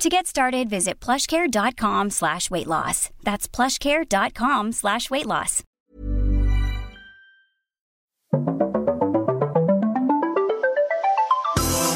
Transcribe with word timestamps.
To 0.00 0.08
get 0.08 0.26
started, 0.26 0.70
visit 0.70 0.98
plushcare.com 0.98 2.08
slash 2.08 2.50
weight 2.50 2.66
loss. 2.66 3.10
That's 3.22 3.46
plushcare.com 3.46 4.72
slash 4.72 5.10
weight 5.10 5.26
loss. 5.26 5.62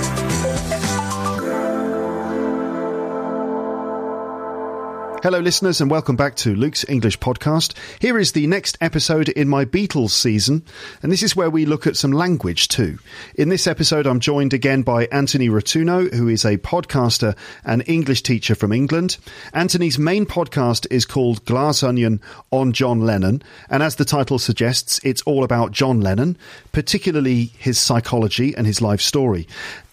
Hello, 5.27 5.41
listeners, 5.41 5.80
and 5.80 5.91
welcome 5.91 6.15
back 6.15 6.37
to 6.37 6.55
Luke's 6.55 6.89
English 6.89 7.19
Podcast. 7.19 7.75
Here 7.98 8.16
is 8.16 8.30
the 8.30 8.47
next 8.47 8.79
episode 8.80 9.29
in 9.29 9.49
my 9.49 9.65
Beatles 9.65 10.11
season, 10.11 10.62
and 11.02 11.11
this 11.11 11.25
is 11.25 11.35
where 11.35 11.51
we 11.51 11.66
look 11.66 11.85
at 11.85 11.97
some 11.97 12.12
language 12.12 12.69
too. 12.69 13.01
In 13.35 13.49
this 13.49 13.66
episode, 13.66 14.07
I'm 14.07 14.21
joined 14.21 14.55
again 14.55 14.83
by 14.83 15.07
Anthony 15.07 15.49
Rotuno, 15.49 16.15
who 16.15 16.29
is 16.29 16.45
a 16.45 16.59
podcaster 16.59 17.37
and 17.65 17.83
English 17.89 18.23
teacher 18.23 18.55
from 18.55 18.71
England. 18.71 19.16
Anthony's 19.52 19.99
main 19.99 20.27
podcast 20.27 20.87
is 20.93 21.04
called 21.04 21.45
Glass 21.45 21.82
Onion 21.82 22.21
on 22.52 22.73
John 22.73 23.01
Lennon, 23.01 23.43
and 23.69 23.82
as 23.82 23.97
the 23.97 24.04
title 24.04 24.38
suggests, 24.38 25.01
it's 25.02 25.23
all 25.23 25.43
about 25.43 25.73
John 25.73 26.01
Lennon, 26.01 26.38
particularly 26.71 27.47
his 27.59 27.80
psychology 27.80 28.54
and 28.54 28.65
his 28.65 28.80
life 28.80 29.01
story. 29.01 29.49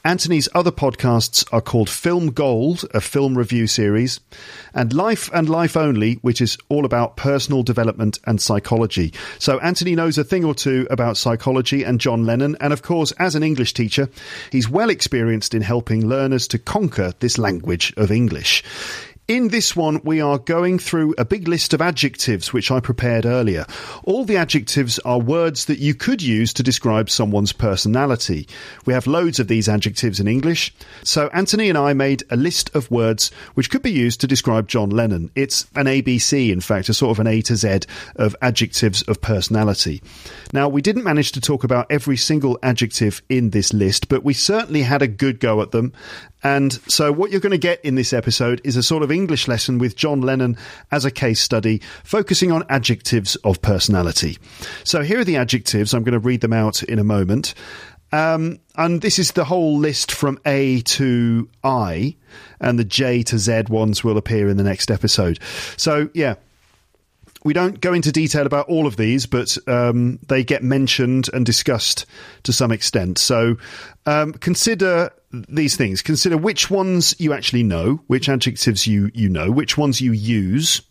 Anthony's 0.06 0.50
other 0.54 0.72
podcasts 0.72 1.46
are 1.54 1.62
called 1.62 1.90
Film 1.90 2.32
Gold, 2.32 2.84
a 2.94 3.00
film 3.00 3.38
review 3.38 3.68
series, 3.68 4.20
and 4.74 4.92
Life 4.92 5.30
and 5.34 5.48
Life 5.48 5.78
Only, 5.78 6.16
which 6.16 6.42
is 6.42 6.58
all 6.68 6.84
about 6.84 7.16
personal 7.16 7.64
development 7.64 8.20
and 8.26 8.42
psychology. 8.42 9.14
So 9.40 9.60
Anthony 9.60 9.96
knows 9.96 10.18
a 10.18 10.26
thing 10.26 10.44
or 10.44 10.54
two 10.54 10.86
about 10.92 11.16
psychology 11.16 11.84
and 11.84 12.02
John 12.02 12.26
Lennon, 12.26 12.58
and 12.60 12.74
of 12.74 12.82
course, 12.82 13.14
as 13.14 13.36
an 13.36 13.44
English 13.44 13.74
teacher, 13.74 14.10
he's 14.52 14.70
well 14.70 14.90
experienced 14.90 15.54
in 15.54 15.62
helping 15.62 16.06
learners 16.06 16.50
to 16.50 16.60
conquer 16.60 17.14
this 17.20 17.38
language 17.38 17.94
of 17.96 18.12
English. 18.12 18.62
In 19.34 19.48
this 19.48 19.76
one, 19.76 20.00
we 20.04 20.22
are 20.22 20.38
going 20.38 20.78
through 20.78 21.16
a 21.18 21.26
big 21.26 21.48
list 21.48 21.74
of 21.74 21.82
adjectives 21.82 22.54
which 22.54 22.70
I 22.70 22.80
prepared 22.80 23.26
earlier. 23.26 23.66
All 24.04 24.26
the 24.26 24.38
adjectives 24.38 25.00
are 25.00 25.20
words 25.20 25.66
that 25.66 25.80
you 25.80 25.96
could 25.96 26.22
use 26.22 26.54
to 26.54 26.62
describe 26.62 27.10
someone's 27.10 27.52
personality. 27.52 28.48
We 28.86 28.94
have 28.94 29.08
loads 29.08 29.40
of 29.40 29.48
these 29.48 29.68
adjectives 29.68 30.20
in 30.20 30.28
English. 30.28 30.72
So 31.04 31.30
Anthony 31.34 31.68
and 31.68 31.80
I 31.80 31.94
made 31.94 32.22
a 32.30 32.36
list 32.36 32.70
of 32.76 32.92
words 32.92 33.32
which 33.56 33.72
could 33.72 33.82
be 33.82 33.92
used 33.92 34.22
to 34.22 34.28
describe 34.28 34.68
John 34.68 34.92
Lennon. 34.92 35.32
It's 35.34 35.66
an 35.76 35.88
ABC, 35.88 36.52
in 36.52 36.62
fact, 36.62 36.90
a 36.90 36.94
sort 36.94 37.18
of 37.18 37.20
an 37.20 37.26
A 37.26 37.42
to 37.42 37.56
Z 37.56 37.88
of 38.18 38.36
adjectives 38.40 39.02
of 39.02 39.20
personality. 39.20 40.04
Now, 40.54 40.70
we 40.70 40.84
didn't 40.84 41.06
manage 41.06 41.32
to 41.32 41.42
talk 41.42 41.64
about 41.64 41.88
every 41.90 42.18
single 42.18 42.60
adjective 42.62 43.24
in 43.30 43.50
this 43.50 43.74
list, 43.74 44.10
but 44.10 44.24
we 44.24 44.36
certainly 44.36 44.84
had 44.84 45.02
a 45.02 45.08
good 45.08 45.40
go 45.40 45.64
at 45.64 45.72
them. 45.72 45.92
And 46.44 46.74
so, 46.92 47.12
what 47.12 47.32
you're 47.32 47.40
going 47.40 47.52
to 47.52 47.58
get 47.58 47.84
in 47.86 47.96
this 47.96 48.14
episode 48.14 48.62
is 48.64 48.76
a 48.76 48.84
sort 48.84 49.02
of 49.02 49.12
English 49.12 49.48
lesson 49.48 49.78
with 49.78 49.96
John 49.96 50.22
Lennon 50.22 50.58
as 50.92 51.06
a 51.06 51.12
case 51.12 51.40
study, 51.40 51.82
focusing 52.04 52.52
on 52.52 52.64
adjectives 52.70 53.36
of 53.38 53.62
personality. 53.62 54.38
So, 54.84 55.02
here 55.02 55.20
are 55.20 55.24
the 55.24 55.38
adjectives. 55.38 55.94
I'm 55.94 56.04
going 56.04 56.14
to 56.14 56.20
read 56.20 56.42
them 56.42 56.54
out 56.54 56.84
in 56.84 57.00
a 57.00 57.04
moment. 57.04 57.54
Um, 58.12 58.60
and 58.76 59.02
this 59.02 59.18
is 59.18 59.32
the 59.32 59.46
whole 59.46 59.80
list 59.80 60.12
from 60.12 60.38
A 60.46 60.82
to 60.82 61.50
I, 61.64 62.16
and 62.60 62.78
the 62.78 62.84
J 62.84 63.24
to 63.24 63.40
Z 63.40 63.64
ones 63.70 64.04
will 64.04 64.18
appear 64.18 64.50
in 64.50 64.58
the 64.58 64.64
next 64.64 64.92
episode. 64.92 65.40
So, 65.78 66.10
yeah, 66.14 66.36
we 67.44 67.54
don't 67.54 67.80
go 67.80 67.94
into 67.94 68.12
detail 68.12 68.46
about 68.46 68.70
all 68.70 68.88
of 68.88 68.98
these, 68.98 69.26
but 69.26 69.58
um, 69.68 70.20
they 70.28 70.44
get 70.44 70.64
mentioned 70.64 71.30
and 71.34 71.46
discussed 71.46 72.06
to 72.44 72.54
some 72.54 72.72
extent. 72.72 73.18
So 73.18 73.58
um, 74.06 74.34
consider 74.34 75.12
these 75.34 75.76
things. 75.76 76.02
Consider 76.02 76.38
which 76.38 76.70
ones 76.70 77.16
you 77.20 77.34
actually 77.34 77.64
know, 77.64 78.02
which 78.08 78.30
adjectives 78.30 78.86
you, 78.86 79.10
you 79.14 79.30
know, 79.30 79.52
which 79.52 79.78
ones 79.78 80.00
you 80.00 80.12
use, 80.12 80.82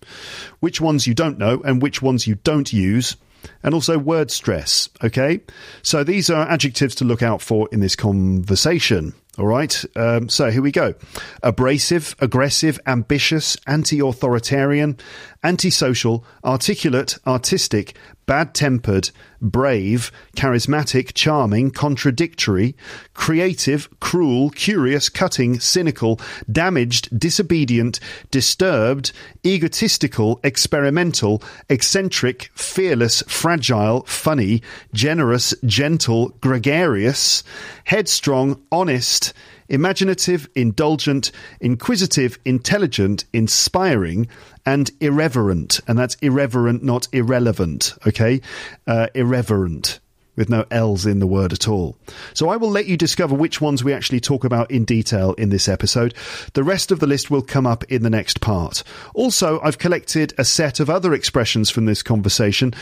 which 0.61 0.81
ones 0.81 1.07
you 1.07 1.15
don't 1.15 1.39
know, 1.39 1.63
and 1.65 1.81
which 1.81 2.03
ones 2.03 2.27
you 2.27 2.35
don't 2.37 2.73
use. 2.73 3.17
And 3.65 3.75
also 3.75 3.99
word 3.99 4.31
stress. 4.31 4.89
Okay. 5.03 5.41
So 5.83 6.05
these 6.05 6.31
are 6.31 6.49
adjectives 6.49 6.95
to 6.97 7.05
look 7.05 7.23
out 7.23 7.43
for 7.43 7.69
in 7.73 7.81
this 7.81 7.97
conversation. 7.97 9.15
All 9.39 9.47
right. 9.47 9.85
Um, 9.97 10.29
so 10.29 10.51
here 10.51 10.63
we 10.63 10.71
go 10.71 10.95
abrasive, 11.43 12.15
aggressive, 12.21 12.79
ambitious, 12.87 13.57
anti 13.67 14.01
authoritarian, 14.01 14.99
antisocial, 15.43 16.25
articulate, 16.45 17.19
artistic, 17.27 17.97
bad 18.33 18.55
tempered, 18.55 19.11
brave, 19.43 20.11
charismatic, 20.39 21.13
charming, 21.13 21.71
contradictory, 21.71 22.75
creative, 23.13 23.91
cruel, 24.01 24.49
curious, 24.49 25.11
cutting, 25.11 25.61
cynical, 25.61 26.19
damaged, 26.51 27.11
disobedient, 27.19 28.01
disturbed, 28.31 29.13
egotistical, 29.45 30.41
experimental, 30.43 31.43
eccentric, 31.69 32.51
fearless, 32.55 33.23
fragile, 33.29 34.03
funny, 34.05 34.63
generous, 34.95 35.53
gentle, 35.67 36.31
gregarious, 36.41 37.45
headstrong, 37.85 38.59
honest, 38.73 39.35
imaginative, 39.69 40.49
indulgent, 40.55 41.33
inquisitive, 41.61 42.39
intelligent, 42.45 43.25
inspiring, 43.33 44.29
and 44.65 44.91
irreverent. 45.01 45.81
And 45.87 45.99
that's 45.99 46.17
irreverent, 46.17 46.83
not 46.83 47.09
irrelevant. 47.13 47.95
Okay? 48.07 48.41
Uh, 48.87 49.09
irreverent 49.15 50.01
with 50.37 50.49
no 50.49 50.65
L's 50.71 51.05
in 51.05 51.19
the 51.19 51.27
word 51.27 51.53
at 51.53 51.69
all. 51.69 51.97
So 52.35 52.49
I 52.49 52.57
will 52.57 52.71
let 52.71 52.87
you 52.87 52.97
discover 52.97 53.35
which 53.35 53.61
ones 53.61 53.85
we 53.85 53.93
actually 53.93 54.21
talk 54.21 54.45
about 54.45 54.71
in 54.71 54.85
detail 54.85 55.35
in 55.35 55.51
this 55.51 55.69
episode. 55.69 56.15
The 56.55 56.65
rest 56.65 56.91
of 56.91 57.01
the 57.01 57.07
list 57.07 57.31
will 57.31 57.43
come 57.43 57.67
up 57.67 57.85
in 57.85 58.03
the 58.03 58.11
next 58.11 58.41
part. 58.41 58.83
Also, 59.15 59.61
I've 59.61 59.79
collected 59.79 60.33
a 60.39 60.45
set 60.45 60.81
of 60.81 60.89
other 60.89 61.13
expressions 61.13 61.69
from 61.69 61.85
this 61.85 62.03
conversation 62.03 62.73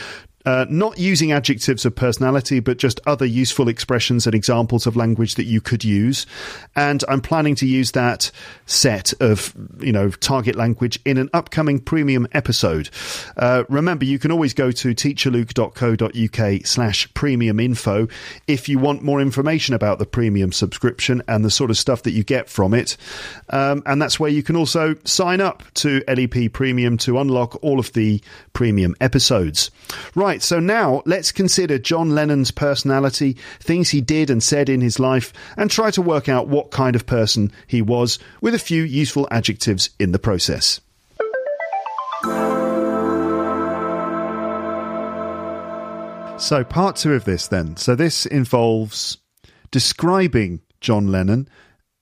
uh, 0.47 0.67
not 0.69 0.99
using 0.99 1.33
adjectives 1.33 1.84
of 1.84 1.95
personality, 1.95 2.61
but 2.61 2.78
just 2.78 3.01
other 3.06 3.27
useful 3.27 3.69
expressions 3.69 4.27
and 4.27 4.34
examples 4.34 4.87
of 4.87 4.97
language 4.97 5.34
that 5.34 5.45
you 5.45 5.61
could 5.61 5.84
use. 5.84 6.27
And 6.75 7.05
I'm 7.09 7.21
planning 7.21 7.55
to 7.56 7.67
use 7.67 7.93
that 7.93 8.31
set 8.67 9.12
of, 9.21 9.55
you 9.81 9.93
know, 9.93 10.11
target 10.11 10.56
language 10.56 10.99
in 11.05 11.19
an 11.19 11.28
upcoming 11.34 11.78
premium 11.81 12.27
episode. 12.33 12.91
Uh, 13.37 13.65
remember, 13.69 14.05
you 14.05 14.19
can 14.19 14.33
always 14.33 14.55
go 14.55 14.71
to 14.71 14.95
teacherluke.co.uk 14.95 16.67
slash 16.67 17.15
premium 17.15 17.61
info 17.61 18.09
if 18.47 18.69
you 18.69 18.78
want 18.78 19.03
more 19.03 19.21
information 19.21 19.75
about 19.75 19.99
the 19.99 20.07
premium 20.07 20.53
subscription 20.53 21.22
and 21.28 21.45
the 21.45 21.51
sort 21.51 21.71
of 21.71 21.77
stuff 21.77 22.03
that 22.05 22.12
you 22.12 22.25
get 22.25 22.49
from 22.49 22.75
it. 22.75 22.97
Um, 23.51 23.83
and 23.87 24.01
that's 24.01 24.19
where 24.19 24.31
you 24.31 24.43
can 24.43 24.57
also 24.57 24.95
sign 25.05 25.41
up 25.41 25.62
to 25.75 26.03
LEP 26.09 26.53
Premium 26.53 26.97
to 26.99 27.19
unlock 27.19 27.62
all 27.62 27.78
of 27.78 27.93
the 27.93 28.22
premium 28.53 28.95
episodes. 29.01 29.71
Right. 30.15 30.29
Right, 30.30 30.41
so 30.41 30.60
now 30.60 31.02
let's 31.06 31.32
consider 31.32 31.76
John 31.76 32.10
Lennon's 32.10 32.52
personality, 32.52 33.36
things 33.58 33.91
he 33.91 34.00
did 34.00 34.30
and 34.30 34.41
said 34.41 34.68
in 34.68 34.80
his 34.80 35.00
life, 35.00 35.32
and 35.56 35.68
try 35.68 35.91
to 35.91 36.00
work 36.00 36.28
out 36.28 36.46
what 36.46 36.70
kind 36.70 36.94
of 36.94 37.04
person 37.04 37.50
he 37.66 37.82
was 37.82 38.20
with 38.41 38.54
a 38.54 38.60
few 38.60 38.84
useful 38.84 39.27
adjectives 39.32 39.91
in 39.98 40.12
the 40.12 40.21
process. 40.21 40.80
So, 46.38 46.62
part 46.62 46.94
two 46.94 47.15
of 47.15 47.24
this 47.24 47.48
then. 47.48 47.76
So, 47.76 47.97
this 47.97 48.24
involves 48.24 49.18
describing 49.72 50.60
John 50.80 51.09
Lennon 51.09 51.48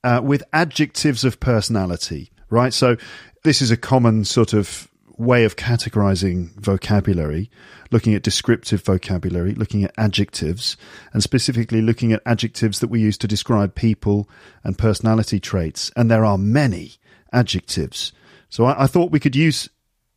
uh, 0.04 0.20
with 0.22 0.42
adjectives 0.52 1.24
of 1.24 1.40
personality, 1.40 2.30
right? 2.50 2.74
So, 2.74 2.98
this 3.44 3.62
is 3.62 3.70
a 3.70 3.76
common 3.78 4.26
sort 4.26 4.52
of 4.52 4.86
way 5.18 5.44
of 5.44 5.56
categorizing 5.56 6.54
vocabulary, 6.60 7.50
looking 7.90 8.14
at 8.14 8.22
descriptive 8.22 8.82
vocabulary, 8.82 9.54
looking 9.54 9.84
at 9.84 9.92
adjectives, 9.98 10.76
and 11.12 11.22
specifically 11.22 11.82
looking 11.82 12.12
at 12.12 12.22
adjectives 12.24 12.78
that 12.78 12.88
we 12.88 13.00
use 13.00 13.18
to 13.18 13.28
describe 13.28 13.74
people 13.74 14.28
and 14.62 14.78
personality 14.78 15.40
traits. 15.40 15.90
And 15.96 16.10
there 16.10 16.24
are 16.24 16.38
many 16.38 16.94
adjectives. 17.32 18.12
So 18.48 18.64
I, 18.64 18.84
I 18.84 18.86
thought 18.86 19.10
we 19.10 19.20
could 19.20 19.36
use 19.36 19.68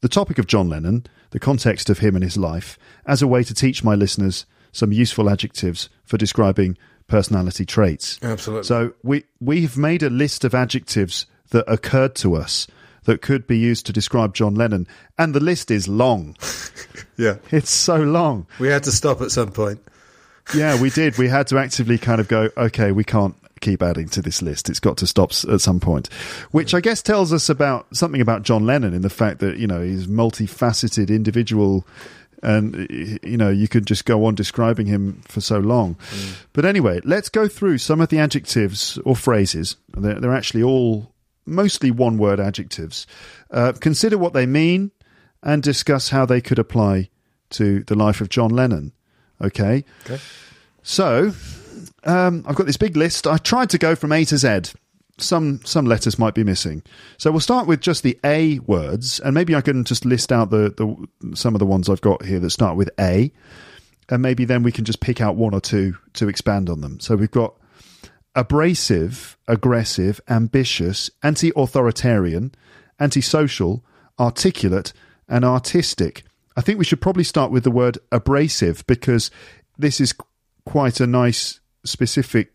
the 0.01 0.09
topic 0.09 0.38
of 0.38 0.48
John 0.48 0.69
Lennon, 0.69 1.06
the 1.31 1.39
context 1.39 1.89
of 1.89 2.00
him 2.00 2.15
and 2.15 2.24
his 2.24 2.38
life, 2.38 2.77
as 3.06 3.21
a 3.21 3.27
way 3.27 3.44
to 3.44 3.53
teach 3.53 3.83
my 3.83 3.95
listeners 3.95 4.45
some 4.71 4.92
useful 4.92 5.30
adjectives 5.30 5.89
for 6.03 6.18
describing 6.18 6.77
personality 7.07 7.65
traits. 7.65 8.19
Absolutely. 8.21 8.63
So 8.63 8.94
we 9.03 9.25
we've 9.39 9.77
made 9.77 10.03
a 10.03 10.09
list 10.09 10.45
of 10.45 10.56
adjectives 10.56 11.25
that 11.50 11.65
occurred 11.68 12.15
to 12.15 12.36
us 12.36 12.68
that 13.06 13.21
could 13.21 13.48
be 13.48 13.57
used 13.57 13.86
to 13.88 13.94
describe 13.94 14.33
John 14.33 14.56
Lennon, 14.56 14.88
and 15.18 15.33
the 15.33 15.39
list 15.39 15.71
is 15.71 15.88
long. 15.88 16.36
yeah, 17.18 17.38
It's 17.51 17.71
so 17.71 17.98
long. 17.98 18.45
we 18.59 18.68
had 18.68 18.83
to 18.83 18.92
stop 18.92 19.21
at 19.21 19.31
some 19.31 19.51
point. 19.51 19.80
Yeah, 20.56 20.80
we 20.80 20.89
did. 20.89 21.18
We 21.18 21.27
had 21.27 21.48
to 21.48 21.57
actively 21.57 21.98
kind 21.98 22.19
of 22.19 22.27
go, 22.27 22.50
okay, 22.57 22.92
we 22.92 23.03
can't 23.03 23.36
keep 23.62 23.81
adding 23.81 24.09
to 24.09 24.21
this 24.21 24.42
list. 24.42 24.69
It's 24.69 24.80
got 24.80 24.98
to 24.98 25.07
stop 25.07 25.31
at 25.50 25.62
some 25.62 25.80
point. 25.80 26.12
Which 26.51 26.74
I 26.74 26.81
guess 26.81 27.01
tells 27.01 27.31
us 27.31 27.48
about 27.48 27.95
something 27.95 28.21
about 28.21 28.44
John 28.44 28.65
Lennon 28.65 28.94
in 28.94 29.01
the 29.01 29.09
fact 29.09 29.39
that, 29.39 29.57
you 29.57 29.68
know, 29.68 29.81
he's 29.81 30.07
multifaceted 30.07 31.09
individual 31.09 31.86
and 32.44 32.88
you 33.24 33.38
know, 33.38 33.50
you 33.50 33.68
could 33.68 33.86
just 33.86 34.06
go 34.06 34.25
on 34.25 34.33
describing 34.33 34.88
him 34.88 35.21
for 35.27 35.42
so 35.42 35.59
long. 35.59 35.95
Mm. 35.95 36.36
But 36.53 36.65
anyway, 36.65 37.00
let's 37.03 37.30
go 37.30 37.48
through 37.48 37.77
some 37.77 38.01
of 38.01 38.09
the 38.09 38.18
adjectives 38.18 38.98
or 39.06 39.15
phrases. 39.15 39.75
They're, 39.95 40.19
they're 40.19 40.36
actually 40.36 40.63
all 40.63 41.10
mostly 41.45 41.91
one 41.91 42.17
word 42.17 42.39
adjectives. 42.39 43.07
Uh, 43.49 43.73
consider 43.73 44.17
what 44.17 44.33
they 44.33 44.45
mean 44.45 44.91
and 45.43 45.63
discuss 45.63 46.09
how 46.09 46.25
they 46.25 46.41
could 46.41 46.59
apply 46.59 47.09
to 47.51 47.83
the 47.83 47.95
life 47.95 48.21
of 48.21 48.29
John 48.29 48.51
Lennon. 48.51 48.93
Okay. 49.41 49.83
Okay. 50.05 50.19
So, 50.83 51.33
um, 52.03 52.43
I've 52.47 52.55
got 52.55 52.65
this 52.65 52.77
big 52.77 52.95
list. 52.95 53.27
I 53.27 53.38
tried 53.38 53.69
to 53.71 53.77
go 53.77 53.95
from 53.95 54.11
A 54.11 54.25
to 54.25 54.38
Z. 54.38 54.73
Some 55.17 55.61
some 55.63 55.85
letters 55.85 56.17
might 56.17 56.33
be 56.33 56.43
missing. 56.43 56.81
So 57.17 57.29
we'll 57.31 57.41
start 57.41 57.67
with 57.67 57.81
just 57.81 58.01
the 58.01 58.17
A 58.23 58.59
words, 58.59 59.19
and 59.19 59.35
maybe 59.35 59.55
I 59.55 59.61
can 59.61 59.83
just 59.83 60.05
list 60.05 60.31
out 60.31 60.49
the, 60.49 60.73
the 61.21 61.35
some 61.35 61.53
of 61.53 61.59
the 61.59 61.65
ones 61.65 61.89
I've 61.89 62.01
got 62.01 62.25
here 62.25 62.39
that 62.39 62.49
start 62.49 62.75
with 62.75 62.89
A, 62.99 63.31
and 64.09 64.21
maybe 64.21 64.45
then 64.45 64.63
we 64.63 64.71
can 64.71 64.85
just 64.85 64.99
pick 64.99 65.21
out 65.21 65.35
one 65.35 65.53
or 65.53 65.61
two 65.61 65.95
to 66.13 66.27
expand 66.27 66.69
on 66.69 66.81
them. 66.81 66.99
So 66.99 67.15
we've 67.15 67.29
got 67.29 67.55
abrasive, 68.35 69.37
aggressive, 69.47 70.21
ambitious, 70.29 71.09
anti-authoritarian, 71.21 72.53
antisocial, 72.99 73.83
articulate, 74.19 74.93
and 75.27 75.43
artistic. 75.43 76.23
I 76.55 76.61
think 76.61 76.79
we 76.79 76.85
should 76.85 77.01
probably 77.01 77.23
start 77.23 77.51
with 77.51 77.63
the 77.63 77.71
word 77.71 77.97
abrasive 78.11 78.85
because 78.87 79.31
this 79.77 79.99
is 79.99 80.13
quite 80.65 80.99
a 80.99 81.07
nice 81.07 81.59
specific 81.85 82.53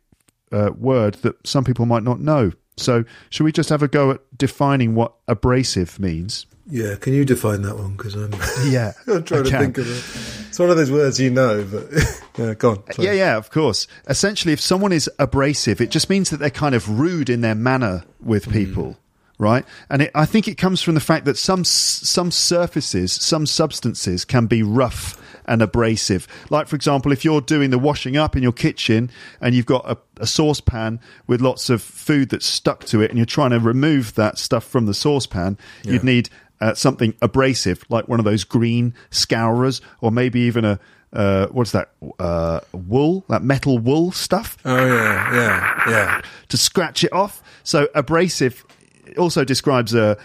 uh, 0.52 0.70
word 0.76 1.14
that 1.16 1.46
some 1.46 1.64
people 1.64 1.86
might 1.86 2.02
not 2.02 2.20
know. 2.20 2.52
So, 2.76 3.04
should 3.30 3.44
we 3.44 3.52
just 3.52 3.70
have 3.70 3.82
a 3.82 3.88
go 3.88 4.10
at 4.10 4.20
defining 4.36 4.94
what 4.94 5.14
abrasive 5.26 5.98
means? 5.98 6.46
Yeah, 6.68 6.96
can 6.96 7.12
you 7.12 7.24
define 7.24 7.62
that 7.62 7.76
one? 7.76 7.92
Because 7.92 8.14
I'm, 8.14 8.32
Yeah, 8.70 8.92
I'm 9.06 9.22
trying 9.24 9.44
to 9.44 9.50
think 9.50 9.78
of 9.78 9.88
it. 9.88 10.48
It's 10.48 10.58
one 10.58 10.70
of 10.70 10.76
those 10.76 10.90
words 10.90 11.20
you 11.20 11.30
know, 11.30 11.64
but 11.70 11.92
yeah, 12.38 12.54
go 12.54 12.70
on. 12.72 12.92
sorry. 12.92 13.08
Yeah, 13.08 13.12
yeah, 13.12 13.36
of 13.36 13.50
course. 13.50 13.86
Essentially, 14.08 14.52
if 14.52 14.60
someone 14.60 14.92
is 14.92 15.08
abrasive, 15.18 15.80
it 15.80 15.90
just 15.90 16.10
means 16.10 16.30
that 16.30 16.38
they're 16.38 16.50
kind 16.50 16.74
of 16.74 16.98
rude 16.98 17.30
in 17.30 17.40
their 17.40 17.54
manner 17.54 18.04
with 18.20 18.46
hmm. 18.46 18.52
people, 18.52 18.96
right? 19.38 19.64
And 19.90 20.02
it, 20.02 20.10
I 20.14 20.26
think 20.26 20.48
it 20.48 20.56
comes 20.56 20.82
from 20.82 20.94
the 20.94 21.00
fact 21.00 21.24
that 21.26 21.36
some 21.36 21.62
some 21.64 22.30
surfaces, 22.32 23.12
some 23.12 23.46
substances 23.46 24.24
can 24.24 24.46
be 24.46 24.62
rough 24.62 25.20
and 25.46 25.62
abrasive. 25.62 26.26
Like, 26.50 26.66
for 26.66 26.76
example, 26.76 27.12
if 27.12 27.24
you're 27.24 27.40
doing 27.40 27.70
the 27.70 27.78
washing 27.78 28.16
up 28.16 28.36
in 28.36 28.42
your 28.42 28.52
kitchen 28.52 29.10
and 29.40 29.54
you've 29.54 29.66
got 29.66 29.88
a, 29.88 29.96
a 30.18 30.26
saucepan 30.26 31.00
with 31.26 31.40
lots 31.40 31.70
of 31.70 31.82
food 31.82 32.30
that's 32.30 32.46
stuck 32.46 32.84
to 32.86 33.00
it, 33.00 33.10
and 33.10 33.18
you're 33.18 33.26
trying 33.26 33.50
to 33.50 33.60
remove 33.60 34.14
that 34.14 34.38
stuff 34.38 34.64
from 34.64 34.86
the 34.86 34.94
saucepan, 34.94 35.56
you'd 35.84 36.04
need 36.04 36.28
uh, 36.60 36.74
something 36.74 37.14
abrasive, 37.22 37.84
like 37.88 38.08
one 38.08 38.18
of 38.18 38.24
those 38.24 38.44
green 38.44 38.94
scourers, 39.10 39.80
or 40.00 40.10
maybe 40.10 40.40
even 40.40 40.64
a 40.64 40.78
uh, 41.12 41.46
what's 41.48 41.72
that 41.72 41.90
uh, 42.18 42.60
wool, 42.72 43.24
that 43.28 43.42
metal 43.42 43.78
wool 43.78 44.12
stuff 44.12 44.58
Oh 44.64 44.76
yeah, 44.86 45.34
yeah, 45.34 45.90
yeah. 45.90 46.20
to 46.48 46.56
scratch 46.56 47.04
it 47.04 47.12
off. 47.12 47.42
So 47.62 47.88
abrasive 47.94 48.64
also 49.16 49.44
describes 49.44 49.94
uh, 49.94 50.16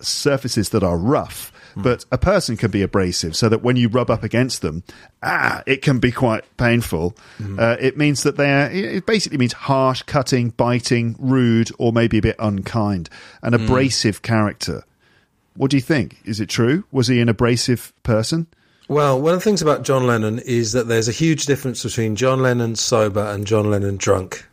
surfaces 0.00 0.70
that 0.70 0.82
are 0.82 0.98
rough. 0.98 1.50
But 1.76 2.04
a 2.12 2.18
person 2.18 2.56
can 2.56 2.70
be 2.70 2.82
abrasive, 2.82 3.34
so 3.34 3.48
that 3.48 3.64
when 3.64 3.74
you 3.74 3.88
rub 3.88 4.08
up 4.08 4.22
against 4.22 4.62
them, 4.62 4.84
ah, 5.24 5.64
it 5.66 5.82
can 5.82 5.98
be 5.98 6.12
quite 6.12 6.44
painful. 6.56 7.16
Uh, 7.58 7.76
it 7.80 7.96
means 7.96 8.22
that 8.22 8.36
they're. 8.36 8.70
It 8.70 9.06
basically 9.06 9.38
means 9.38 9.54
harsh, 9.54 10.02
cutting, 10.02 10.50
biting, 10.50 11.16
rude, 11.18 11.72
or 11.76 11.92
maybe 11.92 12.18
a 12.18 12.22
bit 12.22 12.36
unkind. 12.38 13.08
An 13.42 13.54
abrasive 13.54 14.22
character. 14.22 14.84
What 15.56 15.70
do 15.70 15.76
you 15.76 15.80
think? 15.82 16.18
Is 16.24 16.40
it 16.40 16.48
true? 16.48 16.84
Was 16.92 17.06
he 17.08 17.20
an 17.20 17.28
abrasive 17.28 17.92
person? 18.02 18.46
Well, 18.88 19.20
one 19.20 19.32
of 19.34 19.40
the 19.40 19.44
things 19.44 19.62
about 19.62 19.82
John 19.82 20.06
Lennon 20.06 20.40
is 20.40 20.72
that 20.72 20.88
there's 20.88 21.08
a 21.08 21.12
huge 21.12 21.46
difference 21.46 21.82
between 21.82 22.16
John 22.16 22.42
Lennon 22.42 22.76
sober 22.76 23.24
and 23.24 23.46
John 23.46 23.70
Lennon 23.70 23.96
drunk. 23.96 24.46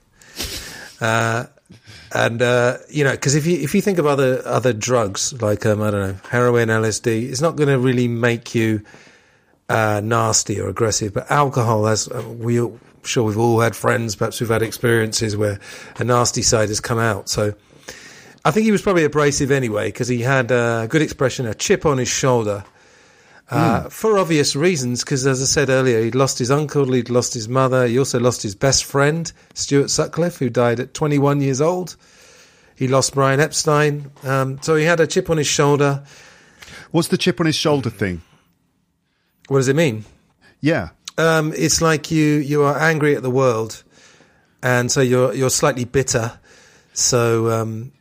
Uh, 1.02 1.46
and 2.14 2.42
uh, 2.42 2.78
you 2.90 3.04
know, 3.04 3.12
because 3.12 3.36
if 3.36 3.46
you 3.46 3.58
if 3.60 3.74
you 3.74 3.82
think 3.82 3.98
of 3.98 4.06
other 4.06 4.42
other 4.46 4.74
drugs 4.74 5.34
like 5.42 5.66
um, 5.66 5.82
I 5.82 5.92
don't 5.92 6.02
know 6.10 6.18
heroin, 6.30 6.70
LSD, 6.70 7.30
it's 7.30 7.42
not 7.42 7.56
going 7.56 7.70
to 7.70 7.80
really 7.80 8.08
make 8.08 8.54
you 8.54 8.84
uh, 9.70 10.02
nasty 10.04 10.60
or 10.60 10.70
aggressive. 10.70 11.14
But 11.14 11.32
alcohol, 11.32 11.88
as 11.88 12.08
uh, 12.10 12.24
we 12.38 12.60
all- 12.60 12.80
sure 13.04 13.24
we've 13.24 13.38
all 13.38 13.60
had 13.62 13.76
friends, 13.76 14.16
perhaps 14.16 14.40
we've 14.40 14.50
had 14.50 14.62
experiences 14.62 15.36
where 15.36 15.60
a 15.98 16.04
nasty 16.04 16.42
side 16.44 16.70
has 16.70 16.80
come 16.80 17.00
out. 17.00 17.30
So 17.30 17.54
I 18.44 18.52
think 18.52 18.66
he 18.66 18.72
was 18.72 18.82
probably 18.82 19.04
abrasive 19.04 19.52
anyway 19.52 19.88
because 19.90 20.08
he 20.08 20.22
had 20.22 20.52
a 20.52 20.88
good 20.90 21.02
expression, 21.02 21.46
a 21.46 21.54
chip 21.54 21.86
on 21.86 21.98
his 21.98 22.08
shoulder. 22.08 22.64
Uh, 23.50 23.90
For 23.90 24.18
obvious 24.18 24.56
reasons, 24.56 25.04
because 25.04 25.28
as 25.28 25.42
I 25.42 25.46
said 25.46 25.70
earlier, 25.70 26.02
he'd 26.02 26.16
lost 26.16 26.40
his 26.40 26.50
uncle, 26.50 26.90
he'd 26.94 27.10
lost 27.10 27.34
his 27.34 27.50
mother, 27.50 27.86
he 27.86 28.00
also 28.00 28.18
lost 28.18 28.42
his 28.44 28.56
best 28.56 28.86
friend, 28.86 29.32
Stuart 29.54 29.90
Sutcliffe, 29.90 30.38
who 30.38 30.50
died 30.50 30.80
at 30.80 30.94
21 30.94 31.42
years 31.42 31.60
old. 31.60 31.98
He 32.78 32.88
lost 32.88 33.14
Brian 33.14 33.42
Epstein. 33.42 34.10
Um, 34.24 34.60
so 34.62 34.76
he 34.76 34.86
had 34.86 35.02
a 35.02 35.06
chip 35.06 35.30
on 35.30 35.38
his 35.38 35.48
shoulder. 35.48 36.04
What's 36.92 37.10
the 37.10 37.18
chip 37.18 37.40
on 37.42 37.46
his 37.46 37.56
shoulder 37.56 37.90
thing? 37.90 38.22
What 39.50 39.58
does 39.58 39.68
it 39.68 39.76
mean? 39.76 40.06
Yeah. 40.62 40.90
Um, 41.18 41.54
it's 41.56 41.82
like 41.82 42.10
you 42.10 42.38
you 42.38 42.64
are 42.64 42.80
angry 42.80 43.16
at 43.16 43.22
the 43.22 43.30
world, 43.30 43.84
and 44.64 44.90
so 44.90 45.02
you're 45.02 45.34
you're 45.34 45.50
slightly 45.50 45.84
bitter. 45.84 46.40
So 46.94 47.52
um, 47.52 47.92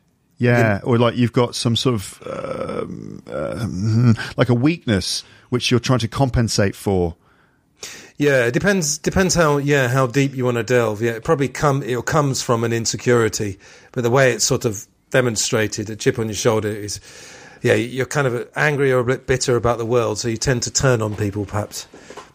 Yeah, 0.41 0.81
or 0.85 0.99
like 0.99 1.17
you've 1.17 1.33
got 1.35 1.55
some 1.55 1.77
sort 1.77 1.95
of 1.97 2.23
um, 2.27 3.23
um, 3.31 4.17
like 4.39 4.49
a 4.49 4.55
weakness 4.55 5.23
which 5.51 5.71
you're 5.71 5.79
trying 5.81 5.99
to 6.01 6.09
compensate 6.09 6.75
for. 6.75 7.15
yeah, 8.17 8.47
it 8.47 8.53
depends 8.53 8.99
depends 8.99 9.35
how 9.35 9.59
yeah 9.59 9.89
how 9.89 10.07
deep 10.07 10.35
you 10.35 10.45
want 10.47 10.57
to 10.57 10.63
delve. 10.63 11.03
Yeah, 11.03 11.13
it 11.13 11.25
probably 11.25 11.49
come 11.49 11.83
it 11.83 12.03
comes 12.07 12.43
from 12.43 12.65
an 12.65 12.73
insecurity, 12.73 13.59
but 13.93 14.03
the 14.03 14.11
way 14.11 14.33
it's 14.33 14.45
sort 14.45 14.65
of 14.65 14.87
demonstrated, 15.11 15.91
a 15.91 15.97
chip 15.97 16.19
on 16.19 16.27
your 16.27 16.35
shoulder 16.35 16.69
is 16.69 17.01
yeah 17.63 17.75
you're 17.75 18.07
kind 18.07 18.27
of 18.27 18.49
angry 18.57 18.91
or 18.93 19.01
a 19.01 19.05
bit 19.05 19.27
bitter 19.27 19.57
about 19.57 19.77
the 19.79 19.87
world, 19.87 20.19
so 20.19 20.29
you 20.29 20.37
tend 20.39 20.63
to 20.63 20.71
turn 20.71 21.03
on 21.03 21.15
people 21.17 21.45
perhaps. 21.45 21.87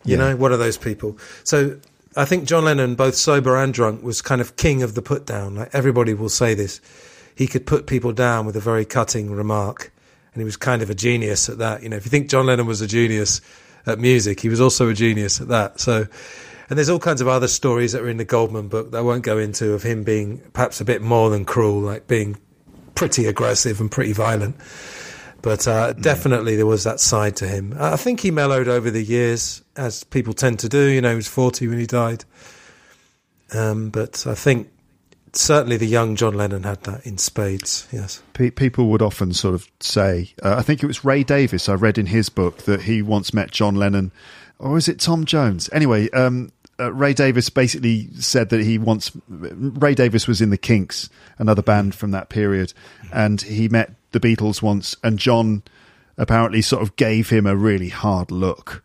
You 0.04 0.18
Yeah. 0.18 0.18
know, 0.30 0.36
what 0.36 0.52
are 0.52 0.58
those 0.58 0.78
people? 0.78 1.18
So 1.44 1.78
I 2.16 2.26
think 2.26 2.46
John 2.46 2.66
Lennon, 2.66 2.94
both 2.94 3.16
sober 3.16 3.56
and 3.58 3.74
drunk, 3.74 4.04
was 4.04 4.22
kind 4.22 4.42
of 4.42 4.56
king 4.58 4.84
of 4.84 4.94
the 4.94 5.02
put 5.02 5.26
down. 5.26 5.56
Like 5.56 5.70
everybody 5.74 6.14
will 6.14 6.30
say 6.30 6.54
this. 6.54 6.80
He 7.36 7.48
could 7.48 7.66
put 7.66 7.86
people 7.86 8.14
down 8.14 8.46
with 8.46 8.56
a 8.56 8.62
very 8.62 8.86
cutting 8.86 9.32
remark. 9.32 9.92
And 10.34 10.42
he 10.42 10.46
was 10.46 10.58
kind 10.58 10.82
of 10.82 10.90
a 10.90 10.96
genius 10.96 11.48
at 11.50 11.60
that. 11.60 11.84
You 11.84 11.90
know, 11.90 11.96
if 11.96 12.06
you 12.06 12.10
think 12.10 12.30
John 12.30 12.46
Lennon 12.46 12.66
was 12.66 12.82
a 12.82 12.88
genius 12.88 13.42
at 13.86 14.00
music, 14.00 14.40
he 14.40 14.50
was 14.50 14.60
also 14.60 14.90
a 14.90 14.94
genius 14.94 15.40
at 15.40 15.48
that. 15.48 15.80
So, 15.80 16.08
and 16.70 16.78
there's 16.78 16.90
all 16.90 17.00
kinds 17.00 17.22
of 17.22 17.28
other 17.28 17.48
stories 17.48 17.94
that 17.94 18.02
are 18.02 18.10
in 18.10 18.18
the 18.18 18.26
Goldman 18.26 18.68
book 18.68 18.92
that 18.92 18.98
I 18.98 19.02
won't 19.02 19.24
go 19.24 19.38
into 19.38 19.74
of 19.74 19.84
him 19.84 20.04
being 20.04 20.40
perhaps 20.54 20.82
a 20.82 20.86
bit 20.86 21.02
more 21.02 21.30
than 21.30 21.46
cruel, 21.46 21.80
like 21.80 22.08
being 22.08 22.38
pretty 22.96 23.28
aggressive 23.28 23.80
and 23.80 23.92
pretty 23.92 24.14
violent. 24.14 24.56
But 25.42 25.68
uh, 25.68 25.94
definitely 25.94 26.56
there 26.56 26.66
was 26.66 26.84
that 26.86 27.00
side 27.00 27.36
to 27.38 27.48
him. 27.48 27.76
I 27.80 27.98
think 27.98 28.20
he 28.20 28.32
mellowed 28.32 28.68
over 28.68 28.90
the 28.90 29.04
years, 29.04 29.62
as 29.78 30.04
people 30.04 30.34
tend 30.34 30.60
to 30.60 30.70
do. 30.70 30.90
You 30.90 31.02
know, 31.02 31.12
he 31.12 31.16
was 31.16 31.28
40 31.28 31.68
when 31.68 31.78
he 31.78 31.86
died. 31.86 32.26
Um, 33.54 33.90
but 33.90 34.26
I 34.26 34.34
think 34.34 34.70
certainly 35.38 35.78
the 35.78 35.86
young 35.86 36.16
John 36.16 36.34
Lennon 36.34 36.64
had 36.64 36.84
that 36.84 37.06
in 37.06 37.18
spades, 37.18 37.88
yes. 37.92 38.22
Pe- 38.34 38.52
people 38.52 38.88
would 38.88 39.02
often 39.02 39.34
sort 39.34 39.56
of 39.56 39.68
say, 39.80 40.34
uh, 40.44 40.56
I 40.58 40.62
think 40.62 40.84
it 40.84 40.88
was 40.88 41.06
Ray 41.06 41.24
Davies. 41.24 41.70
I 41.70 41.74
read 41.74 41.98
in 41.98 42.08
his 42.08 42.30
book 42.30 42.60
that 42.64 42.84
he 42.84 43.02
once 43.02 43.34
met 43.34 43.52
John 43.52 43.76
Lennon, 43.76 44.12
or 44.60 44.78
is 44.78 44.88
it 44.88 45.00
Tom 45.00 45.26
Jones? 45.26 45.70
Anyway, 45.72 46.10
um, 46.12 46.52
uh, 46.80 46.92
Ray 46.92 47.14
Davies 47.14 47.50
basically 47.50 48.10
said 48.16 48.50
that 48.50 48.62
he 48.62 48.78
once. 48.78 49.12
Ray 49.30 49.96
Davies 49.96 50.28
was 50.28 50.42
in 50.42 50.50
the 50.50 50.58
Kinks, 50.58 51.10
another 51.38 51.62
band 51.62 51.96
from 51.96 52.12
that 52.12 52.30
period, 52.30 52.74
and 53.12 53.42
he 53.42 53.70
met 53.70 53.94
the 54.12 54.20
Beatles 54.20 54.62
once, 54.62 54.96
and 55.04 55.20
John 55.20 55.64
apparently 56.18 56.62
sort 56.62 56.82
of 56.82 56.96
gave 56.96 57.30
him 57.30 57.46
a 57.46 57.56
really 57.56 57.90
hard 57.90 58.32
look 58.32 58.84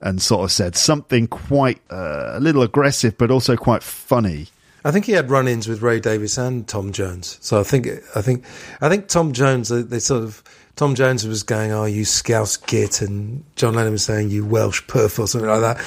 and 0.00 0.20
sort 0.20 0.44
of 0.44 0.52
said 0.52 0.76
something 0.76 1.26
quite 1.26 1.80
uh, 1.90 2.32
a 2.34 2.40
little 2.40 2.62
aggressive, 2.62 3.16
but 3.16 3.30
also 3.30 3.56
quite 3.56 3.82
funny. 3.82 4.48
I 4.86 4.90
think 4.90 5.06
he 5.06 5.12
had 5.12 5.30
run-ins 5.30 5.66
with 5.66 5.80
Ray 5.80 5.98
Davies 5.98 6.36
and 6.36 6.68
Tom 6.68 6.92
Jones. 6.92 7.38
So 7.40 7.58
I 7.58 7.62
think, 7.62 7.88
I 8.14 8.20
think, 8.20 8.44
I 8.82 8.90
think 8.90 9.08
Tom 9.08 9.32
Jones, 9.32 9.70
they, 9.70 9.80
they 9.80 9.98
sort 9.98 10.22
of, 10.22 10.42
Tom 10.76 10.94
Jones 10.94 11.26
was 11.26 11.42
going, 11.42 11.70
"Oh, 11.70 11.84
you 11.84 12.04
scouse 12.04 12.56
git," 12.56 13.00
and 13.00 13.44
John 13.54 13.74
Lennon 13.74 13.92
was 13.92 14.04
saying, 14.04 14.30
"You 14.30 14.44
Welsh 14.44 14.82
perf" 14.86 15.18
or 15.20 15.28
something 15.28 15.48
like 15.48 15.60
that. 15.60 15.80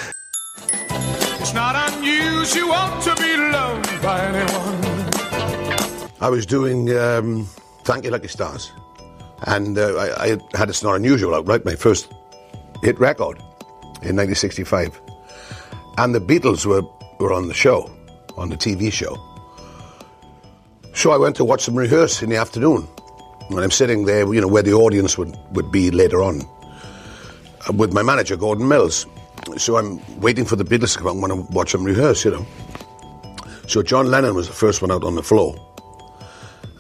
It's 1.42 1.54
not 1.54 1.76
unusual 1.94 2.72
to 2.72 3.16
be 3.22 3.38
loved. 3.52 4.02
by 4.02 4.22
anyone. 4.22 6.14
I 6.22 6.30
was 6.30 6.46
doing 6.46 6.96
um, 6.98 7.48
Thank 7.84 8.06
Your 8.06 8.14
Lucky 8.14 8.30
Stars, 8.30 8.72
and 9.46 9.78
uh, 9.78 9.96
I, 9.98 10.32
I 10.32 10.58
had 10.58 10.70
It's 10.70 10.82
Not 10.84 10.96
Unusual 10.96 11.36
out, 11.36 11.48
right? 11.48 11.64
My 11.66 11.76
first 11.76 12.12
hit 12.82 12.98
record 13.00 13.38
in 14.02 14.16
1965. 14.16 15.00
And 15.98 16.16
the 16.16 16.22
Beatles 16.22 16.66
were, 16.66 16.84
were 17.20 17.34
on 17.34 17.48
the 17.48 17.54
show, 17.54 17.92
on 18.38 18.50
the 18.50 18.58
TV 18.58 18.92
show. 18.92 19.18
So 20.94 21.12
I 21.12 21.18
went 21.18 21.36
to 21.38 21.46
watch 21.46 21.66
them 21.66 21.76
rehearse 21.76 22.22
in 22.24 22.30
the 22.30 22.38
afternoon. 22.38 22.88
And 23.50 23.60
I'm 23.60 23.72
sitting 23.72 24.06
there, 24.06 24.32
you 24.34 24.42
know, 24.42 24.48
where 24.48 24.64
the 24.64 24.74
audience 24.74 25.18
would, 25.18 25.38
would 25.52 25.72
be 25.72 25.92
later 25.92 26.22
on, 26.22 26.42
uh, 27.70 27.74
with 27.74 27.94
my 27.94 28.02
manager, 28.02 28.36
Gordon 28.36 28.68
Mills. 28.68 29.06
So 29.58 29.78
I'm 29.78 30.02
waiting 30.20 30.44
for 30.44 30.56
the 30.56 30.66
Beatles 30.66 30.94
to 30.94 31.00
come 31.00 31.08
out 31.08 31.12
and 31.14 31.22
want 31.22 31.34
to 31.34 31.56
watch 31.56 31.72
them 31.72 31.84
rehearse, 31.84 32.26
you 32.26 32.32
know. 32.32 32.46
So 33.68 33.84
John 33.84 34.10
Lennon 34.12 34.36
was 34.36 34.48
the 34.48 34.54
first 34.54 34.82
one 34.82 34.92
out 34.92 35.04
on 35.04 35.16
the 35.16 35.24
floor. 35.24 35.56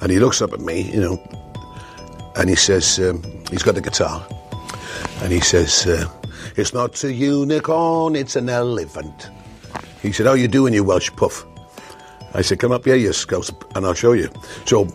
And 0.01 0.11
he 0.11 0.19
looks 0.19 0.41
up 0.41 0.53
at 0.53 0.59
me, 0.59 0.81
you 0.91 0.99
know, 0.99 1.17
and 2.35 2.49
he 2.49 2.55
says, 2.55 2.99
um, 2.99 3.23
he's 3.49 3.63
got 3.63 3.75
the 3.75 3.81
guitar. 3.81 4.25
And 5.21 5.33
he 5.33 5.39
says, 5.39 5.87
uh, 5.87 6.07
it's 6.55 6.73
not 6.73 7.03
a 7.03 7.11
unicorn, 7.11 8.15
it's 8.15 8.35
an 8.35 8.49
elephant. 8.49 9.29
He 10.01 10.11
said, 10.11 10.25
how 10.25 10.33
you 10.33 10.47
doing, 10.47 10.73
you 10.73 10.83
Welsh 10.83 11.11
puff? 11.15 11.45
I 12.33 12.41
said, 12.41 12.59
come 12.59 12.71
up 12.71 12.85
here, 12.85 12.95
you 12.95 13.13
scouse, 13.13 13.51
and 13.75 13.85
I'll 13.85 13.93
show 13.93 14.13
you. 14.13 14.29
So 14.65 14.85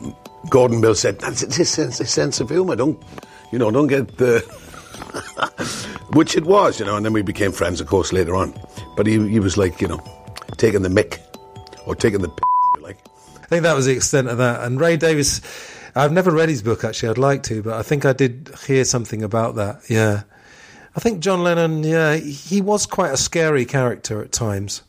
Gordon 0.48 0.80
Mills 0.80 1.00
said, 1.00 1.18
that's 1.20 1.42
a 1.42 1.64
sense, 1.64 2.00
a 2.00 2.06
sense 2.06 2.40
of 2.40 2.50
humour, 2.50 2.76
don't, 2.76 3.02
you 3.50 3.58
know, 3.58 3.70
don't 3.70 3.88
get 3.88 4.18
the... 4.18 4.36
Uh, 4.36 5.48
which 6.12 6.36
it 6.36 6.44
was, 6.44 6.78
you 6.78 6.86
know, 6.86 6.96
and 6.96 7.04
then 7.04 7.12
we 7.12 7.22
became 7.22 7.52
friends, 7.52 7.80
of 7.80 7.86
course, 7.86 8.12
later 8.12 8.34
on. 8.36 8.54
But 8.96 9.06
he, 9.06 9.28
he 9.28 9.40
was 9.40 9.56
like, 9.56 9.80
you 9.80 9.88
know, 9.88 10.00
taking 10.56 10.82
the 10.82 10.88
mick, 10.88 11.18
or 11.86 11.94
taking 11.94 12.20
the 12.20 12.28
p- 12.28 12.42
like. 12.80 12.98
I 13.40 13.46
think 13.46 13.62
that 13.62 13.74
was 13.74 13.86
the 13.86 13.92
extent 13.92 14.28
of 14.28 14.38
that. 14.38 14.62
And 14.62 14.80
Ray 14.80 14.96
Davies, 14.96 15.40
I've 15.94 16.12
never 16.12 16.30
read 16.30 16.48
his 16.48 16.62
book 16.62 16.84
actually. 16.84 17.10
I'd 17.10 17.18
like 17.18 17.42
to, 17.44 17.62
but 17.62 17.74
I 17.74 17.82
think 17.82 18.04
I 18.04 18.12
did 18.12 18.50
hear 18.66 18.84
something 18.84 19.22
about 19.22 19.56
that. 19.56 19.82
Yeah, 19.88 20.22
I 20.96 21.00
think 21.00 21.20
John 21.20 21.42
Lennon. 21.42 21.82
Yeah, 21.82 22.16
he 22.16 22.60
was 22.60 22.86
quite 22.86 23.12
a 23.12 23.16
scary 23.16 23.64
character 23.64 24.22
at 24.22 24.32
times, 24.32 24.82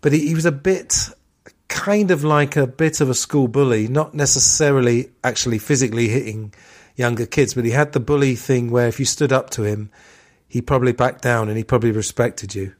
but 0.00 0.12
he, 0.12 0.28
he 0.28 0.34
was 0.34 0.46
a 0.46 0.52
bit 0.52 1.10
kind 1.68 2.10
of 2.10 2.24
like 2.24 2.56
a 2.56 2.66
bit 2.66 3.00
of 3.00 3.08
a 3.08 3.14
school 3.14 3.48
bully, 3.48 3.86
not 3.88 4.14
necessarily 4.14 5.10
actually 5.22 5.58
physically 5.58 6.08
hitting 6.08 6.52
younger 6.96 7.26
kids, 7.26 7.54
but 7.54 7.64
he 7.64 7.70
had 7.70 7.92
the 7.92 8.00
bully 8.00 8.34
thing 8.34 8.70
where 8.70 8.88
if 8.88 8.98
you 8.98 9.06
stood 9.06 9.32
up 9.32 9.50
to 9.50 9.62
him, 9.62 9.90
he 10.48 10.60
probably 10.60 10.92
backed 10.92 11.22
down 11.22 11.48
and 11.48 11.56
he 11.56 11.64
probably 11.64 11.92
respected 11.92 12.54
you. 12.54 12.74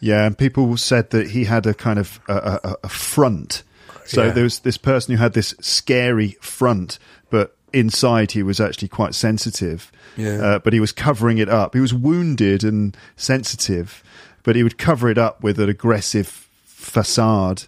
Yeah, 0.00 0.26
and 0.26 0.36
people 0.36 0.76
said 0.76 1.10
that 1.10 1.30
he 1.30 1.44
had 1.44 1.64
a 1.66 1.72
kind 1.72 1.98
of 1.98 2.20
a, 2.28 2.60
a, 2.62 2.76
a 2.84 2.88
front. 2.90 3.62
So 4.04 4.24
Yeah. 4.24 4.30
there 4.32 4.44
was 4.44 4.58
this 4.60 4.76
person 4.76 5.14
who 5.14 5.22
had 5.22 5.32
this 5.32 5.54
scary 5.60 6.36
front, 6.42 6.98
but 7.30 7.56
inside 7.72 8.32
he 8.32 8.42
was 8.42 8.60
actually 8.60 8.88
quite 8.88 9.14
sensitive. 9.14 9.90
Yeah. 10.18 10.42
Uh, 10.42 10.58
but 10.58 10.74
he 10.74 10.80
was 10.80 10.92
covering 10.92 11.38
it 11.38 11.48
up. 11.48 11.74
He 11.74 11.80
was 11.80 11.94
wounded 11.94 12.62
and 12.64 12.94
sensitive, 13.16 14.04
but 14.44 14.54
he 14.56 14.62
would 14.62 14.78
cover 14.78 15.08
it 15.10 15.18
up 15.18 15.42
with 15.42 15.58
an 15.58 15.68
aggressive 15.68 16.48
facade, 16.64 17.64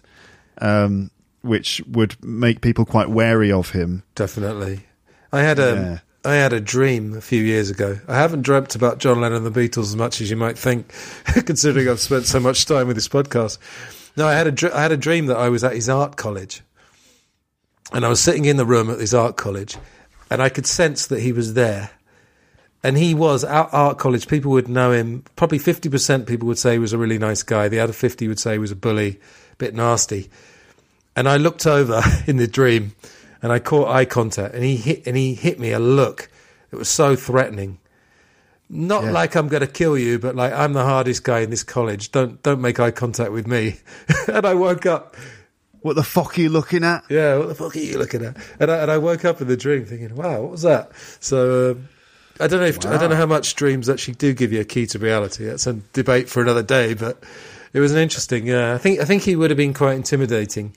um, 0.59 1.11
which 1.41 1.81
would 1.87 2.15
make 2.23 2.61
people 2.61 2.85
quite 2.85 3.09
wary 3.09 3.51
of 3.51 3.71
him. 3.71 4.03
Definitely. 4.15 4.81
I 5.33 5.41
had 5.41 5.59
a 5.59 6.01
I 6.25 6.33
Yeah. 6.35 6.41
had 6.43 6.53
a 6.53 6.59
dream 6.61 7.13
a 7.15 7.21
few 7.21 7.41
years 7.43 7.69
ago. 7.69 7.99
I 8.07 8.15
haven't 8.15 8.41
dreamt 8.41 8.75
about 8.75 8.97
John 8.99 9.21
Lennon 9.21 9.45
and 9.45 9.55
the 9.55 9.59
Beatles 9.69 9.83
as 9.83 9.95
much 9.95 10.19
as 10.21 10.29
you 10.29 10.35
might 10.35 10.57
think, 10.57 10.91
considering 11.45 11.87
I've 11.89 11.99
spent 11.99 12.25
so 12.25 12.39
much 12.39 12.65
time 12.65 12.87
with 12.87 12.95
this 12.97 13.07
podcast. 13.07 13.57
No, 14.17 14.27
I 14.27 14.33
had 14.33 14.47
a 14.47 14.51
dr- 14.51 14.73
I 14.73 14.81
had 14.81 14.91
a 14.91 14.97
dream 14.97 15.27
that 15.27 15.37
I 15.37 15.49
was 15.49 15.63
at 15.63 15.73
his 15.73 15.87
art 15.89 16.15
college, 16.17 16.61
and 17.93 18.05
I 18.05 18.09
was 18.09 18.19
sitting 18.19 18.45
in 18.45 18.57
the 18.57 18.65
room 18.65 18.89
at 18.89 18.99
his 18.99 19.13
art 19.13 19.37
college, 19.37 19.77
and 20.31 20.41
I 20.41 20.49
could 20.49 20.65
sense 20.65 21.05
that 21.07 21.21
he 21.21 21.31
was 21.31 21.53
there. 21.53 21.91
And 22.83 22.97
he 22.97 23.13
was 23.13 23.43
at 23.43 23.69
art 23.73 23.97
college. 23.97 24.27
People 24.27 24.51
would 24.51 24.67
know 24.67 24.91
him. 24.91 25.23
Probably 25.35 25.57
fifty 25.57 25.89
percent 25.89 26.27
people 26.27 26.47
would 26.47 26.59
say 26.59 26.73
he 26.73 26.79
was 26.79 26.93
a 26.93 26.97
really 26.97 27.17
nice 27.17 27.43
guy. 27.43 27.67
The 27.67 27.79
other 27.79 27.93
fifty 27.93 28.27
would 28.27 28.39
say 28.39 28.53
he 28.53 28.59
was 28.59 28.71
a 28.71 28.75
bully, 28.75 29.19
a 29.53 29.55
bit 29.57 29.73
nasty. 29.75 30.29
And 31.15 31.27
I 31.27 31.37
looked 31.37 31.65
over 31.65 32.01
in 32.27 32.37
the 32.37 32.47
dream, 32.47 32.93
and 33.41 33.51
I 33.51 33.59
caught 33.59 33.89
eye 33.89 34.05
contact, 34.05 34.53
and 34.53 34.63
he 34.63 34.77
hit 34.77 35.07
and 35.07 35.17
he 35.17 35.33
hit 35.33 35.59
me 35.59 35.71
a 35.71 35.79
look 35.79 36.29
that 36.69 36.77
was 36.77 36.89
so 36.89 37.15
threatening. 37.15 37.79
Not 38.69 39.05
Yeah. 39.05 39.11
like 39.11 39.35
I'm 39.35 39.47
going 39.47 39.61
to 39.61 39.67
kill 39.67 39.97
you, 39.97 40.19
but 40.19 40.35
like 40.35 40.53
I'm 40.53 40.73
the 40.73 40.83
hardest 40.83 41.23
guy 41.23 41.39
in 41.39 41.49
this 41.49 41.63
college. 41.63 42.11
Don't 42.11 42.41
don't 42.43 42.61
make 42.61 42.79
eye 42.79 42.91
contact 42.91 43.31
with 43.31 43.47
me. 43.47 43.77
and 44.27 44.45
I 44.45 44.53
woke 44.53 44.85
up. 44.85 45.15
What 45.81 45.95
the 45.95 46.03
fuck 46.03 46.37
are 46.37 46.41
you 46.41 46.49
looking 46.49 46.83
at? 46.83 47.03
Yeah, 47.09 47.37
what 47.37 47.47
the 47.47 47.55
fuck 47.55 47.75
are 47.75 47.79
you 47.79 47.97
looking 47.97 48.25
at? 48.25 48.35
And 48.59 48.69
I, 48.69 48.77
and 48.79 48.91
I 48.91 48.97
woke 48.97 49.23
up 49.25 49.39
in 49.41 49.47
the 49.47 49.55
dream 49.55 49.85
thinking, 49.85 50.15
wow, 50.15 50.41
what 50.41 50.51
was 50.51 50.63
that? 50.63 50.91
So 51.21 51.71
um, 51.71 51.87
I 52.39 52.47
don't 52.47 52.59
know 52.59 52.67
if 52.67 52.85
I 52.85 52.97
don't 52.97 53.09
know 53.09 53.15
how 53.15 53.25
much 53.25 53.55
dreams 53.55 53.89
actually 53.89 54.15
do 54.15 54.33
give 54.33 54.51
you 54.51 54.61
a 54.61 54.65
key 54.65 54.85
to 54.87 54.99
reality. 54.99 55.45
That's 55.45 55.67
a 55.67 55.73
debate 55.93 56.29
for 56.29 56.41
another 56.41 56.63
day, 56.63 56.93
but 56.93 57.23
it 57.73 57.79
was 57.79 57.91
an 57.91 57.99
interesting. 57.99 58.47
Yeah, 58.47 58.73
I 58.73 58.77
think 58.77 58.99
I 58.99 59.05
think 59.05 59.23
he 59.23 59.35
would 59.35 59.49
have 59.49 59.57
been 59.57 59.73
quite 59.73 59.95
intimidating, 59.95 60.75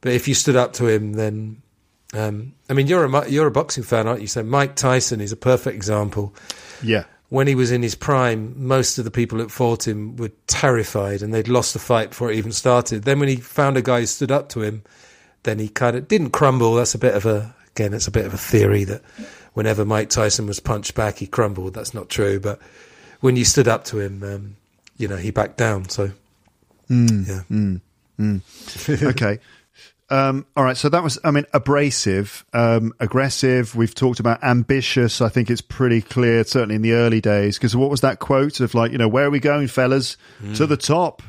but 0.00 0.12
if 0.12 0.28
you 0.28 0.34
stood 0.34 0.56
up 0.56 0.72
to 0.74 0.88
him, 0.88 1.14
then 1.14 1.62
um, 2.14 2.54
I 2.68 2.72
mean, 2.72 2.86
you're 2.86 3.04
a 3.04 3.28
you're 3.28 3.46
a 3.46 3.52
boxing 3.52 3.84
fan, 3.84 4.06
aren't 4.06 4.20
you? 4.20 4.26
So 4.26 4.42
Mike 4.42 4.76
Tyson 4.76 5.20
is 5.20 5.32
a 5.32 5.36
perfect 5.36 5.76
example. 5.76 6.34
Yeah. 6.82 7.04
When 7.28 7.46
he 7.46 7.54
was 7.54 7.70
in 7.70 7.82
his 7.82 7.94
prime, 7.94 8.54
most 8.66 8.98
of 8.98 9.04
the 9.04 9.10
people 9.10 9.38
that 9.38 9.52
fought 9.52 9.86
him 9.86 10.16
were 10.16 10.32
terrified 10.48 11.22
and 11.22 11.32
they'd 11.32 11.46
lost 11.46 11.74
the 11.74 11.78
fight 11.78 12.10
before 12.10 12.32
it 12.32 12.36
even 12.36 12.50
started. 12.50 13.04
Then 13.04 13.20
when 13.20 13.28
he 13.28 13.36
found 13.36 13.76
a 13.76 13.82
guy 13.82 14.00
who 14.00 14.06
stood 14.06 14.32
up 14.32 14.48
to 14.50 14.62
him, 14.62 14.82
then 15.44 15.60
he 15.60 15.68
kind 15.68 15.96
of 15.96 16.08
didn't 16.08 16.30
crumble. 16.30 16.74
That's 16.74 16.94
a 16.94 16.98
bit 16.98 17.14
of 17.14 17.26
a 17.26 17.54
again, 17.68 17.94
it's 17.94 18.08
a 18.08 18.10
bit 18.10 18.26
of 18.26 18.34
a 18.34 18.38
theory 18.38 18.82
that 18.84 19.02
whenever 19.54 19.84
Mike 19.84 20.10
Tyson 20.10 20.46
was 20.46 20.60
punched 20.60 20.94
back, 20.94 21.18
he 21.18 21.26
crumbled. 21.26 21.74
That's 21.74 21.94
not 21.94 22.08
true, 22.08 22.40
but 22.40 22.60
when 23.20 23.36
you 23.36 23.44
stood 23.44 23.68
up 23.68 23.84
to 23.86 24.00
him, 24.00 24.22
um, 24.22 24.56
you 24.96 25.08
know, 25.08 25.16
he 25.16 25.30
backed 25.30 25.56
down. 25.56 25.88
So 25.88 26.12
yeah, 26.90 27.42
okay. 28.88 29.38
Um, 30.12 30.44
all 30.56 30.64
right. 30.64 30.76
So 30.76 30.88
that 30.88 31.04
was, 31.04 31.20
I 31.22 31.30
mean, 31.30 31.46
abrasive, 31.54 32.44
um, 32.52 32.92
aggressive. 32.98 33.76
We've 33.76 33.94
talked 33.94 34.18
about 34.18 34.42
ambitious. 34.42 35.20
I 35.20 35.28
think 35.28 35.50
it's 35.50 35.60
pretty 35.60 36.02
clear, 36.02 36.42
certainly 36.42 36.74
in 36.74 36.82
the 36.82 36.94
early 36.94 37.20
days. 37.20 37.56
Because 37.56 37.76
what 37.76 37.90
was 37.90 38.00
that 38.00 38.18
quote 38.18 38.58
of 38.58 38.74
like, 38.74 38.90
you 38.90 38.98
know, 38.98 39.06
where 39.06 39.26
are 39.26 39.30
we 39.30 39.38
going, 39.38 39.68
fellas? 39.68 40.16
To 40.54 40.66
the 40.66 40.76
top. 40.76 41.22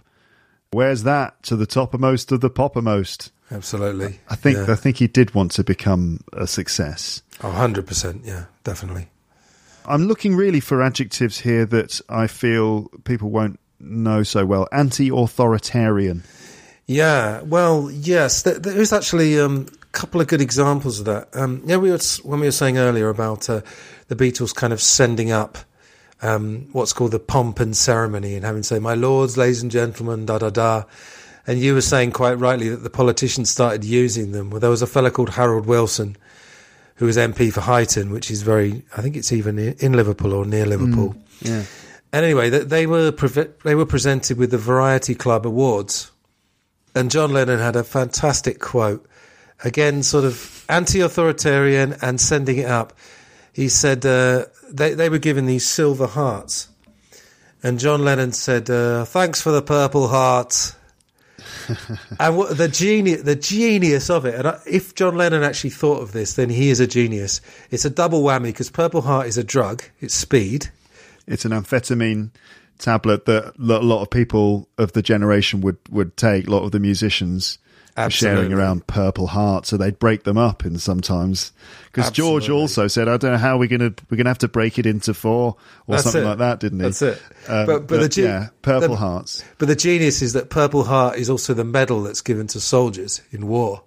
Where's 0.72 1.04
that? 1.04 1.44
To 1.44 1.56
the 1.56 1.68
toppermost 1.68 2.32
of 2.32 2.42
the 2.42 2.50
poppermost. 2.50 3.30
absolutely. 3.52 4.20
I 4.30 4.36
think 4.36 4.58
yeah. 4.58 4.74
I 4.74 4.76
think 4.76 4.98
he 4.98 5.08
did 5.08 5.36
want 5.36 5.52
to 5.52 5.64
become 5.64 6.22
a 6.34 6.48
success. 6.48 7.22
Oh, 7.44 7.50
100%. 7.50 8.26
Yeah, 8.26 8.46
definitely. 8.64 9.08
I'm 9.86 10.08
looking 10.08 10.36
really 10.36 10.60
for 10.60 10.82
adjectives 10.82 11.40
here 11.40 11.66
that 11.66 12.02
I 12.08 12.28
feel 12.28 12.90
people 13.04 13.30
won't 13.30 13.60
know 13.80 14.24
so 14.24 14.46
well. 14.46 14.68
Anti-authoritarian. 14.72 16.24
Yeah, 16.86 17.42
well, 17.42 17.90
yes, 17.92 18.44
there, 18.44 18.60
there 18.60 18.80
is 18.80 18.94
actually 18.94 19.40
um, 19.40 19.68
a 19.82 19.86
couple 19.88 20.22
of 20.22 20.28
good 20.28 20.42
examples 20.42 21.00
of 21.00 21.06
that. 21.06 21.30
Um, 21.34 21.64
yeah, 21.66 21.78
we 21.78 21.90
were 21.90 22.00
when 22.24 22.40
we 22.42 22.48
were 22.48 22.52
saying 22.52 22.78
earlier 22.78 23.10
about 23.10 23.50
uh, 23.50 23.62
the 24.08 24.16
Beatles 24.16 24.54
kind 24.54 24.74
of 24.74 24.82
sending 24.82 25.32
up 25.32 25.58
um, 26.22 26.68
what's 26.74 26.94
called 26.94 27.12
the 27.12 27.20
pomp 27.20 27.60
and 27.60 27.76
ceremony 27.76 28.36
and 28.36 28.44
having 28.44 28.62
to 28.62 28.68
say, 28.68 28.80
"My 28.80 28.94
lords, 28.94 29.38
ladies 29.38 29.62
and 29.62 29.72
gentlemen," 29.72 30.26
da 30.26 30.40
da 30.40 30.50
da. 30.50 30.84
And 31.48 31.60
you 31.60 31.74
were 31.74 31.82
saying 31.82 32.12
quite 32.12 32.34
rightly 32.34 32.70
that 32.70 32.84
the 32.84 32.90
politicians 32.90 33.50
started 33.50 33.84
using 33.84 34.32
them. 34.32 34.50
Well, 34.50 34.60
there 34.60 34.70
was 34.70 34.82
a 34.82 34.88
fellow 34.88 35.10
called 35.10 35.32
Harold 35.32 35.66
Wilson, 35.66 36.18
who 37.02 37.08
was 37.08 37.18
MP 37.18 37.52
for 37.52 37.62
Huyton, 37.62 38.12
which 38.12 38.30
is 38.30 38.44
very, 38.44 38.84
I 38.96 39.02
think 39.02 39.18
it's 39.18 39.32
even 39.32 39.58
in 39.58 39.94
Liverpool 39.94 40.34
or 40.34 40.46
near 40.46 40.68
Liverpool. 40.68 41.16
Yeah. 41.40 41.64
And 42.14 42.24
anyway, 42.24 42.52
they, 42.52 42.60
they 42.60 42.86
were 42.86 43.12
pre- 43.12 43.48
they 43.64 43.74
were 43.74 43.88
presented 43.88 44.38
with 44.38 44.52
the 44.52 44.60
Variety 44.60 45.16
Club 45.16 45.48
Awards, 45.48 46.12
and 46.94 47.10
John 47.10 47.34
Lennon 47.34 47.58
had 47.58 47.76
a 47.76 47.84
fantastic 47.84 48.60
quote, 48.60 49.04
again, 49.64 50.04
sort 50.04 50.26
of 50.26 50.64
anti-authoritarian 50.70 51.96
and 52.04 52.22
sending 52.22 52.60
it 52.60 52.68
up. 52.68 52.94
He 53.52 53.68
said 53.68 54.06
uh, 54.06 54.46
they 54.70 54.94
they 54.94 55.10
were 55.10 55.18
given 55.18 55.48
these 55.48 55.66
silver 55.66 56.06
hearts, 56.06 56.70
and 57.64 57.80
John 57.80 58.06
Lennon 58.06 58.32
said, 58.32 58.70
uh, 58.70 59.06
"Thanks 59.06 59.42
for 59.42 59.52
the 59.52 59.64
purple 59.64 60.10
heart." 60.10 60.76
and 62.20 62.38
what, 62.38 62.58
the 62.58 62.68
genius, 62.68 63.22
the 63.22 63.36
genius 63.36 64.10
of 64.10 64.26
it. 64.26 64.36
And 64.36 64.48
I, 64.48 64.60
if 64.66 64.96
John 64.96 65.16
Lennon 65.16 65.44
actually 65.44 65.72
thought 65.72 66.02
of 66.02 66.12
this, 66.12 66.34
then 66.34 66.50
he 66.50 66.70
is 66.70 66.80
a 66.80 66.88
genius. 66.88 67.42
It's 67.70 67.86
a 67.86 67.90
double 67.90 68.24
whammy 68.24 68.46
because 68.46 68.70
Purple 68.70 69.02
Heart 69.02 69.28
is 69.28 69.38
a 69.38 69.44
drug. 69.44 69.84
It's 70.00 70.14
speed. 70.14 70.70
It's 71.28 71.46
an 71.46 71.52
amphetamine 71.52 72.32
tablet 72.78 73.26
that 73.26 73.54
a 73.58 73.62
lot 73.62 74.02
of 74.02 74.10
people 74.10 74.68
of 74.78 74.94
the 74.94 75.02
generation 75.02 75.62
would, 75.62 75.78
would 75.90 76.18
take, 76.18 76.48
a 76.48 76.52
lot 76.52 76.64
of 76.64 76.72
the 76.72 76.80
musicians. 76.80 77.60
Absolutely. 77.98 78.40
sharing 78.44 78.54
around 78.54 78.88
Purple 78.88 79.28
Heart, 79.28 79.66
so 79.66 79.76
they'd 79.78 80.00
break 80.00 80.24
them 80.24 80.38
up 80.38 80.66
in 80.66 80.78
sometimes. 80.80 81.52
Because 81.92 82.10
George 82.12 82.50
also 82.50 82.88
said, 82.88 83.10
"I 83.10 83.18
don't 83.18 83.34
know 83.34 83.38
how 83.38 83.58
we're 83.58 83.68
gonna 83.68 83.94
we're 84.10 84.18
gonna 84.18 84.30
have 84.30 84.38
to 84.40 84.48
break 84.48 84.80
it 84.80 84.86
into 84.86 85.14
four 85.14 85.56
or 85.88 85.96
That's 85.96 86.04
something 86.04 86.24
it. 86.24 86.26
like 86.26 86.38
that," 86.38 86.60
didn't 86.62 86.80
he? 86.80 86.84
That's 86.86 87.02
it. 87.02 87.22
Um, 87.50 87.66
But- 87.66 87.88
but 87.88 88.00
the 88.00 88.10
ge- 88.10 88.18
yeah, 88.20 88.48
Purple 88.62 88.90
the- 88.90 88.96
Hearts. 88.96 89.44
But 89.58 89.68
the 89.68 89.76
genius 89.76 90.22
is 90.22 90.32
that 90.34 90.50
Purple 90.50 90.86
Heart 90.86 91.18
is 91.18 91.30
also 91.30 91.54
the 91.54 91.66
medal 91.66 92.02
that's 92.04 92.22
given 92.22 92.48
to 92.48 92.62
soldiers 92.62 93.22
in 93.32 93.48
war. 93.48 93.84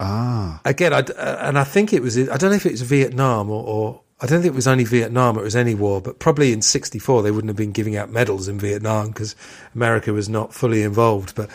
Ah. 0.00 0.60
Again, 0.64 0.92
I, 0.92 0.98
uh, 1.00 1.38
and 1.42 1.58
I 1.58 1.64
think 1.64 1.92
it 1.92 2.02
was, 2.02 2.16
I 2.18 2.36
don't 2.36 2.50
know 2.50 2.56
if 2.56 2.66
it 2.66 2.72
was 2.72 2.82
Vietnam 2.82 3.50
or, 3.50 3.64
or 3.64 4.00
I 4.20 4.26
don't 4.26 4.42
think 4.42 4.52
it 4.52 4.56
was 4.56 4.68
only 4.68 4.84
Vietnam 4.84 5.36
it 5.38 5.42
was 5.42 5.56
any 5.56 5.74
war, 5.74 6.00
but 6.00 6.18
probably 6.20 6.52
in 6.52 6.62
64 6.62 7.22
they 7.22 7.30
wouldn't 7.30 7.48
have 7.48 7.56
been 7.56 7.72
giving 7.72 7.96
out 7.96 8.10
medals 8.10 8.46
in 8.48 8.58
Vietnam 8.60 9.08
because 9.08 9.34
America 9.74 10.12
was 10.12 10.28
not 10.28 10.54
fully 10.54 10.82
involved. 10.82 11.34
But 11.34 11.50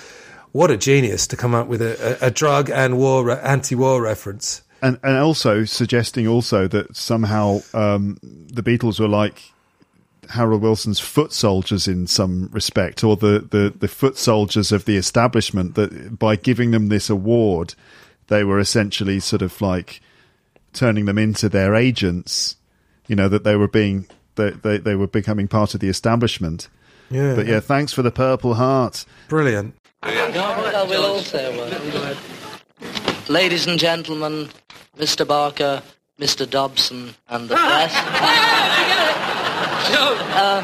what 0.53 0.71
a 0.71 0.77
genius 0.77 1.27
to 1.27 1.35
come 1.35 1.53
up 1.53 1.67
with 1.67 1.81
a, 1.81 2.17
a, 2.23 2.27
a 2.27 2.31
drug 2.31 2.69
and 2.69 2.97
war, 2.97 3.25
re- 3.25 3.39
anti-war 3.43 4.01
reference. 4.01 4.61
and 4.81 4.97
and 5.03 5.17
also 5.17 5.65
suggesting 5.65 6.27
also 6.27 6.67
that 6.67 6.95
somehow 6.95 7.59
um, 7.73 8.17
the 8.21 8.63
Beatles 8.63 8.99
were 8.99 9.07
like 9.07 9.51
Harold 10.29 10.61
Wilson's 10.61 10.99
foot 10.99 11.33
soldiers 11.33 11.87
in 11.87 12.07
some 12.07 12.49
respect, 12.51 13.03
or 13.03 13.17
the, 13.17 13.45
the, 13.51 13.73
the 13.77 13.87
foot 13.87 14.17
soldiers 14.17 14.71
of 14.71 14.85
the 14.85 14.95
establishment. 14.95 15.75
That 15.75 16.17
by 16.17 16.37
giving 16.37 16.71
them 16.71 16.87
this 16.87 17.09
award, 17.09 17.75
they 18.27 18.43
were 18.43 18.59
essentially 18.59 19.19
sort 19.19 19.41
of 19.41 19.59
like 19.61 20.01
turning 20.71 21.05
them 21.05 21.17
into 21.17 21.49
their 21.49 21.75
agents. 21.75 22.55
You 23.07 23.15
know 23.15 23.27
that 23.27 23.43
they 23.43 23.55
were 23.55 23.67
being 23.67 24.07
they 24.35 24.51
they, 24.51 24.77
they 24.77 24.95
were 24.95 25.07
becoming 25.07 25.47
part 25.47 25.73
of 25.73 25.81
the 25.81 25.89
establishment. 25.89 26.69
Yeah. 27.09 27.35
But 27.35 27.47
yeah, 27.47 27.59
thanks 27.59 27.93
for 27.93 28.01
the 28.01 28.11
Purple 28.11 28.53
Heart. 28.55 29.05
Brilliant. 29.27 29.75
I 30.35 30.85
will 30.89 31.05
all 31.05 31.19
say. 31.19 31.49
Ladies 33.29 33.67
and 33.67 33.79
gentlemen, 33.79 34.49
Mr. 34.97 35.27
Barker, 35.27 35.81
Mr. 36.19 36.49
Dobson, 36.49 37.15
and 37.29 37.49
the 37.49 37.55
press. 37.55 37.93
Uh, 40.35 40.61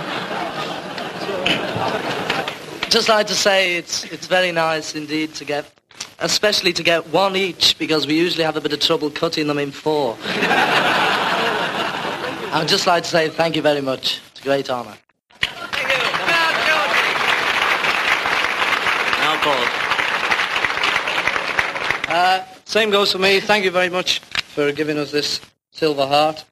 just 2.90 3.08
like 3.08 3.28
to 3.28 3.36
say 3.36 3.76
it's 3.78 4.04
it's 4.06 4.26
very 4.26 4.52
nice 4.52 4.96
indeed 4.96 5.36
to 5.36 5.46
get, 5.46 5.66
especially 6.20 6.74
to 6.74 6.82
get 6.82 7.08
one 7.10 7.36
each 7.36 7.78
because 7.78 8.08
we 8.08 8.16
usually 8.18 8.44
have 8.44 8.58
a 8.58 8.62
bit 8.62 8.74
of 8.74 8.80
trouble 8.80 9.12
cutting 9.12 9.46
them 9.46 9.60
in 9.60 9.70
four. 9.72 10.18
I'd 12.52 12.68
just 12.68 12.88
like 12.88 13.04
to 13.04 13.10
say 13.10 13.30
thank 13.30 13.56
you 13.56 13.62
very 13.62 13.82
much. 13.82 14.22
It's 14.32 14.40
a 14.40 14.44
great 14.44 14.70
honour. 14.72 14.98
Now, 19.20 19.29
Uh, 22.08 22.44
same 22.66 22.90
goes 22.90 23.12
for 23.12 23.20
me. 23.20 23.40
Thank 23.40 23.64
you 23.66 23.72
very 23.72 23.90
much 23.90 24.20
for 24.20 24.72
giving 24.72 24.98
us 24.98 25.12
this 25.12 25.40
silver 25.72 26.06
heart. 26.06 26.46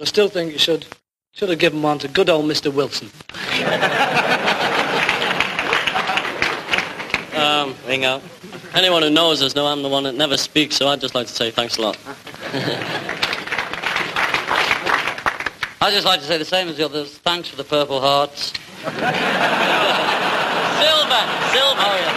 I 0.00 0.04
still 0.04 0.28
think 0.28 0.52
you 0.52 0.58
should 0.58 0.86
should 1.32 1.48
have 1.48 1.58
given 1.58 1.82
one 1.82 1.98
to 2.00 2.08
good 2.08 2.30
old 2.30 2.44
Mr. 2.44 2.72
Wilson. 2.72 3.10
Um, 7.34 7.74
Ringo. 7.86 8.22
Anyone 8.74 9.02
who 9.02 9.10
knows 9.10 9.42
us 9.42 9.54
know 9.54 9.66
I'm 9.66 9.82
the 9.82 9.88
one 9.88 10.04
that 10.04 10.14
never 10.14 10.36
speaks, 10.36 10.76
so 10.76 10.86
I'd 10.88 11.00
just 11.00 11.14
like 11.14 11.26
to 11.26 11.32
say 11.32 11.50
thanks 11.50 11.78
a 11.78 11.82
lot. 11.82 11.98
I'd 15.80 15.92
just 15.92 16.06
like 16.06 16.20
to 16.20 16.26
say 16.26 16.38
the 16.38 16.44
same 16.44 16.68
as 16.68 16.76
the 16.76 16.84
others. 16.84 17.18
Thanks 17.18 17.48
for 17.48 17.56
the 17.56 17.64
Purple 17.64 18.00
Hearts. 18.00 18.52
silver! 20.84 21.22
Silver! 21.56 21.88
Oh, 21.88 21.96
yeah. 21.96 22.12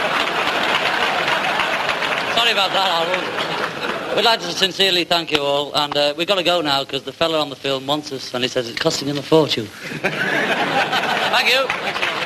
Sorry 2.35 2.51
about 2.51 2.71
that, 2.75 2.89
Harold. 2.91 4.15
We'd 4.15 4.25
like 4.25 4.39
to 4.41 4.51
sincerely 4.51 5.03
thank 5.03 5.31
you 5.31 5.41
all, 5.41 5.73
and 5.75 5.95
uh, 5.95 6.13
we've 6.17 6.27
got 6.27 6.35
to 6.35 6.43
go 6.43 6.61
now 6.61 6.83
because 6.83 7.03
the 7.03 7.13
fella 7.13 7.39
on 7.39 7.49
the 7.49 7.55
film 7.55 7.85
wants 7.87 8.11
us, 8.11 8.33
and 8.33 8.43
he 8.43 8.47
says 8.47 8.67
it's 8.69 8.79
costing 8.79 9.07
him 9.07 9.17
a 9.17 9.21
fortune. 9.21 9.65
thank 10.01 11.49
you. 11.49 11.67
Thanks 11.67 11.99
a. 12.01 12.17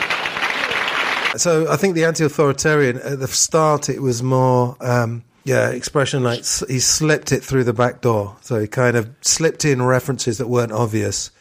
So 1.37 1.71
I 1.71 1.77
think 1.77 1.95
the 1.95 2.05
anti-authoritarian 2.05 2.97
at 2.97 3.19
the 3.19 3.27
start 3.27 3.87
it 3.89 4.01
was 4.01 4.21
more 4.21 4.75
um, 4.81 5.23
yeah 5.45 5.69
expression 5.69 6.23
like 6.23 6.39
he 6.67 6.79
slipped 6.79 7.31
it 7.31 7.43
through 7.43 7.63
the 7.63 7.73
back 7.73 8.01
door. 8.01 8.35
So 8.41 8.59
he 8.59 8.67
kind 8.67 8.97
of 8.97 9.09
slipped 9.21 9.63
in 9.63 9.81
references 9.81 10.37
that 10.39 10.47
weren't 10.47 10.73
obvious, 10.73 11.31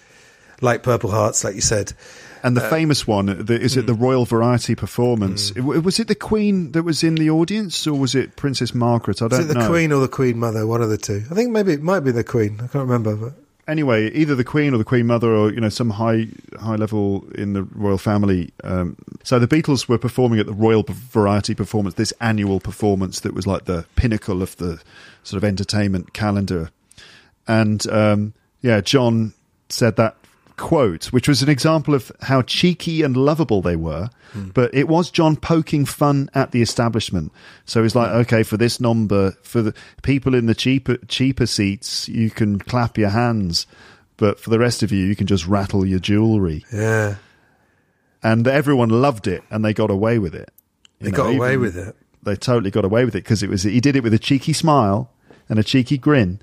like 0.60 0.82
Purple 0.82 1.10
Hearts, 1.10 1.42
like 1.44 1.54
you 1.54 1.60
said. 1.60 1.92
And 2.42 2.56
Uh, 2.56 2.60
the 2.62 2.68
famous 2.68 3.06
one, 3.06 3.26
the, 3.26 3.60
is 3.60 3.76
it 3.76 3.86
the 3.86 3.94
Royal 3.94 4.24
Variety 4.24 4.74
performance? 4.74 5.50
It- 5.52 5.60
Was 5.60 5.98
it 6.00 6.08
the 6.08 6.14
Queen 6.14 6.72
that 6.72 6.82
was 6.84 7.02
in 7.02 7.14
the 7.16 7.28
audience, 7.30 7.86
or 7.86 7.98
was 7.98 8.14
it 8.14 8.36
Princess 8.36 8.74
Margaret? 8.74 9.20
I 9.22 9.28
don't 9.28 9.42
it 9.42 9.44
the 9.44 9.54
know. 9.54 9.68
Queen 9.68 9.92
or 9.92 10.00
the 10.00 10.08
Queen 10.08 10.38
Mother? 10.38 10.66
One 10.66 10.82
of 10.82 10.88
the 10.90 10.98
two. 10.98 11.22
I 11.30 11.34
think 11.34 11.50
maybe 11.50 11.72
it 11.72 11.82
might 11.82 12.00
be 12.00 12.12
the 12.12 12.24
Queen. 12.24 12.54
I 12.62 12.66
can't 12.66 12.86
remember. 12.88 13.14
But 13.16 13.32
Anyway, 13.68 14.10
either 14.12 14.34
the 14.34 14.42
Queen 14.42 14.74
or 14.74 14.78
the 14.78 14.84
Queen 14.84 15.06
Mother, 15.06 15.30
or 15.32 15.52
you 15.52 15.60
know, 15.60 15.68
some 15.68 15.90
high 15.90 16.26
high 16.58 16.74
level 16.74 17.24
in 17.36 17.52
the 17.52 17.62
royal 17.62 17.98
family. 17.98 18.50
Um, 18.64 18.96
so 19.22 19.38
the 19.38 19.46
Beatles 19.46 19.86
were 19.88 19.98
performing 19.98 20.40
at 20.40 20.46
the 20.46 20.52
Royal 20.54 20.82
Variety 20.82 21.54
performance, 21.54 21.94
this 21.94 22.12
annual 22.20 22.58
performance 22.58 23.20
that 23.20 23.32
was 23.32 23.46
like 23.46 23.66
the 23.66 23.84
pinnacle 23.94 24.42
of 24.42 24.56
the 24.56 24.80
sort 25.22 25.36
of 25.36 25.44
entertainment 25.44 26.12
calendar. 26.14 26.70
And 27.46 27.86
um, 27.88 28.32
yeah, 28.60 28.80
John 28.80 29.34
said 29.68 29.94
that 29.96 30.16
quote, 30.60 31.06
which 31.06 31.26
was 31.26 31.42
an 31.42 31.48
example 31.48 31.94
of 31.94 32.12
how 32.20 32.42
cheeky 32.42 33.02
and 33.02 33.16
lovable 33.16 33.62
they 33.62 33.74
were. 33.74 34.10
Hmm. 34.32 34.50
But 34.50 34.72
it 34.72 34.86
was 34.86 35.10
John 35.10 35.34
poking 35.34 35.84
fun 35.84 36.28
at 36.34 36.52
the 36.52 36.62
establishment. 36.62 37.32
So 37.64 37.82
he's 37.82 37.96
like, 37.96 38.10
hmm. 38.10 38.18
okay, 38.18 38.42
for 38.44 38.56
this 38.56 38.78
number, 38.78 39.32
for 39.42 39.62
the 39.62 39.74
people 40.02 40.34
in 40.34 40.46
the 40.46 40.54
cheaper 40.54 40.98
cheaper 41.08 41.46
seats, 41.46 42.08
you 42.08 42.30
can 42.30 42.58
clap 42.60 42.96
your 42.96 43.08
hands, 43.08 43.66
but 44.16 44.38
for 44.38 44.50
the 44.50 44.58
rest 44.58 44.82
of 44.84 44.92
you, 44.92 45.04
you 45.04 45.16
can 45.16 45.26
just 45.26 45.46
rattle 45.46 45.84
your 45.84 45.98
jewelry. 45.98 46.64
yeah, 46.72 47.16
And 48.22 48.46
everyone 48.46 48.90
loved 48.90 49.26
it, 49.26 49.42
and 49.50 49.64
they 49.64 49.72
got 49.74 49.90
away 49.90 50.18
with 50.18 50.34
it. 50.34 50.50
You 51.00 51.06
they 51.06 51.10
know, 51.10 51.16
got 51.16 51.34
away 51.34 51.56
with 51.56 51.76
it. 51.76 51.96
They 52.22 52.36
totally 52.36 52.70
got 52.70 52.84
away 52.84 53.06
with 53.06 53.14
it 53.16 53.24
because 53.24 53.42
it 53.42 53.48
was 53.48 53.62
he 53.62 53.80
did 53.80 53.96
it 53.96 54.02
with 54.02 54.12
a 54.12 54.18
cheeky 54.18 54.52
smile 54.52 55.10
and 55.48 55.58
a 55.58 55.64
cheeky 55.64 55.96
grin. 55.96 56.38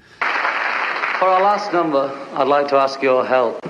For 1.20 1.28
our 1.28 1.42
last 1.42 1.72
number, 1.72 2.12
I'd 2.34 2.48
like 2.48 2.68
to 2.70 2.76
ask 2.76 3.02
your 3.02 3.24
help. 3.26 3.64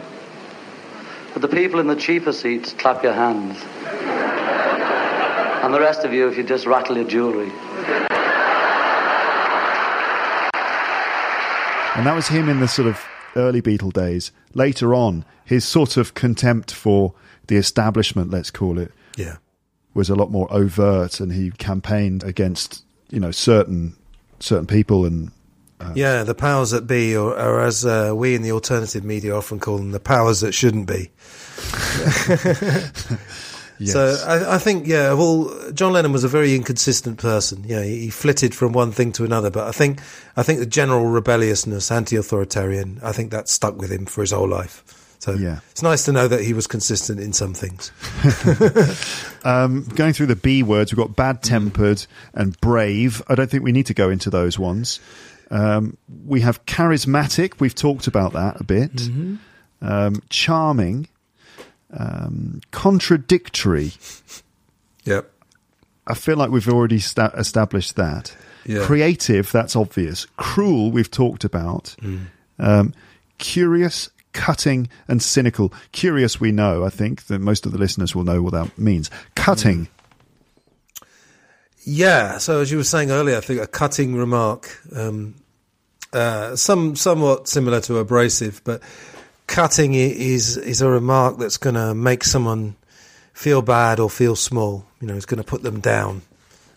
Would 1.38 1.52
the 1.52 1.56
people 1.56 1.80
in 1.80 1.86
the 1.86 1.96
cheaper 1.96 2.34
seats 2.34 2.74
clap 2.74 3.04
your 3.04 3.14
hands? 3.14 3.64
and 5.64 5.72
the 5.72 5.80
rest 5.80 6.04
of 6.04 6.12
you, 6.12 6.28
if 6.28 6.36
you 6.36 6.44
just 6.44 6.66
rattle 6.66 6.98
your 6.98 7.08
jewellery. 7.08 7.52
And 11.96 12.08
that 12.08 12.16
was 12.16 12.28
him 12.28 12.50
in 12.50 12.60
the 12.60 12.68
sort 12.68 12.88
of 12.88 13.06
early 13.36 13.62
Beatle 13.62 13.94
days. 13.94 14.32
Later 14.56 14.96
on, 14.96 15.26
his 15.46 15.64
sort 15.64 15.96
of 15.96 16.16
contempt 16.16 16.74
for 16.74 17.14
the 17.46 17.58
establishment, 17.58 18.32
let's 18.32 18.50
call 18.50 18.80
it, 18.80 18.92
Yeah, 19.16 19.36
was 19.94 20.10
a 20.10 20.16
lot 20.16 20.32
more 20.32 20.52
overt, 20.52 21.20
and 21.20 21.32
he 21.34 21.52
campaigned 21.52 22.24
against 22.24 22.84
you 23.12 23.20
know 23.20 23.30
certain 23.30 23.96
certain 24.40 24.66
people 24.66 25.06
and 25.06 25.32
yeah. 25.96 26.24
The 26.24 26.36
powers 26.36 26.72
that 26.72 26.88
be, 26.88 27.16
or, 27.16 27.32
or 27.38 27.62
as 27.62 27.86
uh, 27.86 28.14
we 28.16 28.36
in 28.36 28.42
the 28.42 28.52
alternative 28.52 29.04
media 29.04 29.36
often 29.36 29.60
call 29.60 29.78
them, 29.78 29.92
the 29.92 30.00
powers 30.00 30.42
that 30.42 30.54
shouldn't 30.54 30.88
be. 30.88 31.10
yes. 33.80 33.94
So 33.94 34.18
I, 34.26 34.56
I 34.56 34.58
think, 34.58 34.88
yeah, 34.88 35.12
of 35.12 35.20
all 35.20 35.52
John 35.72 35.94
Lennon 35.94 36.12
was 36.12 36.24
a 36.24 36.28
very 36.28 36.56
inconsistent 36.56 37.20
person. 37.20 37.64
Yeah, 37.66 37.84
he, 37.84 38.00
he 38.02 38.10
flitted 38.10 38.56
from 38.56 38.74
one 38.74 38.92
thing 38.92 39.12
to 39.14 39.24
another. 39.24 39.50
But 39.50 39.68
I 39.68 39.72
think, 39.72 40.02
I 40.36 40.44
think 40.44 40.60
the 40.60 40.66
general 40.66 41.06
rebelliousness, 41.06 41.92
anti-authoritarian, 41.92 43.00
I 43.04 43.12
think 43.12 43.32
that 43.32 43.50
stuck 43.50 43.78
with 43.78 43.92
him 43.92 44.06
for 44.06 44.22
his 44.22 44.32
whole 44.32 44.48
life. 44.50 44.84
So 45.20 45.34
Yeah. 45.34 45.60
it's 45.72 45.82
nice 45.82 46.06
to 46.06 46.12
know 46.12 46.28
that 46.28 46.42
he 46.42 46.54
was 46.54 46.68
consistent 46.68 47.20
in 47.20 47.34
some 47.34 47.54
things. 47.56 47.92
um, 49.44 49.84
going 49.96 50.14
through 50.14 50.28
the 50.28 50.36
B 50.36 50.62
words, 50.64 50.92
we've 50.92 50.98
got 50.98 51.16
bad 51.16 51.42
tempered 51.42 52.06
and 52.34 52.60
brave. 52.62 53.22
I 53.28 53.36
don't 53.36 53.50
think 53.50 53.64
we 53.64 53.72
need 53.72 53.88
to 53.88 53.94
go 53.96 54.10
into 54.10 54.30
those 54.30 54.60
ones. 54.60 55.00
Um, 55.50 55.98
we 56.26 56.42
have 56.42 56.66
charismatic. 56.66 57.60
We've 57.60 57.76
talked 57.76 58.08
about 58.08 58.34
that 58.34 58.60
a 58.60 58.64
bit. 58.64 59.02
Um, 59.82 60.22
charming, 60.30 61.08
um, 61.92 62.62
contradictory. 62.72 63.92
Yep. 65.06 65.32
I 66.06 66.14
feel 66.14 66.38
like 66.38 66.50
we've 66.50 66.68
already 66.70 67.00
sta- 67.00 67.32
established 67.38 67.96
that. 67.96 68.36
Yeah. 68.66 68.84
Creative, 68.86 69.50
that's 69.52 69.76
obvious. 69.76 70.26
Cruel, 70.38 70.92
we've 70.92 71.12
talked 71.12 71.44
about. 71.44 71.96
Um, 72.60 72.94
curious, 73.38 74.10
cutting, 74.34 74.90
and 75.08 75.22
cynical. 75.22 75.72
Curious, 75.92 76.40
we 76.42 76.52
know. 76.52 76.84
I 76.84 76.90
think 76.90 77.28
that 77.28 77.40
most 77.40 77.66
of 77.66 77.72
the 77.72 77.78
listeners 77.78 78.16
will 78.16 78.24
know 78.24 78.42
what 78.42 78.54
that 78.54 78.78
means. 78.78 79.10
Cutting. 79.36 79.88
Yeah. 81.88 82.38
So 82.38 82.60
as 82.60 82.70
you 82.70 82.78
were 82.78 82.84
saying 82.84 83.12
earlier, 83.12 83.38
I 83.38 83.40
think 83.40 83.62
a 83.62 83.68
cutting 83.68 84.14
remark, 84.14 84.78
um, 84.94 85.36
uh, 86.12 86.58
some 86.58 86.98
somewhat 86.98 87.48
similar 87.48 87.80
to 87.82 87.98
abrasive, 88.00 88.62
but 88.66 88.82
cutting 89.48 89.94
is 89.94 90.58
is 90.58 90.82
a 90.82 90.90
remark 90.90 91.38
that's 91.38 91.56
going 91.56 91.76
to 91.76 91.96
make 91.96 92.26
someone 92.26 92.76
feel 93.34 93.62
bad 93.62 94.02
or 94.02 94.10
feel 94.10 94.36
small. 94.36 94.86
You 95.00 95.08
know, 95.08 95.16
it's 95.16 95.26
going 95.26 95.42
to 95.42 95.48
put 95.48 95.64
them 95.64 95.80
down. 95.80 96.24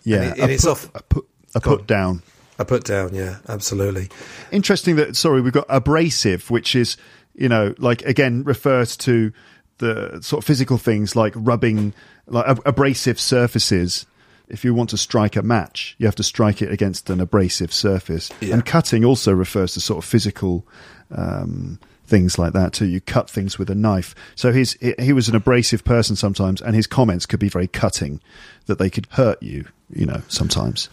Yeah, 0.05 0.23
and, 0.23 0.25
it, 0.31 0.38
a, 0.38 0.42
and 0.42 0.53
it's 0.53 0.64
put, 0.64 0.70
off. 0.70 0.90
A 0.94 1.03
put, 1.03 1.29
a 1.57 1.61
put 1.61 1.87
down. 1.88 2.23
a 2.61 2.64
put 2.64 2.85
down. 2.85 3.12
Yeah, 3.12 3.38
absolutely. 3.49 4.11
Interesting 4.53 4.94
that 4.96 5.16
sorry, 5.16 5.40
we've 5.40 5.53
got 5.53 5.66
abrasive, 5.68 6.53
which 6.53 6.77
is 6.77 6.96
you 7.35 7.49
know 7.49 7.75
like 7.79 8.03
again 8.03 8.44
refers 8.44 8.96
to 8.99 9.33
the 9.79 10.20
sort 10.23 10.44
of 10.44 10.46
physical 10.46 10.79
things 10.79 11.16
like 11.16 11.33
rubbing 11.35 11.94
like 12.29 12.46
ab- 12.46 12.62
abrasive 12.64 13.18
surfaces. 13.18 14.07
If 14.50 14.64
you 14.64 14.74
want 14.74 14.90
to 14.90 14.96
strike 14.96 15.36
a 15.36 15.42
match, 15.42 15.94
you 15.98 16.06
have 16.06 16.16
to 16.16 16.22
strike 16.22 16.62
it 16.62 16.70
against 16.70 17.10
an 17.10 17.20
abrasive 17.20 17.72
surface. 17.72 18.30
Yeah. 18.40 18.54
And 18.54 18.66
cutting 18.66 19.04
also 19.04 19.32
refers 19.32 19.74
to 19.74 19.80
sort 19.80 19.98
of 19.98 20.08
physical 20.08 20.66
um, 21.10 21.78
things 22.06 22.38
like 22.38 22.52
that 22.52 22.72
too. 22.72 22.86
You 22.86 23.00
cut 23.00 23.30
things 23.30 23.58
with 23.58 23.70
a 23.70 23.74
knife. 23.74 24.14
So 24.34 24.52
he's 24.52 24.72
he, 24.98 25.12
was 25.12 25.28
an 25.28 25.36
abrasive 25.36 25.84
person 25.84 26.16
sometimes, 26.16 26.60
and 26.60 26.74
his 26.74 26.86
comments 26.86 27.24
could 27.26 27.40
be 27.40 27.48
very 27.48 27.68
cutting, 27.68 28.20
that 28.66 28.78
they 28.78 28.90
could 28.90 29.06
hurt 29.10 29.42
you. 29.42 29.66
You 29.88 30.06
know, 30.06 30.22
sometimes. 30.28 30.88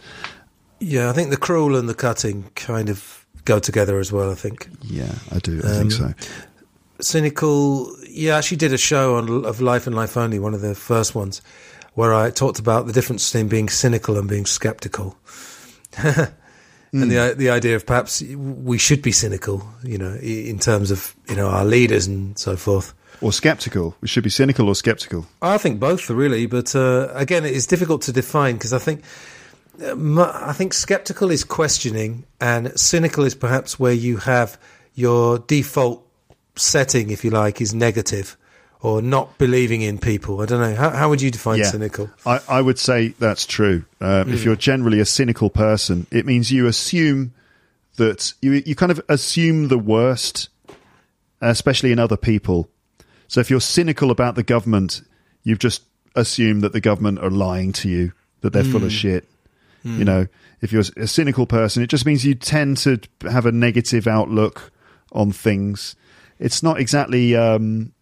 Yeah, 0.80 1.10
I 1.10 1.12
think 1.12 1.30
the 1.30 1.36
cruel 1.36 1.76
and 1.76 1.88
the 1.88 1.94
cutting 1.94 2.50
kind 2.54 2.88
of 2.88 3.26
go 3.44 3.58
together 3.58 3.98
as 3.98 4.12
well. 4.12 4.30
I 4.30 4.34
think 4.34 4.68
Yeah, 4.82 5.12
I 5.32 5.38
do. 5.38 5.58
I 5.58 5.68
think 5.68 5.84
Um, 5.84 5.90
so. 5.90 6.14
cynical. 7.00 7.96
Yeah, 8.08 8.34
I 8.34 8.38
actually 8.38 8.58
did 8.58 8.72
a 8.72 8.78
show 8.78 9.16
on 9.16 9.44
of 9.44 9.60
life 9.60 9.86
and 9.86 9.94
life 9.94 10.16
only, 10.16 10.38
one 10.38 10.54
of 10.54 10.60
the 10.60 10.74
first 10.74 11.14
ones, 11.14 11.42
where 11.98 12.14
I 12.14 12.30
talked 12.30 12.60
about 12.60 12.86
the 12.86 12.92
difference 12.92 13.28
between 13.28 13.48
being 13.48 13.68
cynical 13.68 14.16
and 14.18 14.28
being 14.28 14.46
skeptical, 14.46 15.16
and 15.96 16.30
the 16.92 17.34
the 17.36 17.50
idea 17.50 17.74
of 17.74 17.86
perhaps 17.86 18.22
we 18.22 18.78
should 18.78 19.02
be 19.02 19.10
cynical, 19.10 19.68
you 19.82 19.98
know, 19.98 20.14
in 20.14 20.60
terms 20.60 20.92
of 20.92 21.16
you 21.28 21.34
know 21.34 21.48
our 21.48 21.64
leaders 21.64 22.06
and 22.06 22.38
so 22.38 22.56
forth. 22.56 22.94
Or 23.20 23.32
skeptical. 23.32 23.96
We 24.00 24.06
should 24.06 24.22
be 24.22 24.30
cynical 24.30 24.68
or 24.68 24.76
skeptical. 24.76 25.26
I 25.42 25.58
think 25.58 25.80
both 25.80 26.08
really, 26.08 26.46
but 26.46 26.76
uh, 26.76 27.08
again, 27.14 27.44
it 27.44 27.52
is 27.52 27.66
difficult 27.66 28.02
to 28.02 28.12
define 28.12 28.54
because 28.54 28.72
I 28.72 28.78
think 28.78 29.02
uh, 29.82 30.32
I 30.32 30.52
think 30.52 30.74
skeptical 30.74 31.32
is 31.32 31.42
questioning, 31.42 32.26
and 32.40 32.78
cynical 32.78 33.24
is 33.24 33.34
perhaps 33.34 33.80
where 33.80 33.92
you 33.92 34.18
have 34.18 34.56
your 34.94 35.40
default 35.40 36.06
setting, 36.54 37.10
if 37.10 37.24
you 37.24 37.30
like, 37.30 37.60
is 37.60 37.74
negative 37.74 38.36
or 38.80 39.02
not 39.02 39.38
believing 39.38 39.82
in 39.82 39.98
people. 39.98 40.40
I 40.40 40.46
don't 40.46 40.60
know. 40.60 40.74
How, 40.74 40.90
how 40.90 41.08
would 41.08 41.20
you 41.20 41.30
define 41.30 41.58
cynical? 41.64 42.10
I, 42.24 42.40
I 42.48 42.60
would 42.60 42.78
say 42.78 43.08
that's 43.18 43.44
true. 43.46 43.84
Um, 44.00 44.32
If 44.32 44.44
you're 44.44 44.56
generally 44.56 45.00
a 45.00 45.04
cynical 45.04 45.50
person, 45.50 46.06
it 46.10 46.26
means 46.26 46.50
you 46.52 46.66
assume 46.66 47.32
that 47.96 48.32
you 48.40 48.62
you 48.64 48.74
kind 48.76 48.92
of 48.92 49.00
assume 49.08 49.68
the 49.68 49.78
worst, 49.78 50.48
especially 51.40 51.90
in 51.92 51.98
other 51.98 52.16
people. 52.16 52.68
So 53.26 53.40
if 53.40 53.50
you're 53.50 53.60
cynical 53.60 54.10
about 54.10 54.36
the 54.36 54.42
government, 54.42 55.02
you've 55.42 55.58
just 55.58 55.82
assumed 56.14 56.62
that 56.62 56.72
the 56.72 56.80
government 56.80 57.18
are 57.18 57.30
lying 57.30 57.72
to 57.72 57.88
you, 57.88 58.12
that 58.40 58.52
they're 58.52 58.64
full 58.64 58.84
of 58.84 58.92
shit. 58.92 59.28
You 59.84 60.04
know, 60.04 60.26
if 60.60 60.70
you're 60.70 60.82
a 60.96 61.06
cynical 61.06 61.46
person, 61.46 61.82
it 61.82 61.86
just 61.88 62.04
means 62.04 62.24
you 62.24 62.34
tend 62.34 62.76
to 62.78 63.00
have 63.22 63.46
a 63.46 63.52
negative 63.52 64.06
outlook 64.06 64.70
on 65.12 65.32
things. 65.32 65.96
It's 66.38 66.62
not 66.62 66.78
exactly 66.78 67.34
um, 67.34 67.92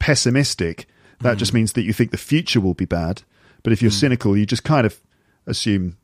pessimistic. 0.00 0.86
That 1.20 1.36
just 1.36 1.54
means 1.54 1.74
that 1.74 1.82
you 1.82 1.92
think 1.92 2.10
the 2.10 2.16
future 2.16 2.60
will 2.60 2.74
be 2.74 2.86
bad. 2.86 3.22
But 3.62 3.72
if 3.72 3.82
you're 3.82 3.90
cynical, 3.90 4.36
you 4.36 4.46
just 4.46 4.64
kind 4.64 4.86
of 4.86 4.98
assume, 5.46 5.98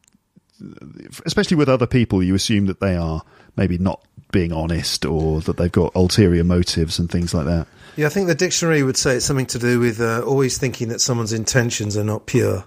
especially 1.24 1.56
with 1.56 1.68
other 1.68 1.86
people, 1.86 2.22
you 2.22 2.34
assume 2.34 2.66
that 2.66 2.80
they 2.80 2.96
are 2.96 3.22
maybe 3.56 3.78
not 3.78 4.02
being 4.30 4.52
honest 4.52 5.06
or 5.06 5.40
that 5.40 5.56
they've 5.56 5.72
got 5.72 5.94
ulterior 5.94 6.44
motives 6.44 6.98
and 6.98 7.10
things 7.10 7.32
like 7.32 7.46
that. 7.46 7.66
Yeah, 7.96 8.06
I 8.06 8.08
think 8.10 8.26
the 8.26 8.34
dictionary 8.34 8.82
would 8.82 8.98
say 8.98 9.16
it's 9.16 9.24
something 9.24 9.46
to 9.46 9.58
do 9.58 9.80
with 9.80 10.00
uh, 10.00 10.20
always 10.20 10.58
thinking 10.58 10.88
that 10.88 11.00
someone's 11.00 11.32
intentions 11.32 11.96
are 11.96 12.04
not 12.04 12.26
pure. 12.26 12.64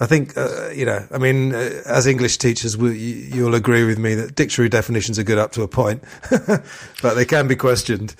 I 0.00 0.06
think, 0.06 0.36
uh, 0.36 0.70
you 0.70 0.84
know, 0.84 1.06
I 1.12 1.18
mean, 1.18 1.54
uh, 1.54 1.82
as 1.86 2.06
English 2.06 2.38
teachers, 2.38 2.76
we, 2.76 2.98
you'll 2.98 3.54
agree 3.54 3.84
with 3.84 3.98
me 3.98 4.14
that 4.14 4.34
dictionary 4.34 4.68
definitions 4.68 5.18
are 5.18 5.24
good 5.24 5.38
up 5.38 5.52
to 5.52 5.62
a 5.62 5.68
point, 5.68 6.02
but 7.02 7.14
they 7.14 7.24
can 7.24 7.48
be 7.48 7.56
questioned. 7.56 8.14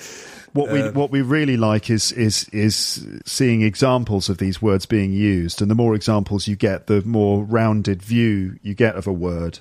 What 0.58 0.72
we 0.72 0.90
what 0.90 1.10
we 1.10 1.22
really 1.22 1.56
like 1.56 1.90
is 1.90 2.12
is 2.12 2.48
is 2.50 3.06
seeing 3.24 3.62
examples 3.62 4.28
of 4.28 4.38
these 4.38 4.60
words 4.60 4.86
being 4.86 5.12
used, 5.12 5.62
and 5.62 5.70
the 5.70 5.74
more 5.74 5.94
examples 5.94 6.46
you 6.48 6.56
get, 6.56 6.86
the 6.86 7.02
more 7.02 7.44
rounded 7.44 8.02
view 8.02 8.58
you 8.62 8.74
get 8.74 8.96
of 8.96 9.06
a 9.06 9.12
word. 9.12 9.60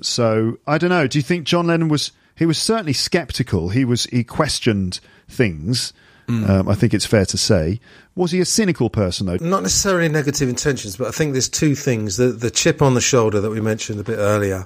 So 0.00 0.58
I 0.66 0.78
don't 0.78 0.90
know. 0.90 1.06
Do 1.06 1.18
you 1.18 1.22
think 1.22 1.46
John 1.46 1.66
Lennon 1.66 1.88
was? 1.88 2.12
He 2.36 2.46
was 2.46 2.58
certainly 2.58 2.92
skeptical. 2.92 3.68
He 3.70 3.84
was. 3.84 4.04
He 4.04 4.24
questioned 4.24 5.00
things. 5.28 5.92
Um, 6.26 6.68
I 6.70 6.74
think 6.74 6.94
it's 6.94 7.04
fair 7.04 7.26
to 7.26 7.36
say. 7.36 7.80
Was 8.16 8.30
he 8.30 8.40
a 8.40 8.46
cynical 8.46 8.88
person 8.88 9.26
though? 9.26 9.36
Not 9.40 9.62
necessarily 9.62 10.08
negative 10.08 10.48
intentions, 10.48 10.96
but 10.96 11.08
I 11.08 11.10
think 11.10 11.32
there's 11.32 11.50
two 11.50 11.74
things: 11.74 12.16
the 12.16 12.28
the 12.28 12.50
chip 12.50 12.80
on 12.80 12.94
the 12.94 13.00
shoulder 13.02 13.40
that 13.42 13.50
we 13.50 13.60
mentioned 13.60 14.00
a 14.00 14.04
bit 14.04 14.16
earlier, 14.16 14.64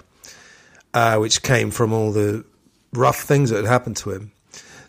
uh, 0.94 1.16
which 1.16 1.42
came 1.42 1.70
from 1.70 1.92
all 1.92 2.12
the 2.12 2.44
rough 2.92 3.20
things 3.20 3.50
that 3.50 3.56
had 3.56 3.66
happened 3.66 3.96
to 3.98 4.10
him. 4.12 4.32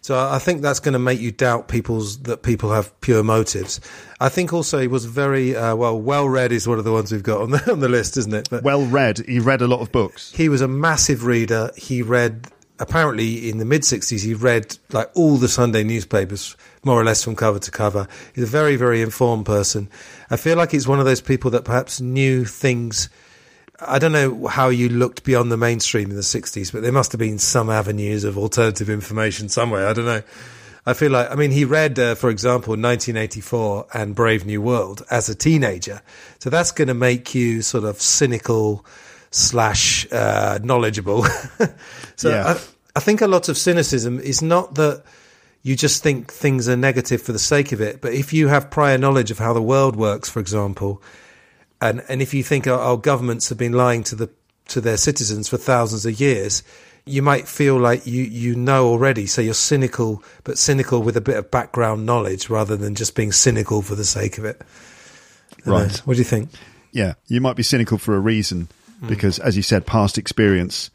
So 0.10 0.18
I 0.18 0.40
think 0.40 0.64
that's 0.64 0.80
going 0.80 0.94
to 0.94 0.98
make 0.98 1.20
you 1.20 1.32
doubt 1.32 1.68
people's 1.68 2.18
that 2.24 2.42
people 2.42 2.72
have 2.72 3.00
pure 3.00 3.22
motives. 3.22 3.80
I 4.20 4.28
think 4.28 4.52
also 4.52 4.80
he 4.80 4.88
was 4.88 5.06
very 5.06 5.56
uh, 5.56 5.76
well 5.76 6.02
well 6.02 6.28
read 6.28 6.52
is 6.52 6.68
one 6.68 6.80
of 6.80 6.84
the 6.84 6.92
ones 6.92 7.12
we've 7.12 7.22
got 7.22 7.42
on 7.42 7.52
the 7.52 7.72
on 7.72 7.80
the 7.80 7.90
list, 7.90 8.18
isn't 8.18 8.34
it? 8.34 8.50
But 8.50 8.64
Well 8.64 8.88
read. 8.88 9.20
He 9.20 9.40
read 9.40 9.62
a 9.62 9.68
lot 9.68 9.82
of 9.82 9.92
books. 9.92 10.32
he 10.32 10.50
was 10.50 10.62
a 10.62 10.68
massive 10.68 11.26
reader. 11.26 11.70
He 11.78 12.02
read 12.02 12.48
apparently 12.80 13.52
in 13.52 13.60
the 13.60 13.66
mid 13.66 13.84
'60s. 13.84 14.26
He 14.26 14.34
read 14.34 14.80
like 14.92 15.12
all 15.14 15.38
the 15.38 15.48
Sunday 15.48 15.84
newspapers, 15.84 16.58
more 16.84 17.00
or 17.00 17.04
less 17.04 17.24
from 17.24 17.36
cover 17.36 17.60
to 17.60 17.70
cover. 17.70 18.08
He's 18.34 18.46
a 18.46 18.48
very 18.48 18.78
very 18.78 19.04
informed 19.04 19.46
person. 19.46 19.92
I 20.32 20.38
feel 20.38 20.58
like 20.58 20.72
he's 20.72 20.88
one 20.88 20.98
of 20.98 21.06
those 21.06 21.22
people 21.22 21.52
that 21.52 21.66
perhaps 21.66 22.02
knew 22.02 22.46
things. 22.46 23.10
I 23.82 24.00
don't 24.00 24.12
know 24.12 24.48
how 24.48 24.70
you 24.70 24.90
looked 24.90 25.24
beyond 25.24 25.52
the 25.52 25.58
mainstream 25.58 26.10
in 26.10 26.16
the 26.16 26.22
'60s, 26.22 26.72
but 26.72 26.82
there 26.82 26.92
must 26.92 27.12
have 27.12 27.20
been 27.20 27.40
some 27.40 27.70
avenues 27.70 28.24
of 28.24 28.38
alternative 28.38 28.90
information 28.90 29.50
somewhere. 29.50 29.88
I 29.88 29.94
don't 29.94 30.06
know. 30.06 30.24
I 30.86 30.94
feel 30.94 31.12
like, 31.12 31.30
I 31.30 31.36
mean, 31.36 31.52
he 31.52 31.66
read, 31.66 32.00
uh, 32.00 32.16
for 32.16 32.30
example, 32.30 32.72
1984 32.72 33.88
and 33.94 34.16
Brave 34.16 34.46
New 34.46 34.62
World 34.62 35.06
as 35.12 35.30
a 35.30 35.36
teenager. 35.36 36.02
So 36.40 36.50
that's 36.50 36.72
going 36.72 36.88
to 36.88 36.94
make 36.94 37.36
you 37.36 37.62
sort 37.62 37.84
of 37.84 38.02
cynical 38.02 38.86
slash 39.30 40.12
uh, 40.12 40.58
knowledgeable. 40.64 41.26
so 42.16 42.30
Yeah. 42.30 42.48
I, 42.48 42.60
I 42.96 43.00
think 43.02 43.22
a 43.22 43.28
lot 43.28 43.50
of 43.50 43.58
cynicism 43.58 44.20
is 44.20 44.42
not 44.42 44.76
that 44.76 45.04
you 45.62 45.76
just 45.76 46.02
think 46.02 46.32
things 46.32 46.68
are 46.68 46.78
negative 46.78 47.22
for 47.22 47.34
the 47.34 47.40
sake 47.40 47.72
of 47.72 47.82
it, 47.82 48.02
but 48.02 48.14
if 48.14 48.34
you 48.34 48.48
have 48.48 48.72
prior 48.72 48.98
knowledge 48.98 49.30
of 49.30 49.38
how 49.38 49.54
the 49.54 49.62
world 49.62 49.96
works, 49.96 50.30
for 50.30 50.40
example, 50.40 51.04
and 51.82 52.04
and 52.10 52.22
if 52.22 52.34
you 52.34 52.44
think 52.44 52.68
our, 52.68 52.80
our 52.80 52.98
governments 52.98 53.50
have 53.50 53.58
been 53.58 53.74
lying 53.74 54.04
to 54.04 54.16
the 54.16 54.30
to 54.70 54.82
their 54.82 54.98
citizens 54.98 55.48
for 55.48 55.58
thousands 55.58 56.06
of 56.06 56.20
years, 56.20 56.64
you 57.06 57.22
might 57.22 57.48
feel 57.48 57.78
like 57.78 58.06
you 58.06 58.24
you 58.24 58.56
know 58.56 58.88
already. 58.88 59.26
So 59.26 59.42
you're 59.42 59.54
cynical, 59.54 60.24
but 60.44 60.58
cynical 60.58 61.02
with 61.02 61.18
a 61.18 61.22
bit 61.22 61.38
of 61.38 61.52
background 61.52 62.06
knowledge 62.06 62.50
rather 62.50 62.76
than 62.76 62.96
just 62.96 63.16
being 63.16 63.32
cynical 63.32 63.82
for 63.82 63.96
the 63.96 64.06
sake 64.06 64.38
of 64.38 64.46
it. 64.46 64.62
Know. 65.66 65.76
Uh, 65.76 65.82
right. 65.84 65.98
What 66.00 66.14
do 66.14 66.20
you 66.20 66.26
think? 66.26 66.50
yeah, 66.92 67.14
you 67.28 67.42
might 67.42 67.56
be 67.56 67.64
cynical 67.64 67.98
for 67.98 68.16
a 68.16 68.20
reason 68.20 68.68
hmm. 69.00 69.08
because, 69.08 69.40
as 69.40 69.56
you 69.56 69.64
said, 69.64 69.86
past 69.86 70.18
experience. 70.18 70.90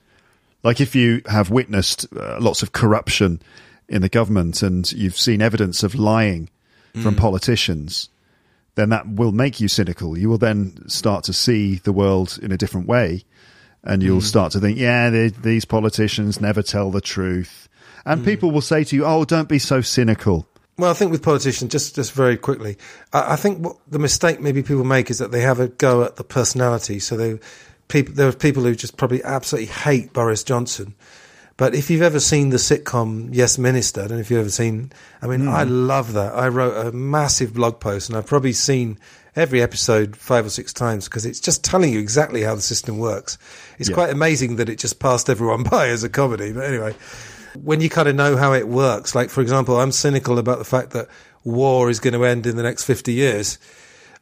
Like 0.63 0.81
if 0.81 0.95
you 0.95 1.23
have 1.27 1.51
witnessed 1.51 2.07
uh, 2.17 2.39
lots 2.41 2.63
of 2.63 2.73
corruption 2.73 3.43
in 3.89 4.01
the 4.01 4.09
government 4.09 4.63
and 4.63 4.91
you've 4.93 5.19
seen 5.19 5.43
evidence 5.43 5.83
of 5.83 5.95
lying 5.95 6.49
from 6.93 7.15
hmm. 7.15 7.21
politicians, 7.21 8.09
then 8.75 8.91
that 8.91 9.09
will 9.09 9.33
make 9.33 9.61
you 9.61 9.69
cynical. 9.69 10.19
You 10.19 10.29
will 10.29 10.39
then 10.39 10.89
start 10.89 11.25
to 11.25 11.33
see 11.33 11.77
the 11.77 11.93
world 11.93 12.39
in 12.43 12.53
a 12.53 12.57
different 12.57 12.89
way, 12.89 13.25
and 13.83 14.03
you'll 14.03 14.21
mm. 14.21 14.23
start 14.23 14.53
to 14.53 14.61
think, 14.61 14.79
yeah, 14.79 15.11
they, 15.11 15.29
these 15.29 15.65
politicians 15.65 16.41
never 16.41 16.63
tell 16.63 16.91
the 16.91 17.01
truth. 17.01 17.69
And 18.05 18.23
mm. 18.23 18.25
people 18.25 18.51
will 18.51 18.61
say 18.61 18.85
to 18.85 18.97
you, 18.97 19.05
oh, 19.05 19.25
don't 19.25 19.49
be 19.49 19.59
so 19.59 19.81
cynical. 19.81 20.49
Well, 20.77 20.91
I 20.91 20.95
think 20.95 21.13
with 21.13 21.23
politicians, 21.23 21.71
just 21.71 21.95
just 21.95 22.13
very 22.13 22.37
quickly, 22.37 22.77
I, 23.13 23.35
I 23.35 23.37
think 23.37 23.65
what 23.65 23.77
the 23.89 24.01
mistake 24.01 24.41
maybe 24.41 24.63
people 24.63 24.85
make 24.85 25.09
is 25.09 25.19
that 25.19 25.31
they 25.31 25.43
have 25.43 25.61
a 25.61 25.69
go 25.69 26.03
at 26.03 26.17
the 26.17 26.25
personality. 26.25 26.99
So 26.99 27.17
they 27.17 27.39
people 27.87 28.15
there 28.15 28.29
are 28.29 28.33
people 28.33 28.65
who 28.65 28.75
just 28.75 28.97
probably 28.97 29.23
absolutely 29.23 29.73
hate 29.73 30.13
Boris 30.13 30.43
Johnson. 30.43 30.95
But 31.57 31.75
if 31.75 31.89
you've 31.89 32.03
ever 32.03 32.19
seen 32.19 32.51
the 32.51 32.57
sitcom 32.57 33.29
Yes 33.33 33.59
Minister, 33.59 34.03
I 34.03 34.07
don't 34.09 34.17
know 34.17 34.21
if 34.21 34.31
you've 34.31 34.41
ever 34.41 34.51
seen. 34.51 34.91
I 35.23 35.27
mean, 35.29 35.47
I 35.47 35.65
hmm. 35.65 35.87
love 35.87 36.13
that. 36.15 36.35
I 36.35 36.49
wrote 36.49 36.87
a 36.87 36.93
massive 36.93 37.55
blog 37.55 37.79
post, 37.79 38.09
and 38.09 38.19
I've 38.19 38.27
probably 38.27 38.53
seen 38.53 38.99
every 39.37 39.63
episode 39.63 40.17
five 40.17 40.47
or 40.47 40.51
six 40.51 40.73
times 40.73 41.07
because 41.09 41.27
it's 41.27 41.41
just 41.41 41.65
telling 41.65 41.93
you 41.93 41.99
exactly 41.99 42.43
how 42.43 42.55
the 42.55 42.61
system 42.63 42.99
works. 42.99 43.39
It's 43.79 43.89
Yeah. 43.89 43.95
quite 43.95 44.11
amazing 44.11 44.57
that 44.57 44.69
it 44.69 44.79
just 44.79 44.99
passed 44.99 45.29
everyone 45.31 45.63
by 45.71 45.89
as 45.89 46.05
a 46.05 46.09
comedy. 46.09 46.53
But 46.53 46.65
anyway, 46.65 46.95
when 47.61 47.81
you 47.81 47.91
kind 47.91 48.09
of 48.09 48.17
know 48.17 48.37
how 48.37 48.53
it 48.53 48.69
works, 48.69 49.15
like 49.15 49.31
for 49.31 49.41
example, 49.41 49.79
I'm 49.81 49.93
cynical 49.93 50.39
about 50.39 50.59
the 50.59 50.65
fact 50.65 50.91
that 50.91 51.09
war 51.45 51.91
is 51.91 52.01
going 52.01 52.15
to 52.15 52.25
end 52.25 52.47
in 52.47 52.57
the 52.57 52.63
next 52.63 52.85
50 52.85 53.13
years. 53.13 53.59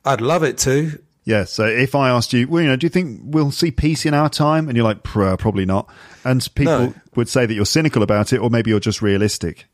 I'd 0.05 0.21
love 0.21 0.43
it 0.43 0.59
to. 0.59 0.99
Yeah. 1.25 1.45
So 1.45 1.65
if 1.65 1.95
I 1.95 2.11
asked 2.11 2.33
you, 2.33 2.49
well, 2.49 2.63
you 2.63 2.69
know, 2.69 2.77
do 2.77 2.85
you 2.85 2.91
think 2.91 3.21
we'll 3.23 3.53
see 3.53 3.71
peace 3.71 4.05
in 4.05 4.15
our 4.15 4.29
time? 4.29 4.69
And 4.69 4.77
you're 4.77 4.85
like, 4.85 5.03
probably 5.03 5.65
not. 5.65 5.89
And 6.25 6.47
people 6.55 6.79
No. 6.79 6.95
would 7.15 7.29
say 7.29 7.47
that 7.47 7.55
you're 7.55 7.65
cynical 7.67 8.03
about 8.03 8.33
it, 8.33 8.39
or 8.39 8.51
maybe 8.51 8.71
you're 8.71 8.81
just 8.81 9.03
realistic. 9.03 9.67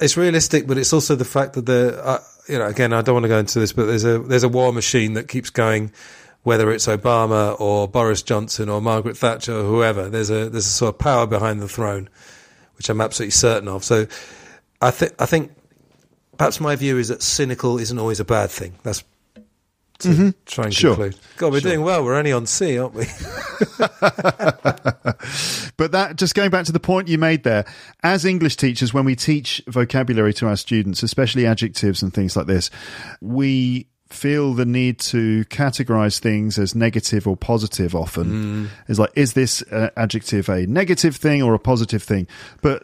It's 0.00 0.16
realistic, 0.16 0.66
but 0.66 0.78
it's 0.78 0.92
also 0.92 1.14
the 1.14 1.24
fact 1.24 1.54
that 1.54 1.66
the, 1.66 1.98
uh, 2.04 2.18
you 2.48 2.58
know, 2.58 2.66
again, 2.66 2.92
I 2.92 3.02
don't 3.02 3.14
want 3.14 3.24
to 3.24 3.28
go 3.28 3.38
into 3.38 3.58
this, 3.58 3.72
but 3.72 3.86
there's 3.86 4.04
a, 4.04 4.18
there's 4.18 4.42
a 4.42 4.48
war 4.48 4.72
machine 4.72 5.14
that 5.14 5.28
keeps 5.28 5.50
going 5.50 5.92
whether 6.42 6.70
it's 6.70 6.86
Obama 6.86 7.58
or 7.60 7.86
Boris 7.86 8.22
Johnson 8.22 8.68
or 8.70 8.80
Margaret 8.80 9.16
Thatcher 9.16 9.54
or 9.54 9.64
whoever. 9.64 10.08
There's 10.08 10.30
a 10.30 10.48
there's 10.48 10.66
a 10.66 10.70
sort 10.70 10.94
of 10.94 10.98
power 10.98 11.26
behind 11.26 11.60
the 11.60 11.68
throne, 11.68 12.08
which 12.78 12.88
I'm 12.88 13.00
absolutely 13.00 13.32
certain 13.32 13.68
of. 13.68 13.84
So 13.84 14.06
I 14.80 14.90
think 14.90 15.12
I 15.18 15.26
think 15.26 15.52
perhaps 16.38 16.58
my 16.60 16.76
view 16.76 16.96
is 16.96 17.08
that 17.08 17.22
cynical 17.22 17.78
isn't 17.78 17.98
always 17.98 18.20
a 18.20 18.24
bad 18.24 18.50
thing. 18.50 18.74
That's 18.84 19.04
to 20.00 20.08
Mm-hmm. 20.08 20.28
try 20.46 20.64
and 20.64 20.74
Sure. 20.74 20.94
conclude. 20.94 21.16
God, 21.36 21.52
we're 21.52 21.60
Sure. 21.60 21.70
doing 21.72 21.84
well. 21.84 22.04
We're 22.04 22.14
only 22.16 22.32
on 22.32 22.46
C, 22.46 22.78
aren't 22.78 22.94
we? 22.94 23.06
But 25.76 25.92
that, 25.92 26.16
just 26.16 26.34
going 26.34 26.50
back 26.50 26.66
to 26.66 26.72
the 26.72 26.80
point 26.80 27.08
you 27.08 27.16
made 27.16 27.42
there, 27.42 27.64
as 28.02 28.24
English 28.26 28.56
teachers, 28.56 28.92
when 28.92 29.06
we 29.06 29.16
teach 29.16 29.62
vocabulary 29.66 30.34
to 30.34 30.46
our 30.46 30.56
students, 30.56 31.02
especially 31.02 31.46
adjectives 31.46 32.02
and 32.02 32.12
things 32.12 32.36
like 32.36 32.46
this, 32.46 32.70
we 33.22 33.86
feel 34.10 34.52
the 34.52 34.66
need 34.66 34.98
to 34.98 35.44
categorize 35.46 36.18
things 36.18 36.58
as 36.58 36.74
negative 36.74 37.26
or 37.26 37.34
positive 37.36 37.94
often. 37.94 38.68
It's 38.88 38.98
like, 38.98 39.12
is 39.16 39.32
this 39.32 39.62
uh, 39.72 39.88
adjective 39.96 40.48
a 40.50 40.66
negative 40.66 41.16
thing 41.16 41.42
or 41.42 41.54
a 41.54 41.58
positive 41.58 42.02
thing? 42.02 42.26
But 42.60 42.82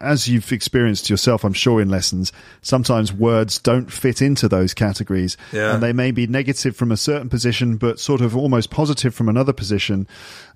as 0.00 0.28
you've 0.28 0.52
experienced 0.52 1.10
yourself, 1.10 1.44
I'm 1.44 1.52
sure 1.52 1.80
in 1.80 1.88
lessons, 1.88 2.32
sometimes 2.62 3.12
words 3.12 3.58
don't 3.58 3.92
fit 3.92 4.22
into 4.22 4.48
those 4.48 4.74
categories. 4.74 5.36
Yeah. 5.52 5.74
And 5.74 5.82
they 5.82 5.92
may 5.92 6.10
be 6.10 6.26
negative 6.26 6.76
from 6.76 6.92
a 6.92 6.96
certain 6.96 7.28
position, 7.28 7.76
but 7.76 7.98
sort 7.98 8.20
of 8.20 8.36
almost 8.36 8.70
positive 8.70 9.14
from 9.14 9.28
another 9.28 9.52
position. 9.52 10.06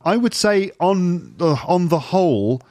I 0.05 0.17
would 0.17 0.35
say, 0.35 0.71
on 0.81 1.37
the, 1.39 1.61
on 1.67 1.89
the 1.89 1.99
whole, 1.99 2.63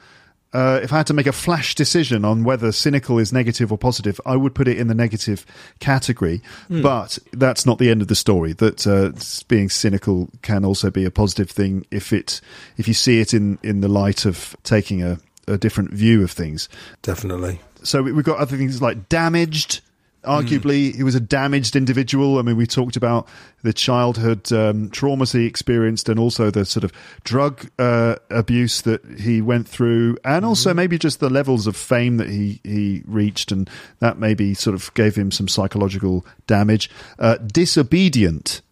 uh, 0.52 0.80
if 0.82 0.92
I 0.92 0.98
had 0.98 1.06
to 1.06 1.14
make 1.14 1.26
a 1.26 1.32
flash 1.32 1.74
decision 1.74 2.24
on 2.24 2.44
whether 2.44 2.72
cynical 2.72 3.18
is 3.18 3.32
negative 3.32 3.72
or 3.72 3.78
positive, 3.78 4.20
I 4.26 4.36
would 4.36 4.54
put 4.54 4.68
it 4.68 4.78
in 4.78 4.88
the 4.88 4.94
negative 4.94 5.46
category. 5.80 6.42
But 6.82 7.18
that's 7.32 7.64
not 7.64 7.78
the 7.78 7.90
end 7.90 8.02
of 8.02 8.08
the 8.08 8.14
story. 8.14 8.52
That 8.52 8.86
uh, 8.86 9.12
being 9.48 9.70
cynical 9.70 10.28
can 10.42 10.64
also 10.64 10.90
be 10.90 11.04
a 11.04 11.10
positive 11.10 11.50
thing 11.50 11.86
if 11.90 12.12
it 12.12 12.40
if 12.76 12.86
you 12.86 12.94
see 12.94 13.20
it 13.20 13.32
in 13.32 13.58
in 13.62 13.80
the 13.80 13.88
light 13.88 14.26
of 14.26 14.54
taking 14.62 15.02
a, 15.02 15.18
a 15.48 15.58
different 15.58 15.92
view 15.92 16.22
of 16.22 16.30
things. 16.30 16.68
Definitely. 17.02 17.60
So 17.82 18.02
we- 18.02 18.12
we've 18.12 18.24
got 18.24 18.38
other 18.38 18.56
things 18.56 18.80
like 18.82 19.08
damaged. 19.08 19.80
Arguably, 20.24 20.94
he 20.94 21.02
was 21.02 21.16
a 21.16 21.20
damaged 21.20 21.74
individual. 21.74 22.38
I 22.38 22.42
mean, 22.42 22.56
we 22.56 22.64
talked 22.64 22.94
about 22.94 23.26
the 23.64 23.72
childhood 23.72 24.52
um, 24.52 24.88
traumas 24.90 25.32
he 25.36 25.46
experienced, 25.46 26.08
and 26.08 26.16
also 26.20 26.48
the 26.48 26.64
sort 26.64 26.84
of 26.84 26.92
drug 27.24 27.68
uh, 27.76 28.14
abuse 28.30 28.82
that 28.82 29.04
he 29.18 29.40
went 29.42 29.66
through, 29.66 30.16
and 30.24 30.44
also 30.44 30.72
maybe 30.72 30.96
just 30.96 31.18
the 31.18 31.28
levels 31.28 31.66
of 31.66 31.74
fame 31.76 32.18
that 32.18 32.28
he 32.28 32.60
he 32.62 33.02
reached, 33.04 33.50
and 33.50 33.68
that 33.98 34.16
maybe 34.16 34.54
sort 34.54 34.74
of 34.76 34.94
gave 34.94 35.16
him 35.16 35.32
some 35.32 35.48
psychological 35.48 36.24
damage. 36.46 36.88
Uh, 37.18 37.38
disobedient, 37.38 38.62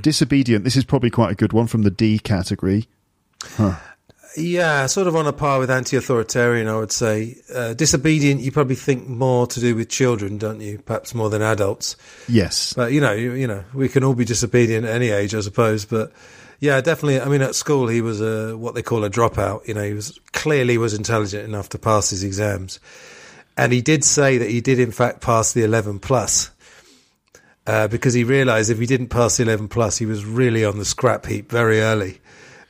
disobedient. 0.00 0.64
This 0.64 0.76
is 0.76 0.84
probably 0.86 1.10
quite 1.10 1.30
a 1.30 1.34
good 1.34 1.52
one 1.52 1.66
from 1.66 1.82
the 1.82 1.90
D 1.90 2.18
category. 2.18 2.88
Yeah, 4.36 4.86
sort 4.86 5.06
of 5.06 5.16
on 5.16 5.26
a 5.26 5.32
par 5.32 5.58
with 5.58 5.70
anti-authoritarian, 5.70 6.68
I 6.68 6.76
would 6.76 6.92
say. 6.92 7.38
Uh, 7.52 7.72
disobedient, 7.72 8.42
you 8.42 8.52
probably 8.52 8.74
think 8.74 9.08
more 9.08 9.46
to 9.46 9.60
do 9.60 9.74
with 9.74 9.88
children, 9.88 10.36
don't 10.36 10.60
you? 10.60 10.78
Perhaps 10.78 11.14
more 11.14 11.30
than 11.30 11.40
adults. 11.40 11.96
Yes, 12.28 12.74
But 12.74 12.92
you 12.92 13.00
know, 13.00 13.12
you, 13.12 13.32
you 13.32 13.46
know, 13.46 13.64
we 13.72 13.88
can 13.88 14.04
all 14.04 14.14
be 14.14 14.26
disobedient 14.26 14.84
at 14.84 14.94
any 14.94 15.08
age, 15.08 15.34
I 15.34 15.40
suppose. 15.40 15.86
But 15.86 16.12
yeah, 16.60 16.80
definitely. 16.82 17.20
I 17.20 17.28
mean, 17.28 17.40
at 17.40 17.54
school, 17.54 17.88
he 17.88 18.02
was 18.02 18.20
a 18.20 18.56
what 18.56 18.74
they 18.74 18.82
call 18.82 19.04
a 19.04 19.10
dropout. 19.10 19.66
You 19.66 19.74
know, 19.74 19.84
he 19.84 19.94
was 19.94 20.18
clearly 20.32 20.76
was 20.76 20.92
intelligent 20.92 21.44
enough 21.44 21.70
to 21.70 21.78
pass 21.78 22.10
his 22.10 22.22
exams, 22.22 22.78
and 23.56 23.72
he 23.72 23.80
did 23.80 24.04
say 24.04 24.36
that 24.38 24.50
he 24.50 24.60
did 24.60 24.78
in 24.78 24.90
fact 24.90 25.22
pass 25.22 25.52
the 25.52 25.64
eleven 25.64 25.98
plus. 25.98 26.50
Uh, 27.66 27.88
because 27.88 28.14
he 28.14 28.22
realised 28.22 28.70
if 28.70 28.78
he 28.78 28.86
didn't 28.86 29.08
pass 29.08 29.38
the 29.38 29.42
11 29.42 29.66
plus, 29.66 29.98
he 29.98 30.06
was 30.06 30.24
really 30.24 30.64
on 30.64 30.78
the 30.78 30.84
scrap 30.84 31.26
heap 31.26 31.50
very 31.50 31.80
early. 31.80 32.20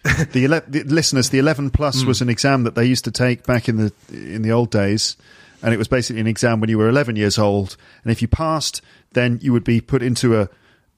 the, 0.33 0.45
ele- 0.45 0.63
the 0.67 0.85
listeners, 0.85 1.31
the 1.31 1.39
11 1.39 1.71
plus 1.71 2.05
was 2.05 2.19
hmm. 2.19 2.25
an 2.25 2.29
exam 2.31 2.65
that 2.65 2.75
they 2.75 2.85
used 2.85 3.05
to 3.05 3.11
take 3.11 3.45
back 3.45 3.69
in 3.69 3.77
the 3.77 3.93
in 4.11 4.43
the 4.43 4.53
old 4.53 4.71
days, 4.71 5.17
and 5.63 5.73
it 5.73 5.77
was 5.77 5.89
basically 5.89 6.21
an 6.21 6.27
exam 6.27 6.61
when 6.61 6.71
you 6.71 6.79
were 6.79 6.89
11 6.89 7.17
years 7.17 7.39
old, 7.39 7.77
and 8.03 8.13
if 8.13 8.23
you 8.23 8.29
passed, 8.29 8.83
then 9.13 9.39
you 9.43 9.53
would 9.53 9.65
be 9.65 9.81
put 9.81 10.03
into 10.03 10.41
a 10.41 10.49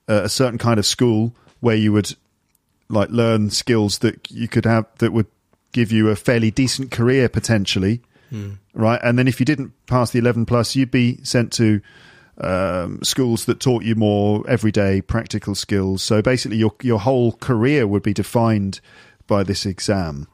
a 0.09 0.29
certain 0.29 0.59
kind 0.59 0.79
of 0.79 0.87
school 0.87 1.35
where 1.61 1.77
you 1.77 1.93
would 1.93 2.17
like 2.89 3.11
learn 3.11 3.51
skills 3.51 3.99
that 3.99 4.31
you 4.31 4.49
could 4.49 4.65
have 4.65 4.87
that 4.99 5.13
would 5.13 5.27
give 5.73 5.93
you 5.93 6.09
a 6.09 6.17
fairly 6.17 6.51
decent 6.51 6.91
career 6.91 7.29
potentially, 7.29 8.01
hmm. 8.31 8.53
right? 8.73 9.01
And 9.03 9.19
then 9.19 9.29
if 9.29 9.39
you 9.39 9.47
didn't 9.47 9.73
pass 9.87 10.11
the 10.11 10.19
11 10.19 10.47
plus, 10.47 10.75
you'd 10.75 10.91
be 10.91 11.23
sent 11.25 11.53
to 11.55 11.81
um, 12.41 13.01
schools 13.03 13.45
that 13.47 13.61
taught 13.61 13.85
you 13.85 13.95
more 13.95 14.49
everyday 14.49 15.01
practical 15.01 15.55
skills. 15.55 16.03
So 16.03 16.23
basically, 16.23 16.59
your 16.59 16.73
your 16.83 17.01
whole 17.01 17.33
career 17.33 17.87
would 17.87 18.03
be 18.03 18.15
defined 18.15 18.81
by 19.27 19.43
this 19.43 19.67
exam, 19.67 20.29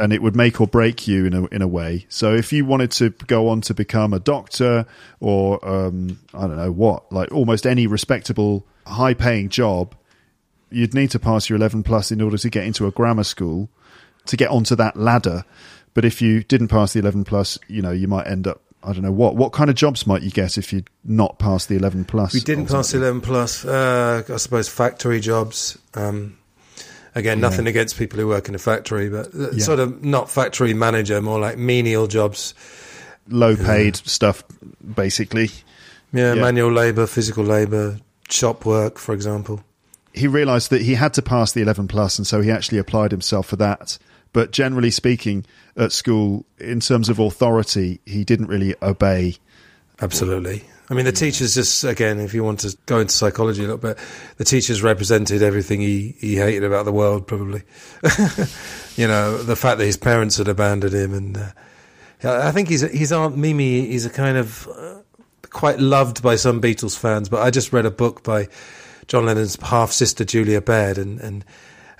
and 0.00 0.12
it 0.12 0.22
would 0.22 0.36
make 0.36 0.60
or 0.60 0.66
break 0.66 1.06
you 1.08 1.26
in 1.26 1.34
a 1.34 1.46
in 1.46 1.62
a 1.62 1.68
way. 1.68 2.06
So 2.08 2.34
if 2.34 2.52
you 2.52 2.64
wanted 2.64 2.90
to 2.92 3.10
go 3.10 3.48
on 3.48 3.60
to 3.62 3.74
become 3.74 4.12
a 4.12 4.20
doctor 4.20 4.86
or 5.20 5.66
um, 5.68 6.18
I 6.34 6.46
don't 6.46 6.56
know 6.56 6.72
what, 6.72 7.10
like 7.12 7.32
almost 7.32 7.66
any 7.66 7.86
respectable, 7.86 8.66
high 8.86 9.14
paying 9.14 9.48
job, 9.48 9.94
you'd 10.70 10.94
need 10.94 11.10
to 11.12 11.18
pass 11.18 11.48
your 11.48 11.56
11 11.56 11.82
plus 11.82 12.10
in 12.10 12.20
order 12.20 12.38
to 12.38 12.50
get 12.50 12.64
into 12.64 12.86
a 12.86 12.90
grammar 12.90 13.24
school 13.24 13.68
to 14.26 14.36
get 14.36 14.50
onto 14.50 14.76
that 14.76 14.96
ladder. 14.96 15.44
But 15.94 16.04
if 16.04 16.22
you 16.22 16.44
didn't 16.44 16.68
pass 16.68 16.92
the 16.92 17.00
11 17.00 17.24
plus, 17.24 17.58
you 17.66 17.82
know, 17.82 17.90
you 17.90 18.06
might 18.08 18.26
end 18.26 18.46
up, 18.46 18.62
I 18.82 18.92
don't 18.92 19.02
know 19.02 19.12
what, 19.12 19.34
what 19.36 19.52
kind 19.52 19.68
of 19.70 19.76
jobs 19.76 20.06
might 20.06 20.22
you 20.22 20.30
get 20.30 20.56
if 20.56 20.72
you'd 20.72 20.88
not 21.04 21.38
passed 21.38 21.68
the 21.68 21.76
11 21.76 22.04
plus? 22.04 22.32
We 22.32 22.40
didn't 22.40 22.66
pass 22.66 22.92
the 22.92 22.98
11 22.98 23.20
plus. 23.22 23.64
Uh, 23.64 24.22
I 24.28 24.36
suppose 24.36 24.68
factory 24.68 25.20
jobs. 25.20 25.76
Um, 25.94 26.38
again, 27.14 27.40
nothing 27.40 27.66
against 27.66 27.98
people 27.98 28.18
who 28.20 28.28
work 28.28 28.48
in 28.48 28.54
a 28.54 28.58
factory, 28.58 29.08
but 29.08 29.34
uh, 29.34 29.50
Yeah. 29.52 29.64
sort 29.64 29.80
of 29.80 30.04
not 30.04 30.30
factory 30.30 30.74
manager, 30.74 31.20
more 31.20 31.40
like 31.40 31.58
menial 31.58 32.06
jobs. 32.06 32.54
Low 33.28 33.56
paid 33.56 33.96
stuff, 33.96 34.42
basically. 34.94 35.50
Yeah, 36.12 36.34
manual 36.34 36.72
labour, 36.72 37.06
physical 37.06 37.44
labour, 37.44 37.98
shop 38.30 38.64
work, 38.64 38.96
for 38.98 39.12
example. 39.12 39.62
He 40.14 40.26
realised 40.26 40.70
that 40.70 40.82
he 40.82 40.94
had 40.94 41.12
to 41.14 41.22
pass 41.22 41.52
the 41.52 41.60
11 41.62 41.88
plus, 41.88 42.16
and 42.18 42.26
so 42.26 42.40
he 42.40 42.50
actually 42.50 42.78
applied 42.78 43.10
himself 43.10 43.46
for 43.46 43.56
that. 43.56 43.98
But 44.32 44.50
generally 44.50 44.90
speaking, 44.90 45.44
at 45.76 45.92
school, 45.92 46.44
in 46.58 46.80
terms 46.80 47.08
of 47.08 47.18
authority, 47.18 48.00
he 48.04 48.24
didn't 48.24 48.46
really 48.46 48.74
obey. 48.82 49.36
Absolutely. 50.00 50.64
I 50.90 50.94
mean, 50.94 51.04
the 51.04 51.12
teachers 51.12 51.54
just, 51.54 51.84
again, 51.84 52.18
if 52.18 52.32
you 52.32 52.42
want 52.42 52.60
to 52.60 52.76
go 52.86 52.98
into 52.98 53.12
psychology 53.12 53.60
a 53.60 53.64
little 53.64 53.78
bit, 53.78 53.98
the 54.38 54.44
teachers 54.44 54.82
represented 54.82 55.42
everything 55.42 55.80
he, 55.80 56.14
he 56.18 56.36
hated 56.36 56.64
about 56.64 56.86
the 56.86 56.92
world, 56.92 57.26
probably. 57.26 57.62
you 58.96 59.06
know, 59.06 59.36
the 59.42 59.56
fact 59.56 59.78
that 59.78 59.84
his 59.84 59.98
parents 59.98 60.38
had 60.38 60.48
abandoned 60.48 60.94
him. 60.94 61.12
And 61.12 61.36
uh, 61.36 61.50
I 62.24 62.52
think 62.52 62.68
his, 62.68 62.80
his 62.80 63.12
Aunt 63.12 63.36
Mimi 63.36 63.92
is 63.92 64.06
a 64.06 64.10
kind 64.10 64.38
of 64.38 64.66
uh, 64.68 65.00
quite 65.50 65.78
loved 65.78 66.22
by 66.22 66.36
some 66.36 66.60
Beatles 66.60 66.98
fans, 66.98 67.28
but 67.28 67.42
I 67.42 67.50
just 67.50 67.72
read 67.72 67.84
a 67.84 67.90
book 67.90 68.22
by 68.22 68.48
John 69.08 69.26
Lennon's 69.26 69.56
half 69.62 69.92
sister, 69.92 70.24
Julia 70.24 70.62
Baird, 70.62 70.96
and, 70.96 71.20
and, 71.20 71.44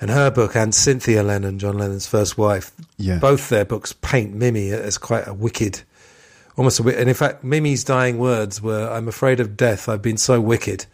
and 0.00 0.10
her 0.10 0.30
book, 0.30 0.54
and 0.56 0.74
Cynthia 0.74 1.22
Lennon, 1.22 1.58
John 1.58 1.76
Lennon's 1.78 2.06
first 2.06 2.38
wife. 2.38 2.70
Yeah. 2.96 3.18
Both 3.18 3.48
their 3.48 3.64
books 3.64 3.92
paint 3.92 4.34
Mimi 4.34 4.70
as 4.70 4.98
quite 4.98 5.26
a 5.26 5.34
wicked 5.34 5.82
almost 6.56 6.80
a 6.80 6.82
wi- 6.82 6.98
and 7.00 7.08
in 7.08 7.14
fact 7.14 7.44
mimi's 7.44 7.84
dying 7.84 8.18
words 8.18 8.60
were 8.60 8.90
i'm 8.90 9.06
afraid 9.06 9.38
of 9.38 9.56
death 9.56 9.88
i've 9.88 10.02
been 10.02 10.16
so 10.16 10.40
wicked 10.40 10.86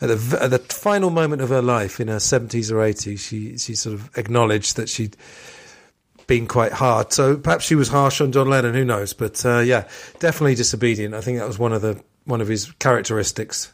at 0.00 0.06
the, 0.08 0.38
at 0.40 0.50
the 0.50 0.58
final 0.60 1.10
moment 1.10 1.42
of 1.42 1.50
her 1.50 1.60
life 1.60 2.00
in 2.00 2.08
her 2.08 2.16
70s 2.16 2.70
or 2.72 2.76
80s 2.76 3.18
she, 3.18 3.58
she 3.58 3.74
sort 3.74 3.92
of 3.92 4.08
acknowledged 4.16 4.76
that 4.76 4.88
she'd 4.88 5.14
been 6.26 6.46
quite 6.46 6.72
hard 6.72 7.12
so 7.12 7.36
perhaps 7.36 7.66
she 7.66 7.74
was 7.74 7.90
harsh 7.90 8.22
on 8.22 8.32
john 8.32 8.48
lennon 8.48 8.72
who 8.72 8.82
knows 8.82 9.12
but 9.12 9.44
uh, 9.44 9.58
yeah 9.58 9.86
definitely 10.20 10.54
disobedient 10.54 11.12
i 11.14 11.20
think 11.20 11.36
that 11.36 11.46
was 11.46 11.58
one 11.58 11.74
of 11.74 11.82
the 11.82 12.02
one 12.24 12.40
of 12.40 12.48
his 12.48 12.72
characteristics 12.78 13.70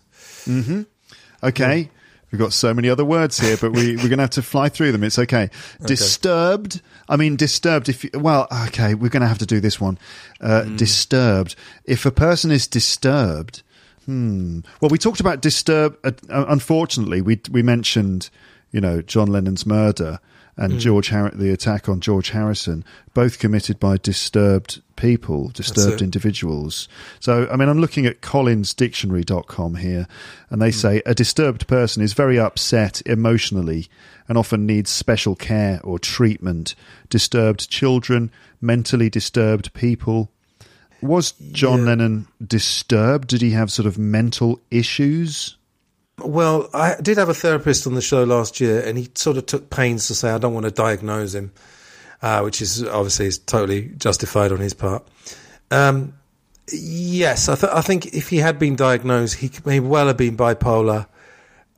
Okay. 1.44 1.90
We've 2.34 2.40
got 2.40 2.52
so 2.52 2.74
many 2.74 2.88
other 2.88 3.04
words 3.04 3.38
here, 3.38 3.56
but 3.56 3.70
we, 3.70 3.94
we're 3.96 4.08
going 4.08 4.18
to 4.18 4.24
have 4.24 4.30
to 4.30 4.42
fly 4.42 4.68
through 4.68 4.90
them. 4.90 5.04
It's 5.04 5.20
okay. 5.20 5.50
Disturbed. 5.86 6.82
I 7.08 7.14
mean, 7.14 7.36
disturbed. 7.36 7.88
If 7.88 8.02
you, 8.02 8.10
well, 8.12 8.48
okay, 8.66 8.94
we're 8.94 9.08
going 9.08 9.20
to 9.20 9.28
have 9.28 9.38
to 9.38 9.46
do 9.46 9.60
this 9.60 9.80
one. 9.80 10.00
Uh, 10.40 10.64
Disturbed. 10.64 11.54
If 11.84 12.04
a 12.04 12.10
person 12.10 12.50
is 12.50 12.66
disturbed, 12.66 13.62
hmm. 14.06 14.62
Well, 14.80 14.88
we 14.88 14.98
talked 14.98 15.20
about 15.20 15.42
disturb. 15.42 15.96
Uh, 16.02 16.10
uh, 16.28 16.46
unfortunately, 16.48 17.20
we 17.20 17.40
we 17.52 17.62
mentioned, 17.62 18.30
you 18.72 18.80
know, 18.80 19.00
John 19.00 19.28
Lennon's 19.28 19.64
murder 19.64 20.18
and 20.56 20.74
hmm. 20.74 20.78
George 20.78 21.08
Har- 21.08 21.30
the 21.30 21.52
attack 21.52 21.88
on 21.88 22.00
George 22.00 22.30
Harrison, 22.30 22.84
both 23.12 23.38
committed 23.38 23.80
by 23.80 23.96
disturbed 23.96 24.80
people, 24.96 25.48
disturbed 25.48 26.00
individuals. 26.00 26.88
So, 27.20 27.48
I 27.50 27.56
mean, 27.56 27.68
I'm 27.68 27.80
looking 27.80 28.06
at 28.06 28.20
collinsdictionary.com 28.20 29.76
here, 29.76 30.06
and 30.50 30.62
they 30.62 30.70
hmm. 30.70 30.78
say 30.78 31.02
a 31.04 31.14
disturbed 31.14 31.66
person 31.66 32.02
is 32.02 32.12
very 32.12 32.38
upset 32.38 33.02
emotionally 33.06 33.88
and 34.28 34.38
often 34.38 34.66
needs 34.66 34.90
special 34.90 35.36
care 35.36 35.80
or 35.84 35.98
treatment. 35.98 36.74
Disturbed 37.10 37.68
children, 37.68 38.30
mentally 38.60 39.10
disturbed 39.10 39.72
people. 39.74 40.30
Was 41.02 41.32
John 41.52 41.80
Yeah. 41.80 41.84
Lennon 41.86 42.28
disturbed? 42.44 43.28
Did 43.28 43.42
he 43.42 43.50
have 43.50 43.70
sort 43.70 43.86
of 43.86 43.98
mental 43.98 44.60
issues? 44.70 45.56
Well, 46.18 46.70
I 46.72 46.96
did 47.00 47.18
have 47.18 47.29
a 47.29 47.35
therapist 47.35 47.87
on 47.87 47.94
the 47.94 48.00
show 48.00 48.22
last 48.24 48.61
year, 48.61 48.81
and 48.81 48.96
he 48.96 49.11
sort 49.14 49.37
of 49.37 49.46
took 49.46 49.68
pains 49.70 50.07
to 50.09 50.14
say, 50.14 50.31
I 50.31 50.38
don't 50.38 50.55
want 50.55 50.64
to 50.64 50.70
diagnose 50.70 51.35
him, 51.35 51.53
uh, 52.22 52.40
which 52.42 52.62
is 52.62 52.85
obviously 52.85 53.27
is 53.27 53.38
totally 53.38 53.88
justified 53.96 54.53
on 54.53 54.59
his 54.59 54.74
part. 54.74 55.07
Um, 55.72 56.14
yes, 56.72 57.48
I, 57.48 57.57
th- 57.57 57.72
I 57.72 57.81
think 57.81 58.14
if 58.14 58.29
he 58.29 58.37
had 58.38 58.59
been 58.61 58.77
diagnosed, 58.77 59.37
he 59.37 59.50
may 59.64 59.81
well 59.81 60.07
have 60.07 60.16
been 60.16 60.37
bipolar. 60.37 61.07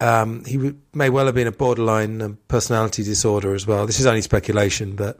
Um, 0.00 0.44
he 0.44 0.56
w- 0.56 0.76
may 0.92 1.08
well 1.08 1.24
have 1.24 1.34
been 1.34 1.46
a 1.46 1.52
borderline 1.52 2.20
um, 2.20 2.38
personality 2.48 3.02
disorder 3.02 3.54
as 3.54 3.66
well. 3.66 3.86
This 3.86 3.98
is 3.98 4.04
only 4.04 4.20
speculation, 4.20 4.94
but 4.96 5.18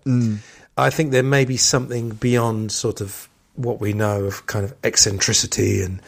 I 0.77 0.91
think 0.91 1.11
there 1.11 1.23
may 1.23 1.47
be 1.47 1.57
something 1.57 2.11
beyond 2.11 2.71
sort 2.71 3.01
of 3.01 3.31
what 3.55 3.81
we 3.81 3.95
know 3.95 4.25
of 4.25 4.45
kind 4.47 4.67
of 4.67 4.75
eccentricity 4.85 5.81
and 5.81 6.03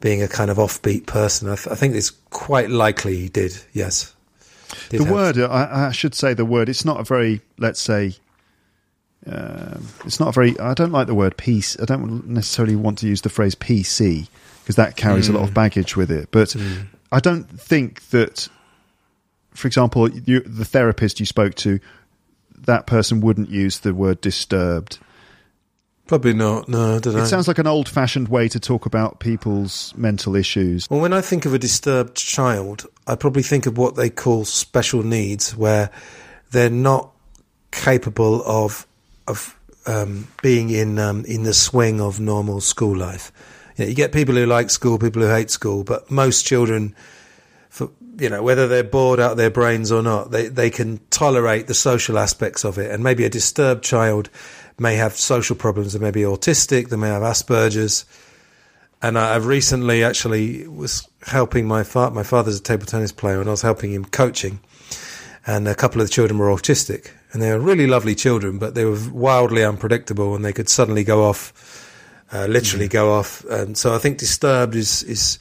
being 0.00 0.22
a 0.22 0.28
kind 0.28 0.50
of 0.50 0.56
offbeat 0.56 1.06
person. 1.06 1.48
I, 1.48 1.56
th- 1.56 1.68
I 1.68 1.74
think 1.74 1.94
it's 1.94 2.10
quite 2.10 2.70
likely 2.70 3.16
he 3.16 3.28
did. 3.28 3.56
Yes, 3.72 4.14
Did 4.88 5.00
the 5.00 5.04
have- 5.04 5.14
word, 5.14 5.38
I, 5.38 5.88
I 5.88 5.92
should 5.92 6.14
say 6.14 6.34
the 6.34 6.44
word, 6.44 6.68
it's 6.68 6.84
not 6.84 7.00
a 7.00 7.04
very, 7.04 7.40
let's 7.58 7.80
say, 7.80 8.14
um, 9.26 9.86
it's 10.04 10.18
not 10.18 10.30
a 10.30 10.32
very, 10.32 10.58
I 10.58 10.74
don't 10.74 10.92
like 10.92 11.06
the 11.06 11.14
word 11.14 11.36
peace. 11.36 11.76
I 11.80 11.84
don't 11.84 12.26
necessarily 12.28 12.76
want 12.76 12.98
to 12.98 13.06
use 13.06 13.20
the 13.20 13.28
phrase 13.28 13.54
PC 13.54 14.28
because 14.62 14.76
that 14.76 14.96
carries 14.96 15.28
a 15.28 15.32
lot 15.32 15.42
of 15.42 15.52
baggage 15.54 15.96
with 15.96 16.10
it. 16.10 16.30
But 16.30 16.56
I 17.12 17.20
don't 17.20 17.44
think 17.44 18.08
that, 18.10 18.48
for 19.52 19.66
example, 19.66 20.08
you, 20.10 20.40
the 20.40 20.64
therapist 20.64 21.20
you 21.20 21.26
spoke 21.26 21.54
to, 21.56 21.80
that 22.60 22.86
person 22.86 23.20
wouldn't 23.20 23.50
use 23.50 23.80
the 23.80 23.92
word 23.94 24.20
disturbed. 24.20 24.98
Probably 26.10 26.34
not. 26.34 26.68
No, 26.68 26.96
I 26.96 26.98
don't 26.98 27.14
know. 27.14 27.22
It 27.22 27.26
sounds 27.26 27.46
like 27.46 27.58
an 27.58 27.68
old 27.68 27.88
fashioned 27.88 28.26
way 28.26 28.48
to 28.48 28.58
talk 28.58 28.84
about 28.84 29.20
people's 29.20 29.94
mental 29.96 30.34
issues. 30.34 30.90
Well, 30.90 30.98
when 30.98 31.12
I 31.12 31.20
think 31.20 31.46
of 31.46 31.54
a 31.54 31.58
disturbed 31.58 32.16
child, 32.16 32.84
I 33.06 33.14
probably 33.14 33.44
think 33.44 33.64
of 33.66 33.78
what 33.78 33.94
they 33.94 34.10
call 34.10 34.44
special 34.44 35.04
needs, 35.04 35.56
where 35.56 35.88
they're 36.50 36.68
not 36.68 37.12
capable 37.70 38.42
of 38.44 38.88
of 39.28 39.56
um, 39.86 40.26
being 40.42 40.70
in 40.70 40.98
um, 40.98 41.24
in 41.26 41.44
the 41.44 41.54
swing 41.54 42.00
of 42.00 42.18
normal 42.18 42.60
school 42.60 42.96
life. 42.96 43.30
You, 43.76 43.84
know, 43.84 43.88
you 43.90 43.94
get 43.94 44.10
people 44.10 44.34
who 44.34 44.46
like 44.46 44.70
school, 44.70 44.98
people 44.98 45.22
who 45.22 45.28
hate 45.28 45.52
school, 45.52 45.84
but 45.84 46.10
most 46.10 46.44
children, 46.44 46.92
for 47.68 47.88
you 48.18 48.28
know, 48.28 48.42
whether 48.42 48.66
they're 48.66 48.82
bored 48.82 49.20
out 49.20 49.30
of 49.30 49.36
their 49.36 49.48
brains 49.48 49.92
or 49.92 50.02
not, 50.02 50.32
they 50.32 50.48
they 50.48 50.70
can 50.70 50.98
tolerate 51.10 51.68
the 51.68 51.74
social 51.74 52.18
aspects 52.18 52.64
of 52.64 52.78
it. 52.78 52.90
And 52.90 53.04
maybe 53.04 53.24
a 53.24 53.30
disturbed 53.30 53.84
child 53.84 54.28
may 54.80 54.96
have 54.96 55.16
social 55.16 55.54
problems. 55.54 55.92
They 55.92 55.98
may 56.00 56.10
be 56.10 56.22
autistic. 56.22 56.88
They 56.88 56.96
may 56.96 57.08
have 57.08 57.22
Asperger's 57.22 58.04
and 59.02 59.18
I- 59.18 59.34
I've 59.34 59.46
recently 59.46 60.04
actually 60.04 60.66
was 60.68 61.06
helping 61.26 61.66
my 61.66 61.82
father. 61.82 62.14
My 62.14 62.22
father's 62.22 62.58
a 62.58 62.62
table 62.62 62.86
tennis 62.86 63.12
player, 63.12 63.40
and 63.40 63.48
I 63.48 63.52
was 63.52 63.62
helping 63.62 63.92
him 63.92 64.04
coaching. 64.04 64.60
And 65.46 65.66
a 65.66 65.74
couple 65.74 66.00
of 66.00 66.08
the 66.08 66.12
children 66.12 66.38
were 66.38 66.48
autistic, 66.48 67.06
and 67.32 67.40
they 67.40 67.50
were 67.50 67.58
really 67.58 67.86
lovely 67.86 68.14
children, 68.14 68.58
but 68.58 68.74
they 68.74 68.84
were 68.84 68.98
wildly 69.10 69.64
unpredictable, 69.64 70.34
and 70.34 70.44
they 70.44 70.52
could 70.52 70.68
suddenly 70.68 71.02
go 71.02 71.24
off, 71.24 71.52
uh, 72.32 72.46
literally 72.46 72.88
go 72.88 73.12
off. 73.12 73.44
And 73.46 73.76
so 73.78 73.94
I 73.94 73.98
think 73.98 74.18
disturbed 74.18 74.74
is 74.74 75.02
is 75.04 75.38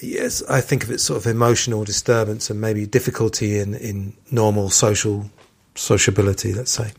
yes, 0.00 0.42
I 0.48 0.60
think 0.60 0.84
of 0.84 0.90
it 0.90 1.00
sort 1.00 1.18
of 1.20 1.26
emotional 1.26 1.84
disturbance 1.84 2.48
and 2.48 2.60
maybe 2.60 2.86
difficulty 2.86 3.58
in 3.58 3.74
in 3.74 4.14
normal 4.30 4.70
social 4.70 5.30
sociability. 5.74 6.54
Let's 6.54 6.70
say. 6.72 6.92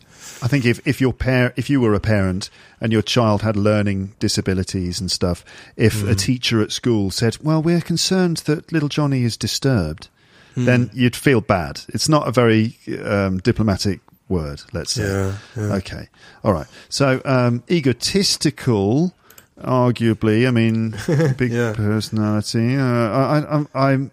I 0.44 0.48
think 0.48 0.66
if, 0.66 0.86
if 0.86 1.00
your 1.00 1.14
par- 1.14 1.54
if 1.56 1.70
you 1.70 1.80
were 1.82 1.94
a 1.94 2.00
parent 2.02 2.50
and 2.82 2.92
your 2.92 3.02
child 3.02 3.42
had 3.44 3.56
learning 3.56 4.14
disabilities 4.20 5.00
and 5.00 5.10
stuff, 5.10 5.46
if 5.78 6.04
a 6.08 6.16
teacher 6.16 6.62
at 6.62 6.72
school 6.72 7.10
said, 7.12 7.38
"Well, 7.42 7.62
we're 7.64 7.82
concerned 7.82 8.38
that 8.46 8.72
little 8.72 8.90
Johnny 8.90 9.24
is 9.24 9.38
disturbed," 9.38 10.10
then 10.56 10.90
you'd 10.94 11.16
feel 11.16 11.40
bad. 11.42 11.82
It's 11.88 12.10
not 12.10 12.28
a 12.28 12.32
very 12.32 12.78
um, 13.04 13.38
diplomatic 13.40 14.02
word, 14.30 14.62
let's 14.74 14.92
say. 14.92 15.04
Yeah, 15.08 15.38
yeah. 15.56 15.76
Okay, 15.76 16.10
all 16.44 16.52
right. 16.54 16.68
So 16.90 17.22
um, 17.26 17.64
egotistical, 17.72 19.14
arguably. 19.62 20.48
I 20.48 20.52
mean, 20.52 20.96
big 21.38 21.52
Yeah. 21.52 21.74
personality. 21.74 22.76
Uh, 22.76 22.84
I, 22.84 23.40
I, 23.40 23.56
I'm. 23.56 23.68
I'm 23.74 24.12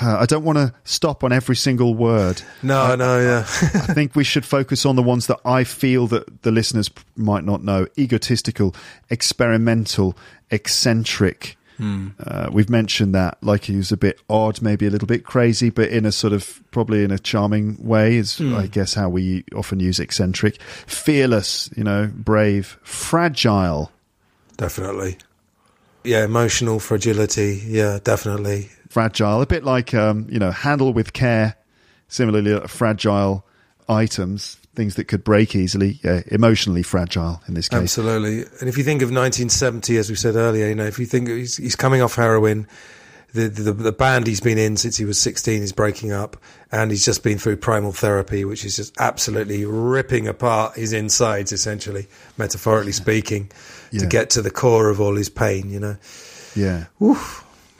I 0.00 0.26
don't 0.26 0.44
want 0.44 0.58
to 0.58 0.72
stop 0.84 1.24
on 1.24 1.32
every 1.32 1.56
single 1.56 1.94
word. 1.94 2.42
No, 2.62 2.94
no, 2.94 3.20
yeah. 3.20 3.38
I 3.74 3.92
think 3.94 4.14
we 4.14 4.24
should 4.24 4.44
focus 4.44 4.86
on 4.86 4.96
the 4.96 5.02
ones 5.02 5.26
that 5.26 5.40
I 5.44 5.64
feel 5.64 6.06
that 6.08 6.42
the 6.42 6.50
listeners 6.50 6.90
might 7.16 7.44
not 7.44 7.62
know: 7.62 7.86
egotistical, 7.98 8.74
experimental, 9.10 10.16
eccentric. 10.50 11.56
Uh, 11.80 12.48
we've 12.50 12.68
mentioned 12.68 13.14
that, 13.14 13.38
like 13.40 13.64
he 13.64 13.76
was 13.76 13.92
a 13.92 13.96
bit 13.96 14.20
odd, 14.28 14.60
maybe 14.60 14.86
a 14.86 14.90
little 14.90 15.06
bit 15.06 15.24
crazy, 15.24 15.70
but 15.70 15.88
in 15.90 16.04
a 16.04 16.10
sort 16.10 16.32
of 16.32 16.60
probably 16.72 17.04
in 17.04 17.12
a 17.12 17.18
charming 17.18 17.76
way. 17.80 18.16
Is 18.16 18.40
I 18.40 18.66
guess 18.66 18.94
how 18.94 19.08
we 19.08 19.44
often 19.54 19.78
use 19.78 20.00
eccentric, 20.00 20.60
fearless, 20.62 21.70
you 21.76 21.84
know, 21.84 22.10
brave, 22.12 22.78
fragile, 22.82 23.92
Definitely. 24.58 25.16
Yeah, 26.08 26.24
emotional 26.24 26.80
fragility. 26.80 27.62
Yeah, 27.66 27.98
definitely. 28.02 28.70
fragile, 28.88 29.42
a 29.42 29.46
bit 29.46 29.62
like 29.62 29.92
um, 29.92 30.26
you 30.30 30.38
know, 30.38 30.50
handle 30.50 30.92
with 30.94 31.12
care. 31.12 31.54
Similarly, 32.08 32.54
uh, 32.54 32.66
fragile 32.66 33.44
items, 33.90 34.56
things 34.74 34.94
that 34.94 35.04
could 35.04 35.22
break 35.22 35.54
easily. 35.54 36.00
Yeah, 36.02 36.22
emotionally 36.28 36.82
fragile 36.82 37.42
in 37.46 37.52
this 37.52 37.68
case. 37.68 37.78
Absolutely. 37.80 38.44
And 38.60 38.70
if 38.70 38.78
you 38.78 38.84
think 38.84 39.02
of 39.02 39.08
1970, 39.08 39.98
as 39.98 40.08
we 40.08 40.16
said 40.16 40.34
earlier, 40.34 40.68
you 40.68 40.74
know, 40.74 40.86
if 40.86 40.98
you 40.98 41.04
think 41.04 41.28
he's, 41.28 41.58
he's 41.58 41.76
coming 41.76 42.00
off 42.00 42.14
heroin, 42.14 42.66
the, 43.34 43.48
the 43.48 43.72
the 43.74 43.92
band 43.92 44.26
he's 44.26 44.40
been 44.40 44.56
in 44.56 44.78
since 44.78 44.96
he 44.96 45.04
was 45.04 45.20
16 45.20 45.62
is 45.62 45.72
breaking 45.72 46.12
up, 46.12 46.38
and 46.72 46.90
he's 46.90 47.04
just 47.04 47.22
been 47.22 47.36
through 47.36 47.58
primal 47.58 47.92
therapy, 47.92 48.46
which 48.46 48.64
is 48.64 48.76
just 48.76 48.98
absolutely 48.98 49.66
ripping 49.66 50.26
apart 50.26 50.76
his 50.76 50.94
insides, 50.94 51.52
essentially, 51.52 52.06
metaphorically 52.38 52.92
speaking, 52.92 53.50
Yeah. 53.90 54.00
to 54.00 54.06
get 54.06 54.30
to 54.30 54.42
the 54.42 54.50
core 54.50 54.88
of 54.90 55.00
all 55.00 55.14
his 55.16 55.28
pain. 55.28 55.70
You 55.70 55.80
know, 55.80 55.96
Yeah. 56.54 56.84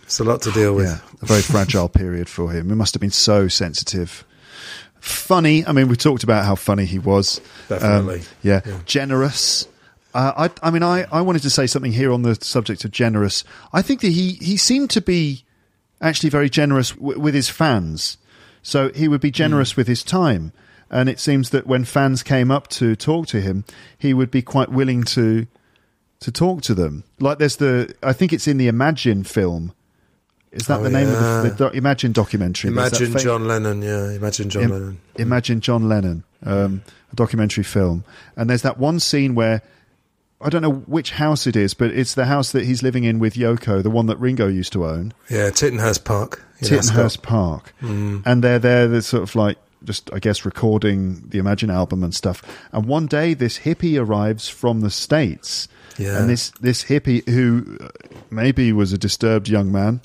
it's 0.02 0.18
a 0.20 0.24
lot 0.24 0.42
to 0.42 0.50
deal 0.52 0.74
with. 0.74 0.86
Yeah, 0.86 0.98
a 1.22 1.26
very 1.26 1.42
fragile 1.42 1.88
period 1.88 2.28
for 2.28 2.50
him. 2.50 2.68
He 2.68 2.74
must 2.74 2.94
have 2.94 3.00
been 3.00 3.10
so 3.10 3.48
sensitive. 3.48 4.24
Funny. 5.00 5.64
I 5.66 5.72
mean, 5.72 5.88
we 5.88 5.96
talked 5.96 6.24
about 6.24 6.44
how 6.44 6.54
funny 6.56 6.84
he 6.84 6.98
was. 6.98 7.40
Um, 7.70 7.78
Definitely. 7.78 8.22
yeah. 8.42 8.60
Generous. 8.84 9.68
Uh, 10.14 10.48
I, 10.48 10.68
I 10.68 10.70
mean, 10.70 10.82
I, 10.82 11.06
I 11.12 11.20
wanted 11.20 11.42
to 11.42 11.50
say 11.50 11.66
something 11.66 11.92
here 11.92 12.10
on 12.12 12.22
the 12.22 12.34
subject 12.40 12.84
of 12.84 12.90
generous. 12.90 13.44
I 13.72 13.82
think 13.82 14.00
that 14.00 14.08
he, 14.10 14.32
he 14.40 14.56
seemed 14.56 14.90
to 14.90 15.00
be 15.00 15.44
actually 16.00 16.30
very 16.30 16.50
generous 16.50 16.92
w- 16.92 17.18
with 17.20 17.34
his 17.34 17.48
fans. 17.48 18.16
So 18.62 18.90
he 18.92 19.06
would 19.06 19.20
be 19.20 19.30
generous 19.30 19.76
with 19.76 19.86
his 19.86 20.02
time. 20.02 20.52
And 20.90 21.08
it 21.08 21.20
seems 21.20 21.50
that 21.50 21.66
when 21.66 21.84
fans 21.84 22.22
came 22.22 22.50
up 22.50 22.66
to 22.68 22.96
talk 22.96 23.26
to 23.28 23.40
him, 23.40 23.64
he 23.98 24.14
would 24.14 24.30
be 24.30 24.42
quite 24.42 24.70
willing 24.70 25.04
to 25.04 25.46
to 26.20 26.33
talk 26.33 26.62
to 26.62 26.74
them. 26.74 27.04
Like 27.20 27.38
there's 27.38 27.57
the, 27.57 27.94
I 28.02 28.12
think 28.12 28.33
it's 28.33 28.48
in 28.48 28.59
the 28.59 28.68
Imagine 28.68 29.24
film. 29.24 29.72
Is 30.50 30.66
that 30.66 30.81
Oh, 30.81 30.83
the 30.83 30.90
name 30.90 31.09
yeah. 31.09 31.38
of 31.38 31.42
the, 31.44 31.50
the 31.50 31.57
doc, 31.57 31.74
Imagine 31.74 32.12
documentary? 32.12 32.70
Imagine 32.70 33.16
John 33.18 33.46
Lennon. 33.46 33.83
Yeah, 33.83 34.12
imagine 34.12 34.48
John 34.50 34.62
Im- 34.64 34.70
Lennon. 34.70 35.00
Imagine 35.16 35.61
John 35.61 35.88
Lennon, 35.88 36.24
um, 36.44 36.83
a 37.12 37.16
documentary 37.16 37.64
film. 37.64 38.04
And 38.37 38.48
there's 38.48 38.62
that 38.62 38.78
one 38.78 38.98
scene 38.98 39.35
where 39.35 39.62
I 40.40 40.48
don't 40.48 40.62
know 40.62 40.72
which 40.72 41.11
house 41.12 41.46
it 41.46 41.54
is, 41.57 41.74
but 41.74 41.90
it's 41.90 42.14
the 42.14 42.24
house 42.26 42.52
that 42.52 42.64
he's 42.64 42.83
living 42.83 43.04
in 43.04 43.18
with 43.18 43.35
Yoko, 43.35 43.83
the 43.83 43.90
one 43.90 44.07
that 44.07 44.16
Ringo 44.18 44.46
used 44.46 44.72
to 44.72 44.87
own, 44.87 45.12
Yeah, 45.28 45.50
Tittenhurst 45.50 46.04
Park. 46.04 46.44
Tittenhurst. 46.62 47.22
Park. 47.22 47.74
And 47.81 48.24
they're 48.42 48.59
there, 48.61 48.87
they're 48.88 49.00
sort 49.02 49.24
of 49.24 49.35
like 49.35 49.59
just, 49.85 50.12
I 50.14 50.18
guess, 50.18 50.44
recording 50.44 51.24
the 51.28 51.38
Imagine 51.38 51.70
album 51.70 52.02
and 52.04 52.14
stuff. 52.14 52.42
And 52.72 52.87
one 52.87 53.07
day 53.07 53.35
this 53.35 53.59
hippie 53.61 54.00
arrives 54.00 54.48
from 54.48 54.81
the 54.81 54.90
States. 54.90 55.68
Yeah. 55.98 56.20
And 56.20 56.30
this, 56.30 56.50
this 56.61 56.84
hippie 56.84 57.28
who 57.28 57.78
maybe 58.30 58.72
was 58.72 58.92
a 58.92 58.98
disturbed 58.98 59.48
young 59.48 59.72
man, 59.72 60.00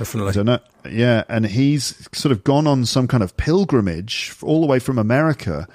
Definitely. 0.00 0.30
I 0.30 0.32
don't 0.32 0.46
know. 0.46 0.58
Yeah, 0.90 1.24
and 1.28 1.44
he's 1.44 2.08
sort 2.12 2.32
of 2.32 2.42
gone 2.42 2.66
on 2.66 2.86
some 2.86 3.06
kind 3.06 3.22
of 3.22 3.36
pilgrimage 3.36 4.34
all 4.40 4.62
the 4.62 4.66
way 4.66 4.78
from 4.78 4.98
America 4.98 5.68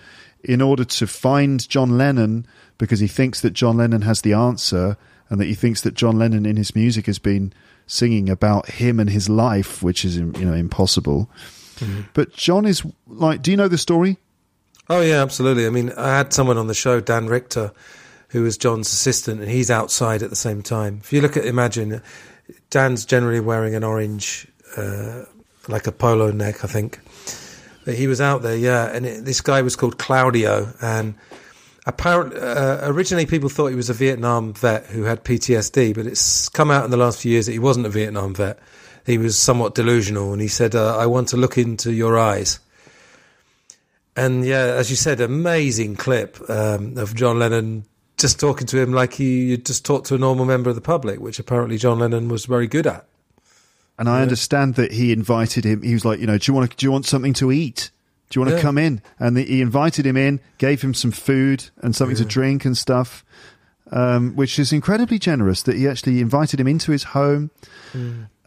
in 0.43 0.63
order 0.63 0.83
to 0.83 1.05
find 1.05 1.69
John 1.69 1.95
Lennon 1.95 2.47
because 2.79 2.99
he 2.99 3.07
thinks 3.07 3.41
that 3.41 3.53
John 3.53 3.77
Lennon 3.77 4.01
has 4.01 4.21
the 4.21 4.33
answer 4.33 4.97
and 5.29 5.39
that 5.39 5.45
he 5.45 5.53
thinks 5.53 5.81
that 5.81 5.93
John 5.93 6.17
Lennon 6.17 6.47
in 6.47 6.57
his 6.57 6.75
music 6.75 7.05
has 7.05 7.19
been 7.19 7.53
singing 7.85 8.27
about 8.27 8.67
him 8.67 8.99
and 8.99 9.11
his 9.11 9.29
life, 9.29 9.83
which 9.83 10.03
is 10.03 10.17
you 10.17 10.25
know 10.25 10.53
impossible. 10.53 11.29
Mm-hmm. 11.75 12.01
But 12.15 12.33
John 12.33 12.65
is 12.65 12.81
like, 13.05 13.43
do 13.43 13.51
you 13.51 13.57
know 13.57 13.67
the 13.67 13.77
story? 13.77 14.17
Oh 14.89 15.01
yeah, 15.01 15.21
absolutely. 15.21 15.67
I 15.67 15.69
mean, 15.69 15.91
I 15.91 16.17
had 16.17 16.33
someone 16.33 16.57
on 16.57 16.65
the 16.65 16.73
show, 16.73 16.99
Dan 16.99 17.27
Richter, 17.27 17.73
who 18.35 18.43
was 18.43 18.57
John's 18.57 18.91
assistant, 18.91 19.39
and 19.39 19.49
he's 19.49 19.71
outside 19.71 20.21
at 20.21 20.29
the 20.29 20.35
same 20.35 20.61
time. 20.61 20.99
If 21.01 21.13
you 21.13 21.21
look 21.21 21.37
at 21.37 21.45
Imagine, 21.45 22.01
Dan's 22.69 23.05
generally 23.05 23.39
wearing 23.39 23.75
an 23.75 23.83
orange, 23.85 24.45
uh, 24.75 25.21
like 25.69 25.87
a 25.87 25.93
polo 25.93 26.31
neck, 26.31 26.65
I 26.65 26.67
think. 26.67 26.99
But 27.85 27.93
he 27.93 28.07
was 28.07 28.19
out 28.19 28.41
there, 28.41 28.57
yeah. 28.57 28.93
And 28.93 29.05
it, 29.05 29.23
this 29.23 29.39
guy 29.39 29.61
was 29.61 29.77
called 29.77 29.97
Claudio, 29.97 30.73
and 30.81 31.15
apparently, 31.85 32.41
uh, 32.41 32.91
originally 32.91 33.25
people 33.25 33.47
thought 33.47 33.67
he 33.67 33.75
was 33.75 33.89
a 33.89 33.93
Vietnam 33.93 34.53
vet 34.53 34.87
who 34.87 35.03
had 35.03 35.23
PTSD, 35.23 35.95
but 35.95 36.05
it's 36.05 36.49
come 36.49 36.69
out 36.69 36.83
in 36.83 36.91
the 36.91 36.97
last 36.97 37.21
few 37.21 37.31
years 37.31 37.45
that 37.45 37.53
he 37.53 37.59
wasn't 37.59 37.85
a 37.85 37.89
Vietnam 37.89 38.35
vet. 38.35 38.59
he 39.05 39.17
was 39.17 39.39
somewhat 39.39 39.75
delusional, 39.75 40.33
and 40.33 40.41
he 40.41 40.49
said, 40.49 40.75
uh, 40.75 40.97
"I 40.97 41.05
want 41.05 41.29
to 41.29 41.37
look 41.37 41.57
into 41.57 41.93
your 41.93 42.19
eyes." 42.19 42.59
And 44.17 44.43
yeah, 44.43 44.75
as 44.75 44.89
you 44.89 44.97
said, 44.97 45.21
amazing 45.21 45.95
clip 45.95 46.37
um, 46.49 46.97
of 46.97 47.15
John 47.15 47.39
Lennon 47.39 47.85
just 48.25 48.39
talking 48.39 48.65
to 48.65 48.81
him 48.81 48.91
like 48.91 49.13
he 49.13 49.55
just 49.55 49.85
talked 49.85 50.07
to 50.07 50.15
a 50.15 50.17
normal 50.17 50.45
member 50.45 50.71
of 50.71 50.75
the 50.75 50.81
public, 50.81 51.19
which 51.19 51.37
apparently 51.37 51.77
John 51.77 51.99
Lennon 51.99 52.27
was 52.27 52.45
very 52.45 52.65
good 52.65 52.87
at. 52.87 53.05
And 53.99 54.09
I 54.09 54.23
understand 54.23 54.73
that 54.75 54.93
he 54.93 55.11
invited 55.13 55.63
him. 55.63 55.83
He 55.83 55.93
was 55.93 56.03
like, 56.03 56.19
you 56.19 56.25
know, 56.25 56.39
do 56.39 56.49
you 56.49 56.55
want 56.55 56.71
to, 56.71 56.75
do 56.75 56.87
you 56.87 56.91
want 56.91 57.05
something 57.05 57.33
to 57.35 57.51
eat? 57.51 57.91
Do 58.31 58.39
you 58.39 58.43
want 58.43 58.57
to 58.57 58.61
come 58.63 58.79
in? 58.79 59.03
And 59.19 59.37
the, 59.37 59.43
he 59.43 59.61
invited 59.61 60.07
him 60.07 60.17
in, 60.17 60.39
gave 60.57 60.81
him 60.81 60.95
some 60.95 61.11
food 61.11 61.69
and 61.77 61.95
something 61.95 62.17
to 62.17 62.25
drink 62.25 62.65
and 62.65 62.75
stuff, 62.75 63.23
um, 63.91 64.35
which 64.35 64.57
is 64.57 64.73
incredibly 64.73 65.19
generous. 65.19 65.61
That 65.61 65.75
he 65.75 65.87
actually 65.87 66.19
invited 66.19 66.59
him 66.59 66.67
into 66.67 66.91
his 66.91 67.03
home, 67.03 67.51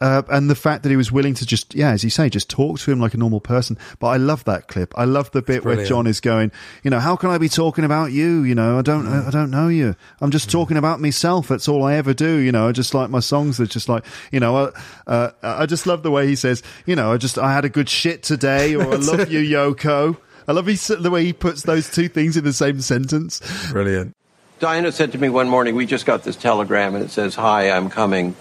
uh, 0.01 0.21
and 0.29 0.49
the 0.49 0.55
fact 0.55 0.83
that 0.83 0.89
he 0.89 0.95
was 0.95 1.11
willing 1.11 1.33
to 1.33 1.45
just, 1.45 1.75
yeah, 1.75 1.91
as 1.91 2.03
you 2.03 2.09
say, 2.09 2.29
just 2.29 2.49
talk 2.49 2.79
to 2.79 2.91
him 2.91 2.99
like 2.99 3.13
a 3.13 3.17
normal 3.17 3.39
person. 3.39 3.77
But 3.99 4.07
I 4.07 4.17
love 4.17 4.43
that 4.45 4.67
clip. 4.67 4.93
I 4.97 5.05
love 5.05 5.31
the 5.31 5.41
bit 5.41 5.65
where. 5.65 5.79
John 5.79 6.07
is 6.07 6.19
going, 6.19 6.51
you 6.83 6.91
know, 6.91 6.99
how 6.99 7.15
can 7.15 7.29
I 7.29 7.37
be 7.37 7.49
talking 7.49 7.85
about 7.85 8.11
you? 8.11 8.43
You 8.43 8.53
know, 8.53 8.77
I 8.77 8.81
don't, 8.81 9.07
I, 9.07 9.27
I 9.27 9.31
don't 9.31 9.49
know 9.49 9.69
you. 9.69 9.95
I'm 10.19 10.29
just 10.29 10.51
talking 10.51 10.77
about 10.77 10.99
myself. 10.99 11.47
That's 11.47 11.67
all 11.67 11.83
I 11.83 11.95
ever 11.95 12.13
do. 12.13 12.35
You 12.35 12.51
know, 12.51 12.67
I 12.67 12.73
just 12.73 12.93
like 12.93 13.09
my 13.09 13.21
songs. 13.21 13.59
Are 13.59 13.65
just 13.65 13.87
like, 13.87 14.03
you 14.31 14.39
know, 14.39 14.57
uh, 14.57 14.71
uh, 15.07 15.31
I 15.41 15.65
just 15.65 15.87
love 15.87 16.03
the 16.03 16.11
way 16.11 16.27
he 16.27 16.35
says, 16.35 16.61
you 16.85 16.95
know, 16.95 17.13
I 17.13 17.17
just, 17.17 17.39
I 17.39 17.53
had 17.53 17.65
a 17.65 17.69
good 17.69 17.89
shit 17.89 18.23
today, 18.23 18.75
or 18.75 18.83
I 18.83 18.95
love 18.97 19.31
you, 19.31 19.39
Yoko. 19.39 20.17
I 20.47 20.51
love 20.51 20.67
he, 20.67 20.75
the 20.75 21.09
way 21.09 21.23
he 21.23 21.33
puts 21.33 21.63
those 21.63 21.89
two 21.89 22.09
things 22.09 22.35
in 22.35 22.43
the 22.43 22.53
same 22.53 22.81
sentence. 22.81 23.41
Brilliant. 23.71 24.15
Diana 24.59 24.91
said 24.91 25.13
to 25.13 25.17
me 25.17 25.29
one 25.29 25.47
morning, 25.47 25.75
we 25.75 25.85
just 25.85 26.05
got 26.05 26.23
this 26.23 26.35
telegram 26.35 26.93
and 26.93 27.03
it 27.03 27.11
says, 27.11 27.35
Hi, 27.35 27.71
I'm 27.71 27.89
coming 27.89 28.35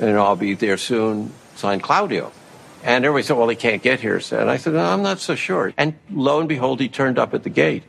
and 0.00 0.18
I'll 0.18 0.36
be 0.36 0.54
there 0.54 0.76
soon. 0.76 1.32
Signed 1.56 1.82
Claudio. 1.82 2.32
And 2.82 3.04
everybody 3.04 3.26
said, 3.26 3.36
Well, 3.36 3.48
he 3.48 3.56
can't 3.56 3.82
get 3.82 4.00
here. 4.00 4.20
And 4.32 4.50
I 4.50 4.56
said, 4.56 4.72
no, 4.72 4.80
I'm 4.80 5.02
not 5.02 5.20
so 5.20 5.34
sure. 5.34 5.72
And 5.76 5.94
lo 6.10 6.40
and 6.40 6.48
behold, 6.48 6.80
he 6.80 6.88
turned 6.88 7.18
up 7.18 7.34
at 7.34 7.42
the 7.42 7.50
gate. 7.50 7.82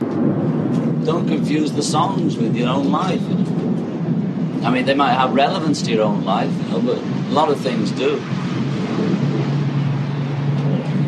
Don't 0.00 1.26
confuse 1.26 1.72
the 1.72 1.82
songs 1.82 2.36
with 2.36 2.54
your 2.54 2.68
own 2.68 2.90
life. 2.90 3.22
You 3.22 3.34
know? 3.36 4.66
I 4.66 4.70
mean, 4.70 4.84
they 4.84 4.94
might 4.94 5.14
have 5.14 5.34
relevance 5.34 5.80
to 5.82 5.90
your 5.90 6.04
own 6.04 6.24
life, 6.24 6.50
you 6.64 6.68
know, 6.70 6.80
but 6.80 6.98
a 6.98 7.32
lot 7.32 7.48
of 7.48 7.58
things 7.60 7.90
do. 7.92 8.18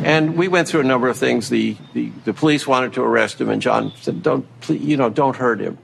And 0.02 0.36
we 0.36 0.48
went 0.48 0.66
through 0.66 0.80
a 0.80 0.84
number 0.84 1.08
of 1.08 1.18
things. 1.18 1.50
The, 1.50 1.76
the, 1.92 2.10
the 2.24 2.32
police 2.32 2.66
wanted 2.66 2.94
to 2.94 3.02
arrest 3.02 3.38
him, 3.38 3.50
and 3.50 3.60
John 3.60 3.92
said, 4.00 4.22
Don't, 4.22 4.46
please, 4.62 4.80
you 4.80 4.96
know, 4.96 5.10
don't 5.10 5.36
hurt 5.36 5.60
him. 5.60 5.76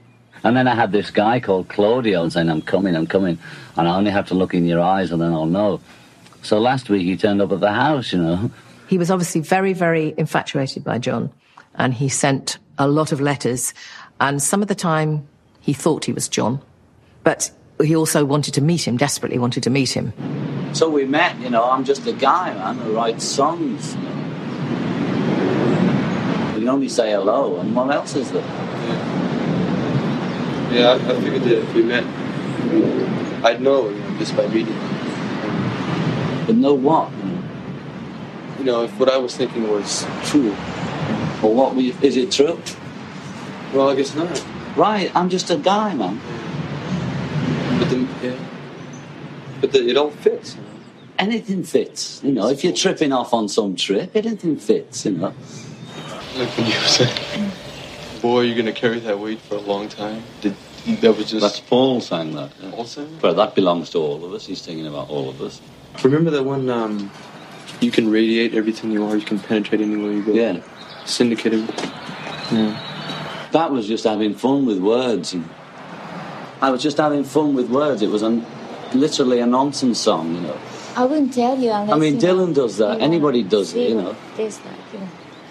And 0.43 0.55
then 0.55 0.67
I 0.67 0.75
had 0.75 0.91
this 0.91 1.11
guy 1.11 1.39
called 1.39 1.69
Claudio 1.69 2.27
saying, 2.29 2.49
I'm 2.49 2.61
coming, 2.61 2.95
I'm 2.95 3.07
coming. 3.07 3.39
And 3.75 3.87
I 3.87 3.95
only 3.95 4.11
have 4.11 4.27
to 4.27 4.33
look 4.33 4.53
in 4.53 4.65
your 4.65 4.81
eyes 4.81 5.11
and 5.11 5.21
then 5.21 5.33
I'll 5.33 5.45
know. 5.45 5.81
So 6.41 6.59
last 6.59 6.89
week 6.89 7.03
he 7.03 7.17
turned 7.17 7.41
up 7.41 7.51
at 7.51 7.59
the 7.59 7.71
house, 7.71 8.13
you 8.13 8.19
know. 8.19 8.51
He 8.87 8.97
was 8.97 9.11
obviously 9.11 9.41
very, 9.41 9.73
very 9.73 10.13
infatuated 10.17 10.83
by 10.83 10.97
John, 10.97 11.29
and 11.75 11.93
he 11.93 12.07
sent 12.07 12.57
a 12.77 12.87
lot 12.87 13.11
of 13.11 13.19
letters. 13.19 13.73
And 14.21 14.41
some 14.41 14.61
of 14.61 14.69
the 14.69 14.75
time, 14.75 15.27
he 15.59 15.73
thought 15.73 16.05
he 16.05 16.13
was 16.13 16.29
John, 16.29 16.61
but 17.23 17.51
he 17.83 17.95
also 17.95 18.23
wanted 18.23 18.53
to 18.53 18.61
meet 18.61 18.87
him, 18.87 18.95
desperately 18.95 19.37
wanted 19.37 19.63
to 19.63 19.69
meet 19.69 19.91
him. 19.91 20.13
So 20.73 20.89
we 20.89 21.05
met, 21.05 21.37
you 21.39 21.49
know, 21.49 21.69
I'm 21.69 21.83
just 21.83 22.07
a 22.07 22.13
guy, 22.13 22.53
man, 22.53 22.77
who 22.77 22.95
writes 22.95 23.25
songs. 23.25 23.95
You, 23.95 24.01
know. 24.01 24.09
you 26.53 26.59
can 26.59 26.69
only 26.69 26.89
say 26.89 27.11
hello, 27.11 27.59
and 27.59 27.75
what 27.75 27.91
else 27.91 28.15
is 28.15 28.31
there? 28.31 28.66
Yeah, 30.71 30.89
I, 30.89 30.95
I 30.95 31.21
figured 31.21 31.43
that 31.43 31.59
if 31.59 31.73
we 31.73 31.83
met, 31.83 32.03
I'd 33.43 33.61
know, 33.61 33.89
you 33.89 33.99
know, 33.99 34.17
just 34.17 34.35
by 34.35 34.45
reading. 34.45 34.77
But 36.45 36.55
know 36.55 36.73
what? 36.73 37.11
You 38.59 38.65
know, 38.65 38.83
if 38.83 38.99
what 38.99 39.09
I 39.09 39.17
was 39.17 39.35
thinking 39.35 39.69
was 39.69 40.05
true. 40.23 40.51
Or 41.41 41.53
what 41.53 41.75
we, 41.75 41.93
is 42.01 42.17
it 42.17 42.31
true? 42.31 42.59
Well, 43.73 43.89
I 43.89 43.95
guess 43.95 44.15
not. 44.15 44.45
Right, 44.75 45.09
I'm 45.15 45.29
just 45.29 45.49
a 45.49 45.57
guy, 45.57 45.93
man. 45.93 46.19
But 47.79 47.89
the, 47.89 48.07
yeah. 48.21 48.35
But 49.61 49.71
the, 49.71 49.87
it 49.87 49.97
all 49.97 50.11
fits. 50.11 50.55
You 50.55 50.61
know? 50.61 50.67
Anything 51.19 51.63
fits, 51.63 52.21
you 52.23 52.31
know. 52.31 52.49
If 52.49 52.63
you're 52.63 52.73
tripping 52.73 53.11
off 53.11 53.33
on 53.33 53.47
some 53.47 53.75
trip, 53.75 54.15
anything 54.15 54.57
fits, 54.57 55.05
you 55.05 55.11
know. 55.11 55.29
When 55.29 56.67
you 56.67 56.73
said, 56.73 57.53
"Boy, 58.21 58.41
you're 58.41 58.57
gonna 58.57 58.71
carry 58.71 58.99
that 58.99 59.19
weight 59.19 59.39
for 59.39 59.55
a 59.55 59.61
long 59.61 59.89
time." 59.89 60.23
Did 60.41 60.55
that 61.01 61.17
was 61.17 61.29
just 61.29 61.41
That's 61.41 61.59
Paul 61.59 61.99
saying 61.99 62.33
that. 62.35 62.51
yeah. 62.61 62.71
Paul 62.71 62.85
saying 62.85 63.11
that? 63.11 63.21
But 63.21 63.33
that 63.35 63.55
belongs 63.55 63.89
to 63.91 63.97
all 63.99 64.23
of 64.23 64.33
us. 64.33 64.45
He's 64.45 64.61
thinking 64.61 64.87
about 64.87 65.09
all 65.09 65.29
of 65.29 65.41
us. 65.41 65.61
Remember 66.03 66.31
that 66.31 66.43
one? 66.43 66.69
Um, 66.69 67.11
you 67.81 67.91
can 67.91 68.09
radiate 68.09 68.53
everything 68.53 68.91
you 68.91 69.05
are. 69.05 69.15
You 69.15 69.25
can 69.25 69.39
penetrate 69.39 69.81
anywhere 69.81 70.11
you 70.11 70.23
go. 70.23 70.31
Yeah. 70.31 70.61
Syndicated. 71.05 71.67
Yeah. 72.51 73.49
That 73.51 73.71
was 73.71 73.87
just 73.87 74.05
having 74.05 74.33
fun 74.33 74.65
with 74.65 74.79
words. 74.79 75.33
And 75.33 75.49
I 76.61 76.69
was 76.69 76.81
just 76.81 76.97
having 76.97 77.23
fun 77.23 77.53
with 77.53 77.69
words. 77.69 78.01
It 78.01 78.09
was 78.09 78.21
an, 78.21 78.45
literally 78.93 79.39
a 79.39 79.45
nonsense 79.45 79.99
song, 79.99 80.35
you 80.35 80.41
know. 80.41 80.57
I 80.95 81.05
wouldn't 81.05 81.33
tell 81.33 81.57
you 81.57 81.71
unless. 81.71 81.95
I 81.95 81.99
mean, 81.99 82.15
you 82.15 82.21
know, 82.21 82.45
Dylan 82.45 82.55
does 82.55 82.77
that. 82.77 83.01
Anybody 83.01 83.43
does 83.43 83.73
it, 83.73 83.89
you 83.89 83.95
know. 83.95 84.15
This 84.35 84.59
like, 84.65 84.73
you 84.93 84.99
know. 84.99 85.07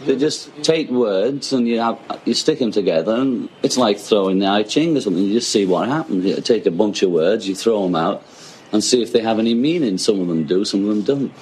They 0.07 0.16
just 0.16 0.50
take 0.62 0.88
words 0.88 1.52
and 1.52 1.66
you 1.66 1.80
have 1.80 1.98
you 2.24 2.34
stick 2.34 2.61
them 2.61 2.70
together, 2.70 3.14
and 3.14 3.48
it's 3.62 3.76
like 3.76 3.98
throwing 3.98 4.38
the 4.38 4.46
I 4.46 4.62
Ching 4.62 4.96
or 4.96 5.00
something. 5.00 5.22
You 5.22 5.34
just 5.34 5.50
see 5.50 5.66
what 5.66 5.88
happens. 5.88 6.24
You 6.24 6.40
take 6.40 6.64
a 6.66 6.70
bunch 6.70 7.02
of 7.02 7.11
words, 7.11 7.48
you 7.48 7.54
throw 7.54 7.82
them 7.82 7.96
out, 7.96 8.22
and 8.72 8.82
see 8.82 9.02
if 9.02 9.12
they 9.12 9.20
have 9.20 9.38
any 9.38 9.54
meaning. 9.54 9.98
Some 9.98 10.20
of 10.20 10.28
them 10.28 10.44
do, 10.44 10.64
some 10.64 10.88
of 10.88 10.88
them 10.88 11.02
don't. 11.02 11.32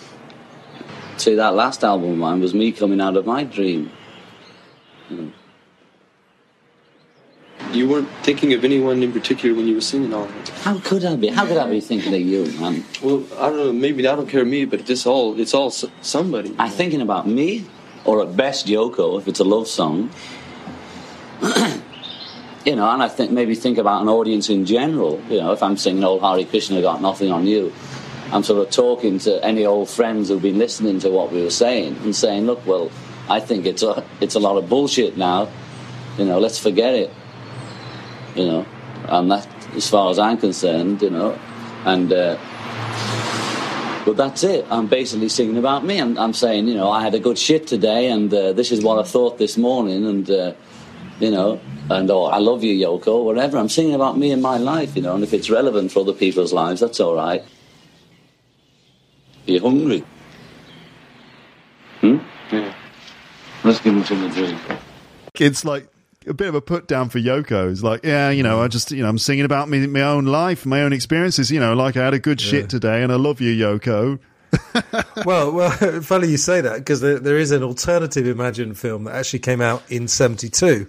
See, 1.18 1.34
that 1.34 1.54
last 1.54 1.84
album 1.84 2.12
of 2.12 2.18
mine 2.18 2.40
was 2.40 2.54
me 2.54 2.72
coming 2.72 3.00
out 3.00 3.16
of 3.16 3.26
my 3.26 3.44
dream. 3.44 3.90
You 7.72 7.88
weren't 7.88 8.08
thinking 8.22 8.52
of 8.52 8.64
anyone 8.64 9.02
in 9.02 9.12
particular 9.12 9.54
when 9.54 9.66
you 9.66 9.74
were 9.74 9.80
singing 9.80 10.14
all 10.14 10.26
that. 10.26 10.48
How 10.48 10.78
could 10.78 11.04
I 11.04 11.16
be? 11.16 11.28
How 11.28 11.44
could 11.44 11.56
I 11.56 11.68
be 11.68 11.80
thinking 11.80 12.14
of 12.14 12.20
you, 12.20 12.46
man? 12.60 12.84
Well, 13.02 13.24
I 13.38 13.50
don't 13.50 13.58
know. 13.58 13.72
Maybe 13.72 14.06
I 14.06 14.14
don't 14.14 14.28
care 14.28 14.44
me, 14.44 14.64
but 14.64 14.88
it's 14.88 15.06
all 15.06 15.38
it's 15.38 15.54
all 15.54 15.70
somebody. 15.70 16.54
I'm 16.58 16.70
thinking 16.70 17.00
about 17.00 17.26
me, 17.26 17.66
or 18.04 18.22
at 18.22 18.36
best 18.36 18.66
Yoko, 18.66 19.18
if 19.18 19.28
it's 19.28 19.40
a 19.40 19.44
love 19.44 19.66
song. 19.66 20.10
you 22.64 22.76
know, 22.76 22.90
and 22.90 23.02
I 23.02 23.08
think 23.08 23.30
maybe 23.30 23.54
think 23.54 23.78
about 23.78 24.02
an 24.02 24.08
audience 24.08 24.48
in 24.48 24.66
general. 24.66 25.20
You 25.28 25.40
know, 25.40 25.52
if 25.52 25.62
I'm 25.62 25.76
singing 25.76 26.04
"Old 26.04 26.22
Hare 26.22 26.44
Krishna, 26.44 26.80
Got 26.80 27.00
Nothing 27.00 27.32
on 27.32 27.46
You," 27.46 27.72
I'm 28.32 28.42
sort 28.42 28.66
of 28.66 28.72
talking 28.72 29.18
to 29.20 29.44
any 29.44 29.66
old 29.66 29.88
friends 29.88 30.28
who've 30.28 30.42
been 30.42 30.58
listening 30.58 30.98
to 31.00 31.10
what 31.10 31.32
we 31.32 31.42
were 31.42 31.50
saying 31.50 31.96
and 32.04 32.14
saying, 32.14 32.46
"Look, 32.46 32.66
well, 32.66 32.90
I 33.28 33.40
think 33.40 33.66
it's 33.66 33.82
a 33.82 34.04
it's 34.20 34.34
a 34.34 34.40
lot 34.40 34.56
of 34.56 34.68
bullshit 34.68 35.16
now. 35.16 35.48
You 36.18 36.24
know, 36.24 36.38
let's 36.38 36.58
forget 36.58 36.94
it. 36.94 37.12
You 38.34 38.46
know, 38.46 38.66
and 39.08 39.30
that, 39.30 39.46
as 39.74 39.88
far 39.88 40.10
as 40.10 40.18
I'm 40.18 40.38
concerned, 40.38 41.02
you 41.02 41.10
know, 41.10 41.38
and." 41.84 42.12
Uh, 42.12 42.38
but 44.04 44.16
that's 44.16 44.44
it. 44.44 44.66
I'm 44.70 44.86
basically 44.86 45.28
singing 45.28 45.56
about 45.56 45.84
me. 45.84 45.98
I'm, 45.98 46.18
I'm 46.18 46.32
saying, 46.32 46.68
you 46.68 46.74
know, 46.74 46.90
I 46.90 47.02
had 47.02 47.14
a 47.14 47.18
good 47.18 47.38
shit 47.38 47.66
today, 47.66 48.10
and 48.10 48.32
uh, 48.32 48.52
this 48.52 48.70
is 48.70 48.82
what 48.82 48.98
I 48.98 49.08
thought 49.08 49.38
this 49.38 49.56
morning, 49.56 50.06
and 50.06 50.30
uh, 50.30 50.52
you 51.20 51.30
know, 51.30 51.60
and 51.90 52.10
oh, 52.10 52.24
I 52.24 52.38
love 52.38 52.64
you, 52.64 52.74
Yoko, 52.74 53.08
or 53.08 53.24
whatever. 53.24 53.58
I'm 53.58 53.68
singing 53.68 53.94
about 53.94 54.18
me 54.18 54.30
and 54.30 54.42
my 54.42 54.58
life, 54.58 54.96
you 54.96 55.02
know, 55.02 55.14
and 55.14 55.22
if 55.22 55.32
it's 55.32 55.48
relevant 55.48 55.92
for 55.92 56.00
other 56.00 56.12
people's 56.12 56.52
lives, 56.52 56.80
that's 56.80 57.00
all 57.00 57.14
right. 57.14 57.42
Are 59.46 59.50
you 59.50 59.60
hungry? 59.60 60.04
Hmm. 62.00 62.18
Yeah. 62.50 62.74
Let's 63.62 63.80
give 63.80 63.94
him 63.94 64.04
some 64.04 64.28
to 64.28 64.34
drink. 64.34 64.60
It's 65.38 65.64
like 65.64 65.88
a 66.26 66.34
bit 66.34 66.48
of 66.48 66.54
a 66.54 66.60
put 66.60 66.86
down 66.86 67.08
for 67.08 67.18
Yoko. 67.18 67.70
It's 67.70 67.82
like, 67.82 68.04
yeah, 68.04 68.30
you 68.30 68.42
know, 68.42 68.62
I 68.62 68.68
just, 68.68 68.90
you 68.90 69.02
know, 69.02 69.08
I'm 69.08 69.18
singing 69.18 69.44
about 69.44 69.68
me, 69.68 69.86
my 69.86 70.02
own 70.02 70.26
life, 70.26 70.64
my 70.66 70.82
own 70.82 70.92
experiences. 70.92 71.50
You 71.50 71.60
know, 71.60 71.74
like 71.74 71.96
I 71.96 72.04
had 72.04 72.14
a 72.14 72.18
good 72.18 72.40
shit 72.40 72.68
today, 72.68 73.02
and 73.02 73.12
I 73.12 73.16
love 73.16 73.40
you, 73.40 73.52
Yoko. 73.54 74.18
well, 75.24 75.52
well, 75.52 75.70
funny 76.02 76.28
you 76.28 76.36
say 76.36 76.60
that 76.60 76.78
because 76.78 77.00
there, 77.00 77.18
there 77.18 77.38
is 77.38 77.50
an 77.50 77.62
alternative 77.62 78.26
Imagine 78.26 78.74
film 78.74 79.04
that 79.04 79.14
actually 79.14 79.40
came 79.40 79.60
out 79.60 79.82
in 79.90 80.08
'72. 80.08 80.88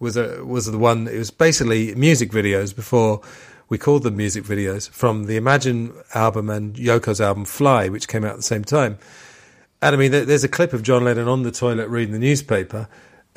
Was 0.00 0.16
a 0.16 0.44
was 0.44 0.66
the 0.66 0.78
one? 0.78 1.08
It 1.08 1.18
was 1.18 1.30
basically 1.30 1.94
music 1.94 2.30
videos 2.30 2.74
before 2.74 3.22
we 3.68 3.78
called 3.78 4.02
them 4.02 4.16
music 4.16 4.44
videos 4.44 4.88
from 4.90 5.24
the 5.24 5.36
Imagine 5.36 5.92
album 6.14 6.48
and 6.48 6.74
Yoko's 6.74 7.20
album 7.20 7.44
Fly, 7.44 7.88
which 7.88 8.08
came 8.08 8.24
out 8.24 8.30
at 8.30 8.36
the 8.36 8.42
same 8.42 8.64
time. 8.64 8.98
And 9.82 9.94
I 9.94 9.98
mean, 9.98 10.10
there, 10.10 10.24
there's 10.24 10.44
a 10.44 10.48
clip 10.48 10.72
of 10.72 10.82
John 10.82 11.04
Lennon 11.04 11.28
on 11.28 11.42
the 11.42 11.50
toilet 11.50 11.88
reading 11.88 12.12
the 12.12 12.18
newspaper, 12.18 12.88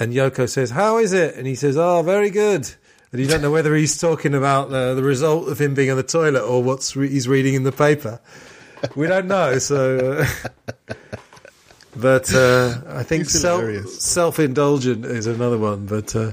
and 0.02 0.14
Yoko 0.14 0.50
says, 0.50 0.72
"How 0.72 0.98
is 0.98 1.14
it?" 1.14 1.36
And 1.36 1.46
he 1.46 1.54
says, 1.54 1.78
"Oh, 1.78 2.02
very 2.02 2.32
good." 2.32 2.68
And 3.12 3.22
you 3.22 3.28
don't 3.28 3.42
know 3.42 3.52
whether 3.52 3.76
he's 3.76 4.00
talking 4.00 4.34
about 4.34 4.72
uh, 4.74 4.96
the 4.96 5.04
result 5.04 5.48
of 5.48 5.60
him 5.60 5.74
being 5.74 5.92
on 5.92 5.98
the 5.98 6.04
toilet 6.04 6.44
or 6.44 6.64
what 6.64 6.96
re- 6.96 7.10
he's 7.10 7.28
reading 7.28 7.54
in 7.54 7.64
the 7.64 7.72
paper. 7.72 8.20
We 8.96 9.06
don't 9.06 9.28
know. 9.28 9.60
So, 9.60 10.26
uh, 10.26 10.54
but 11.96 12.34
uh, 12.34 12.82
I 12.88 13.04
think 13.04 13.26
self 13.26 13.88
self 13.90 14.40
indulgent 14.40 15.06
is 15.06 15.28
another 15.28 15.60
one. 15.60 15.86
But 15.86 16.16
uh, 16.16 16.32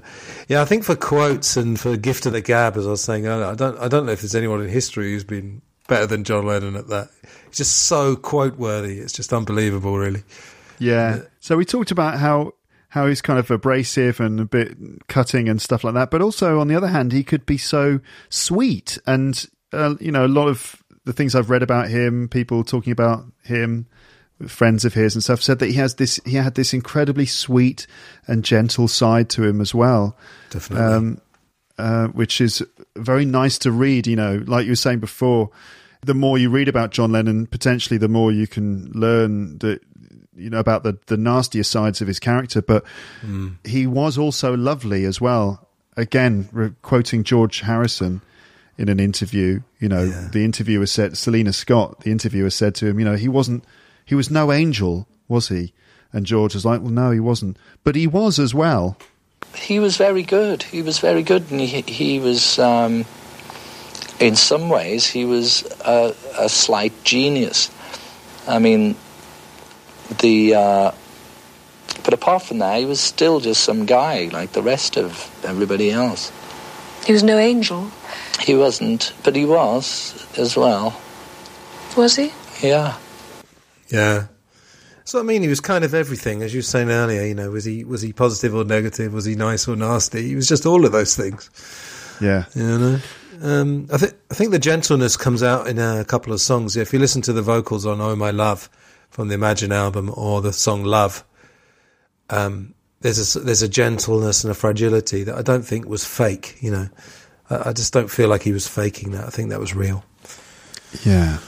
yeah, 0.48 0.62
I 0.62 0.64
think 0.64 0.84
for 0.84 0.96
quotes 0.96 1.58
and 1.58 1.78
for 1.78 1.96
gift 1.98 2.24
of 2.24 2.32
the 2.32 2.40
gab, 2.40 2.76
as 2.78 2.86
I 2.86 2.90
was 2.90 3.02
saying 3.02 3.26
earlier, 3.26 3.46
I 3.46 3.54
don't 3.54 3.78
I 3.78 3.88
don't 3.88 4.06
know 4.06 4.12
if 4.12 4.22
there's 4.22 4.34
anyone 4.34 4.62
in 4.62 4.70
history 4.70 5.12
who's 5.12 5.24
been 5.24 5.60
better 5.88 6.06
than 6.06 6.24
John 6.24 6.46
Lennon 6.46 6.74
at 6.74 6.88
that. 6.88 7.10
It's 7.48 7.58
just 7.58 7.84
so 7.84 8.16
quote 8.16 8.56
worthy. 8.56 8.98
It's 8.98 9.12
just 9.12 9.32
unbelievable, 9.34 9.98
really. 9.98 10.22
Yeah. 10.78 11.22
So 11.40 11.56
we 11.56 11.64
talked 11.64 11.90
about 11.90 12.18
how 12.18 12.54
how 12.88 13.06
he's 13.06 13.20
kind 13.20 13.38
of 13.38 13.50
abrasive 13.50 14.18
and 14.20 14.40
a 14.40 14.44
bit 14.44 14.76
cutting 15.08 15.48
and 15.48 15.60
stuff 15.60 15.84
like 15.84 15.94
that, 15.94 16.10
but 16.10 16.22
also 16.22 16.58
on 16.58 16.68
the 16.68 16.74
other 16.74 16.88
hand, 16.88 17.12
he 17.12 17.22
could 17.22 17.44
be 17.44 17.58
so 17.58 18.00
sweet 18.30 18.98
and 19.06 19.46
uh, 19.72 19.94
you 20.00 20.10
know 20.10 20.24
a 20.24 20.28
lot 20.28 20.48
of 20.48 20.82
the 21.04 21.12
things 21.12 21.34
I've 21.34 21.50
read 21.50 21.62
about 21.62 21.88
him, 21.88 22.28
people 22.28 22.64
talking 22.64 22.92
about 22.92 23.24
him, 23.42 23.86
friends 24.46 24.84
of 24.84 24.94
his 24.94 25.14
and 25.14 25.24
stuff, 25.24 25.42
said 25.42 25.58
that 25.58 25.66
he 25.66 25.74
has 25.74 25.94
this 25.94 26.20
he 26.24 26.36
had 26.36 26.54
this 26.54 26.74
incredibly 26.74 27.26
sweet 27.26 27.86
and 28.26 28.44
gentle 28.44 28.88
side 28.88 29.30
to 29.30 29.44
him 29.44 29.60
as 29.60 29.74
well. 29.74 30.16
Definitely. 30.50 30.86
Um, 30.86 31.20
uh, 31.78 32.08
which 32.08 32.40
is 32.40 32.62
very 32.96 33.24
nice 33.24 33.58
to 33.58 33.70
read. 33.70 34.06
You 34.06 34.16
know, 34.16 34.42
like 34.46 34.66
you 34.66 34.72
were 34.72 34.76
saying 34.76 35.00
before, 35.00 35.50
the 36.02 36.14
more 36.14 36.38
you 36.38 36.50
read 36.50 36.68
about 36.68 36.90
John 36.90 37.12
Lennon, 37.12 37.46
potentially 37.46 37.98
the 37.98 38.08
more 38.08 38.32
you 38.32 38.46
can 38.46 38.90
learn 38.92 39.58
that 39.58 39.80
you 40.36 40.50
know 40.50 40.58
about 40.58 40.82
the 40.82 40.98
the 41.06 41.16
nastier 41.16 41.64
sides 41.64 42.00
of 42.00 42.06
his 42.08 42.18
character. 42.18 42.62
But 42.62 42.84
he 43.64 43.86
was 43.86 44.18
also 44.18 44.56
lovely 44.56 45.04
as 45.04 45.20
well. 45.20 45.68
Again, 45.96 46.48
re- 46.52 46.70
quoting 46.82 47.24
George 47.24 47.60
Harrison 47.60 48.22
in 48.78 48.88
an 48.88 49.00
interview, 49.00 49.60
you 49.80 49.88
know, 49.88 50.06
the 50.06 50.44
interviewer 50.44 50.86
said, 50.86 51.18
Selina 51.18 51.52
Scott, 51.52 52.00
the 52.00 52.12
interviewer 52.12 52.50
said 52.50 52.76
to 52.76 52.86
him, 52.86 53.00
you 53.00 53.04
know, 53.04 53.16
he 53.16 53.26
wasn't, 53.28 53.64
he 54.04 54.14
was 54.14 54.30
no 54.30 54.52
angel, 54.52 55.08
was 55.26 55.48
he? 55.48 55.74
And 56.12 56.24
George 56.24 56.54
was 56.54 56.64
like, 56.64 56.80
well, 56.80 56.92
no, 56.92 57.10
he 57.10 57.18
wasn't, 57.18 57.56
but 57.82 57.96
he 57.96 58.06
was 58.06 58.38
as 58.38 58.54
well. 58.54 58.96
He 59.54 59.80
was 59.80 59.96
very 59.96 60.22
good. 60.22 60.62
He 60.62 60.82
was 60.82 61.00
very 61.00 61.22
good, 61.22 61.50
and 61.50 61.60
he 61.60 61.80
he 61.82 62.20
was. 62.20 62.58
Um, 62.58 63.04
in 64.20 64.36
some 64.36 64.68
ways, 64.68 65.06
he 65.06 65.24
was 65.24 65.62
a, 65.84 66.14
a 66.38 66.48
slight 66.48 66.92
genius. 67.04 67.70
I 68.46 68.58
mean, 68.58 68.96
the. 70.20 70.54
Uh, 70.54 70.90
but 72.04 72.14
apart 72.14 72.42
from 72.42 72.58
that, 72.58 72.78
he 72.78 72.86
was 72.86 73.00
still 73.00 73.40
just 73.40 73.62
some 73.62 73.84
guy 73.84 74.30
like 74.32 74.52
the 74.52 74.62
rest 74.62 74.96
of 74.96 75.30
everybody 75.44 75.90
else. 75.90 76.32
He 77.04 77.12
was 77.12 77.22
no 77.22 77.38
angel, 77.38 77.90
He 78.40 78.54
wasn't, 78.54 79.12
but 79.24 79.36
he 79.36 79.44
was 79.44 80.26
as 80.36 80.56
well. 80.56 80.98
was 81.96 82.16
he? 82.16 82.32
Yeah. 82.62 82.96
Yeah. 83.88 84.26
So 85.04 85.20
I 85.20 85.22
mean, 85.22 85.42
he 85.42 85.48
was 85.48 85.60
kind 85.60 85.84
of 85.84 85.94
everything, 85.94 86.42
as 86.42 86.52
you 86.52 86.58
were 86.58 86.62
saying 86.62 86.90
earlier. 86.90 87.24
You 87.24 87.34
know, 87.34 87.50
was 87.50 87.64
he 87.64 87.84
was 87.84 88.02
he 88.02 88.12
positive 88.12 88.54
or 88.54 88.64
negative? 88.64 89.12
Was 89.12 89.24
he 89.24 89.34
nice 89.34 89.66
or 89.68 89.76
nasty? 89.76 90.22
He 90.28 90.36
was 90.36 90.46
just 90.48 90.66
all 90.66 90.84
of 90.84 90.92
those 90.92 91.16
things. 91.16 91.50
Yeah. 92.20 92.44
You 92.54 92.78
know. 92.78 92.98
Um, 93.40 93.88
I 93.92 93.98
think 93.98 94.14
I 94.30 94.34
think 94.34 94.50
the 94.50 94.58
gentleness 94.58 95.16
comes 95.16 95.42
out 95.42 95.66
in 95.68 95.78
a 95.78 96.04
couple 96.04 96.32
of 96.32 96.40
songs. 96.40 96.76
If 96.76 96.92
you 96.92 96.98
listen 96.98 97.22
to 97.22 97.32
the 97.32 97.42
vocals 97.42 97.86
on 97.86 98.00
"Oh 98.00 98.16
My 98.16 98.30
Love" 98.30 98.68
from 99.10 99.28
the 99.28 99.34
Imagine 99.34 99.72
album 99.72 100.12
or 100.14 100.40
the 100.40 100.52
song 100.52 100.84
"Love," 100.84 101.24
um, 102.30 102.74
there's 103.00 103.36
a 103.36 103.40
there's 103.40 103.62
a 103.62 103.68
gentleness 103.68 104.44
and 104.44 104.50
a 104.50 104.54
fragility 104.54 105.24
that 105.24 105.36
I 105.36 105.42
don't 105.42 105.62
think 105.62 105.86
was 105.86 106.04
fake. 106.04 106.56
You 106.60 106.70
know, 106.72 106.88
I, 107.50 107.70
I 107.70 107.72
just 107.72 107.92
don't 107.92 108.10
feel 108.10 108.28
like 108.28 108.42
he 108.42 108.52
was 108.52 108.66
faking 108.66 109.12
that. 109.12 109.24
I 109.24 109.30
think 109.30 109.50
that 109.50 109.60
was 109.60 109.74
real. 109.74 110.04
Yeah. 111.04 111.38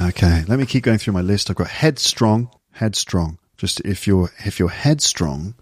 Okay. 0.00 0.44
Let 0.46 0.58
me 0.58 0.66
keep 0.66 0.84
going 0.84 0.98
through 0.98 1.14
my 1.14 1.22
list. 1.22 1.50
I've 1.50 1.56
got 1.56 1.68
headstrong, 1.68 2.50
headstrong. 2.72 3.38
Just 3.56 3.80
if 3.80 4.06
you're 4.06 4.30
if 4.44 4.58
you're 4.58 4.68
headstrong, 4.68 5.54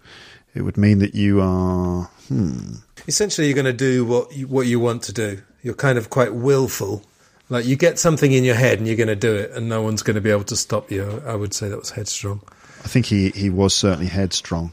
it 0.53 0.61
would 0.61 0.77
mean 0.77 0.99
that 0.99 1.15
you 1.15 1.41
are. 1.41 2.09
Hmm. 2.27 2.75
Essentially, 3.07 3.47
you're 3.47 3.55
going 3.55 3.65
to 3.65 3.73
do 3.73 4.03
what 4.05 4.35
you, 4.35 4.47
what 4.47 4.67
you 4.67 4.79
want 4.79 5.03
to 5.03 5.13
do. 5.13 5.41
You're 5.61 5.73
kind 5.75 5.97
of 5.97 6.09
quite 6.09 6.33
willful. 6.33 7.03
Like 7.49 7.65
you 7.65 7.75
get 7.75 7.99
something 7.99 8.31
in 8.31 8.43
your 8.43 8.55
head 8.55 8.79
and 8.79 8.87
you're 8.87 8.97
going 8.97 9.07
to 9.07 9.15
do 9.15 9.35
it, 9.35 9.51
and 9.51 9.69
no 9.69 9.81
one's 9.81 10.01
going 10.01 10.15
to 10.15 10.21
be 10.21 10.31
able 10.31 10.43
to 10.45 10.55
stop 10.55 10.89
you. 10.91 11.21
I 11.25 11.35
would 11.35 11.53
say 11.53 11.69
that 11.69 11.77
was 11.77 11.91
headstrong. 11.91 12.41
I 12.83 12.87
think 12.87 13.05
he 13.05 13.29
he 13.29 13.49
was 13.49 13.73
certainly 13.75 14.07
headstrong. 14.07 14.71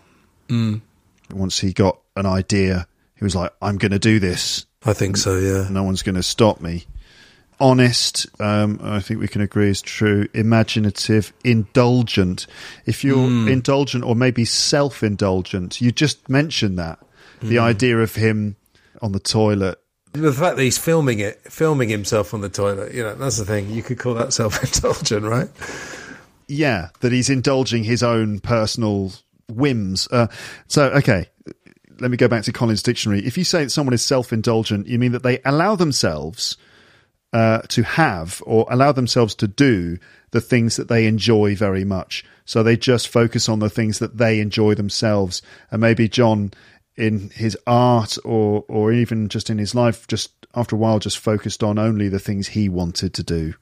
Mm. 0.49 0.81
Once 1.33 1.59
he 1.59 1.73
got 1.73 1.99
an 2.17 2.27
idea, 2.27 2.87
he 3.17 3.25
was 3.25 3.35
like, 3.37 3.53
"I'm 3.61 3.77
going 3.77 3.93
to 3.93 3.99
do 3.99 4.19
this." 4.19 4.65
I 4.85 4.95
think 4.95 5.17
so. 5.17 5.37
Yeah. 5.39 5.69
No 5.71 5.83
one's 5.83 6.03
going 6.03 6.15
to 6.17 6.23
stop 6.23 6.61
me. 6.61 6.85
Honest, 7.61 8.27
um, 8.41 8.81
I 8.83 8.99
think 9.01 9.21
we 9.21 9.29
can 9.29 9.41
agree 9.41 9.69
is 9.71 9.81
true. 9.81 10.27
Imaginative, 10.35 11.33
indulgent. 11.45 12.47
If 12.87 13.05
you're 13.05 13.29
Mm. 13.29 13.49
indulgent 13.51 14.03
or 14.03 14.17
maybe 14.17 14.45
self-indulgent, 14.45 15.81
you 15.81 15.93
just 15.93 16.29
mentioned 16.29 16.79
that. 16.79 16.99
The 17.43 17.57
Mm. 17.57 17.63
idea 17.63 17.99
of 17.99 18.15
him 18.15 18.57
on 19.01 19.13
the 19.13 19.19
toilet 19.21 19.79
The 20.15 20.33
fact 20.33 20.57
that 20.57 20.63
he's 20.63 20.77
filming 20.79 21.21
it, 21.21 21.41
filming 21.51 21.89
himself 21.89 22.35
on 22.35 22.41
the 22.43 22.49
toilet, 22.51 22.93
you 22.95 23.03
know, 23.03 23.15
that's 23.15 23.39
the 23.39 23.45
thing. 23.47 23.71
You 23.71 23.83
could 23.83 23.99
call 23.99 24.15
that 24.15 24.33
self-indulgent, 24.35 25.25
right? 25.25 25.49
yeah, 26.49 26.89
that 27.01 27.13
he's 27.13 27.31
indulging 27.31 27.85
his 27.85 28.03
own 28.03 28.39
personal 28.41 29.13
whims. 29.49 30.07
Uh, 30.11 30.27
so, 30.69 30.91
okay, 30.91 31.27
let 31.99 32.11
me 32.11 32.17
go 32.17 32.29
back 32.29 32.45
to 32.45 32.53
Collins 32.53 32.83
Dictionary. 32.83 33.25
If 33.25 33.39
you 33.39 33.45
say 33.45 33.65
that 33.65 33.71
someone 33.71 33.95
is 33.95 34.03
self 34.03 34.33
indulgent, 34.33 34.87
you 34.87 34.99
mean 34.99 35.13
that 35.13 35.23
they 35.23 35.41
allow 35.45 35.77
themselves 35.77 36.57
uh, 37.33 37.61
to 37.69 37.83
have 37.83 38.43
or 38.45 38.67
allow 38.71 38.93
themselves 38.93 39.35
to 39.37 39.49
do 39.49 39.99
the 40.33 40.41
things 40.41 40.77
that 40.77 40.89
they 40.89 41.07
enjoy 41.07 41.55
very 41.57 41.85
much. 41.85 42.25
So 42.45 42.63
they 42.63 42.77
just 42.77 43.09
focus 43.09 43.49
on 43.49 43.61
the 43.61 43.71
things 43.71 43.99
that 44.01 44.19
they 44.19 44.41
enjoy 44.41 44.75
themselves. 44.75 45.41
And 45.71 45.81
maybe 45.81 46.09
John, 46.09 46.53
in 46.97 47.31
his 47.31 47.57
art 47.67 48.19
or 48.25 48.65
or 48.69 48.93
even 48.93 49.29
just 49.29 49.51
in 49.51 49.59
his 49.59 49.75
life, 49.75 50.07
just 50.07 50.31
after 50.55 50.77
a 50.77 50.79
while, 50.79 50.99
just 50.99 51.19
focused 51.19 51.63
on 51.63 51.79
only 51.79 52.09
the 52.09 52.19
things 52.19 52.49
he 52.49 52.69
wanted 52.69 53.15
to 53.15 53.23
do 53.23 53.55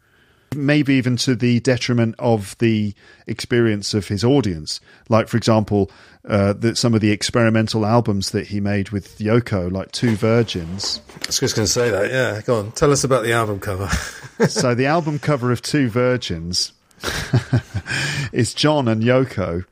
maybe 0.55 0.95
even 0.95 1.17
to 1.17 1.35
the 1.35 1.61
detriment 1.61 2.15
of 2.19 2.57
the 2.59 2.95
experience 3.27 3.95
of 3.95 4.09
his 4.09 4.25
audience. 4.25 4.81
Like, 5.09 5.29
for 5.29 5.37
example, 5.37 5.91
uh, 6.29 6.53
that 6.55 6.77
some 6.77 6.95
of 6.95 7.01
the 7.01 7.11
experimental 7.11 7.87
albums 7.87 8.31
that 8.31 8.49
he 8.49 8.61
made 8.61 8.91
with 8.91 9.19
Yoko, 9.19 9.71
like 9.71 9.93
Two 9.93 10.17
Virgins. 10.17 11.01
I 11.09 11.27
was 11.27 11.39
just 11.39 11.57
going 11.57 11.67
to 11.67 11.73
say 11.73 11.91
that. 11.91 12.11
Yeah, 12.11 12.41
go 12.43 12.59
on. 12.59 12.73
Tell 12.73 12.91
us 12.91 13.05
about 13.05 13.23
the 13.23 13.33
album 13.33 13.61
cover. 13.61 13.89
so 14.49 14.75
the 14.75 14.87
album 14.87 15.19
cover 15.19 15.53
of 15.53 15.63
Two 15.63 15.89
Virgins 15.89 16.73
is 18.33 18.53
John 18.55 18.89
and 18.89 19.03
Yoko 19.03 19.65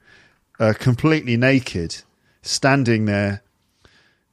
uh, 0.61 0.75
completely 0.79 1.37
naked, 1.37 1.97
standing 2.43 3.05
there, 3.05 3.43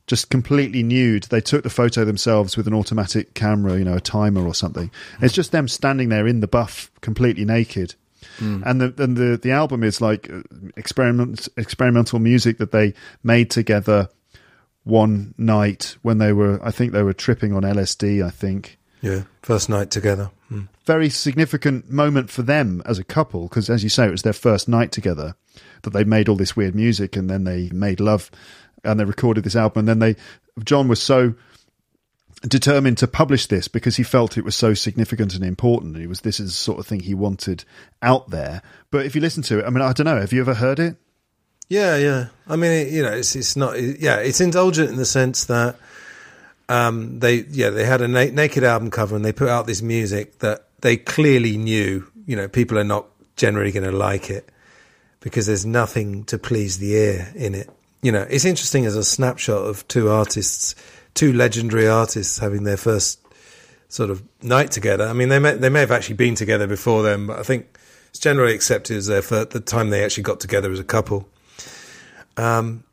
just 0.08 0.30
completely 0.30 0.84
nude. 0.84 1.24
They 1.24 1.42
took 1.42 1.64
the 1.64 1.70
photo 1.70 2.06
themselves 2.06 2.58
with 2.58 2.68
an 2.68 2.74
automatic 2.74 3.34
camera, 3.34 3.78
you 3.78 3.86
know, 3.86 3.96
a 3.96 4.02
timer 4.02 4.46
or 4.46 4.54
something. 4.54 4.92
It's 5.22 5.34
just 5.34 5.52
them 5.52 5.68
standing 5.68 6.10
there 6.10 6.28
in 6.28 6.42
the 6.42 6.48
buff, 6.48 6.92
completely 7.02 7.46
naked. 7.46 7.96
Mm. 8.40 8.64
And 8.66 8.82
the 8.82 9.04
and 9.04 9.18
the 9.18 9.38
the 9.38 9.52
album 9.52 9.84
is 9.84 10.02
like 10.02 10.30
uh, 10.30 10.42
experiment 10.76 11.48
experimental 11.58 12.20
music 12.20 12.58
that 12.58 12.72
they 12.72 12.94
made 13.24 13.50
together 13.50 14.10
one 14.84 15.34
night 15.38 15.96
when 16.02 16.18
they 16.18 16.34
were 16.34 16.60
I 16.64 16.72
think 16.72 16.92
they 16.92 17.04
were 17.04 17.14
tripping 17.14 17.54
on 17.54 17.64
LSD, 17.64 18.26
I 18.26 18.30
think 18.30 18.78
yeah, 19.02 19.24
first 19.42 19.70
night 19.70 19.92
together. 19.92 20.32
Mm. 20.52 20.68
Very 20.86 21.10
significant 21.10 21.90
moment 21.90 22.30
for 22.30 22.42
them 22.42 22.82
as 22.86 23.00
a 23.00 23.04
couple 23.04 23.48
because, 23.48 23.70
as 23.70 23.84
you 23.84 23.90
say, 23.90 24.06
it 24.06 24.12
was 24.12 24.22
their 24.22 24.34
first 24.34 24.68
night 24.68 24.92
together 24.92 25.36
that 25.82 25.92
they 25.92 26.04
made 26.04 26.30
all 26.30 26.36
this 26.36 26.56
weird 26.56 26.76
music 26.76 27.16
and 27.16 27.30
then 27.30 27.44
they 27.44 27.70
made 27.70 28.00
love 28.00 28.30
and 28.84 29.00
they 29.00 29.06
recorded 29.06 29.44
this 29.44 29.56
album. 29.56 29.82
And 29.82 29.88
then 29.88 30.00
they, 30.00 30.16
John 30.64 30.88
was 30.88 31.02
so 31.02 31.34
determined 32.42 32.98
to 33.00 33.08
publish 33.08 33.48
this 33.48 33.68
because 33.68 33.96
he 33.96 34.04
felt 34.04 34.38
it 34.38 34.46
was 34.46 34.56
so 34.56 34.74
significant 34.74 35.34
and 35.34 35.44
important. 35.44 35.98
It 35.98 36.08
was 36.08 36.22
this 36.22 36.40
is 36.40 36.48
the 36.48 36.54
sort 36.54 36.80
of 36.80 36.88
thing 36.88 37.02
he 37.02 37.14
wanted 37.14 37.64
out 38.02 38.30
there. 38.30 38.62
But 38.92 39.06
if 39.06 39.16
you 39.16 39.22
listen 39.22 39.44
to 39.44 39.60
it, 39.60 39.66
I 39.66 39.70
mean, 39.70 39.82
I 39.82 39.94
don't 39.94 40.06
know. 40.06 40.20
Have 40.20 40.34
you 40.34 40.42
ever 40.42 40.54
heard 40.54 40.80
it? 40.80 40.98
Yeah, 41.68 41.98
yeah. 41.98 42.28
I 42.48 42.58
mean, 42.58 42.72
it, 42.72 42.90
you 42.90 43.02
know, 43.02 43.12
it's 43.12 43.36
it's 43.36 43.56
not. 43.56 43.82
Yeah, 43.82 44.18
it's 44.18 44.40
indulgent 44.40 44.90
in 44.90 44.98
the 44.98 45.06
sense 45.06 45.46
that 45.46 45.78
um, 46.70 47.20
they 47.20 47.46
yeah 47.50 47.70
they 47.70 47.86
had 47.86 48.02
a 48.02 48.08
na- 48.08 48.32
naked 48.32 48.64
album 48.64 48.90
cover 48.92 49.16
and 49.16 49.24
they 49.24 49.34
put 49.34 49.50
out 49.50 49.68
this 49.68 49.82
music 49.82 50.40
that 50.40 50.68
they 50.82 50.98
clearly 50.98 51.58
knew. 51.58 52.12
You 52.26 52.36
know, 52.36 52.48
people 52.48 52.80
are 52.80 52.84
not 52.84 53.08
generally 53.36 53.72
going 53.72 53.90
to 53.90 53.96
like 53.96 54.30
it 54.30 54.50
because 55.20 55.46
there's 55.46 55.66
nothing 55.66 56.24
to 56.26 56.38
please 56.38 56.80
the 56.80 56.94
ear 56.94 57.32
in 57.36 57.56
it. 57.56 57.70
You 58.02 58.12
know, 58.12 58.26
it's 58.30 58.46
interesting 58.46 58.86
as 58.86 58.96
a 58.96 59.04
snapshot 59.04 59.66
of 59.66 59.88
two 59.88 60.10
artists, 60.10 60.76
two 61.14 61.34
legendary 61.34 61.88
artists 61.88 62.38
having 62.38 62.64
their 62.64 62.78
first 62.78 63.20
sort 63.90 64.10
of 64.10 64.24
night 64.42 64.72
together. 64.72 65.06
I 65.08 65.14
mean, 65.14 65.30
they 65.30 65.40
may 65.40 65.56
they 65.56 65.70
may 65.70 65.82
have 65.82 65.92
actually 65.92 66.16
been 66.16 66.36
together 66.36 66.68
before 66.68 67.04
then, 67.04 67.28
but 67.28 67.40
I 67.40 67.44
think 67.44 67.78
it's 68.10 68.20
generally 68.20 68.56
accepted 68.56 68.96
as 68.96 69.08
their 69.08 69.22
first, 69.22 69.50
the 69.50 69.60
time 69.60 69.90
they 69.90 70.04
actually 70.04 70.24
got 70.24 70.40
together 70.40 70.72
as 70.72 70.80
a 70.80 70.86
couple. 70.86 71.28
Um, 72.38 72.85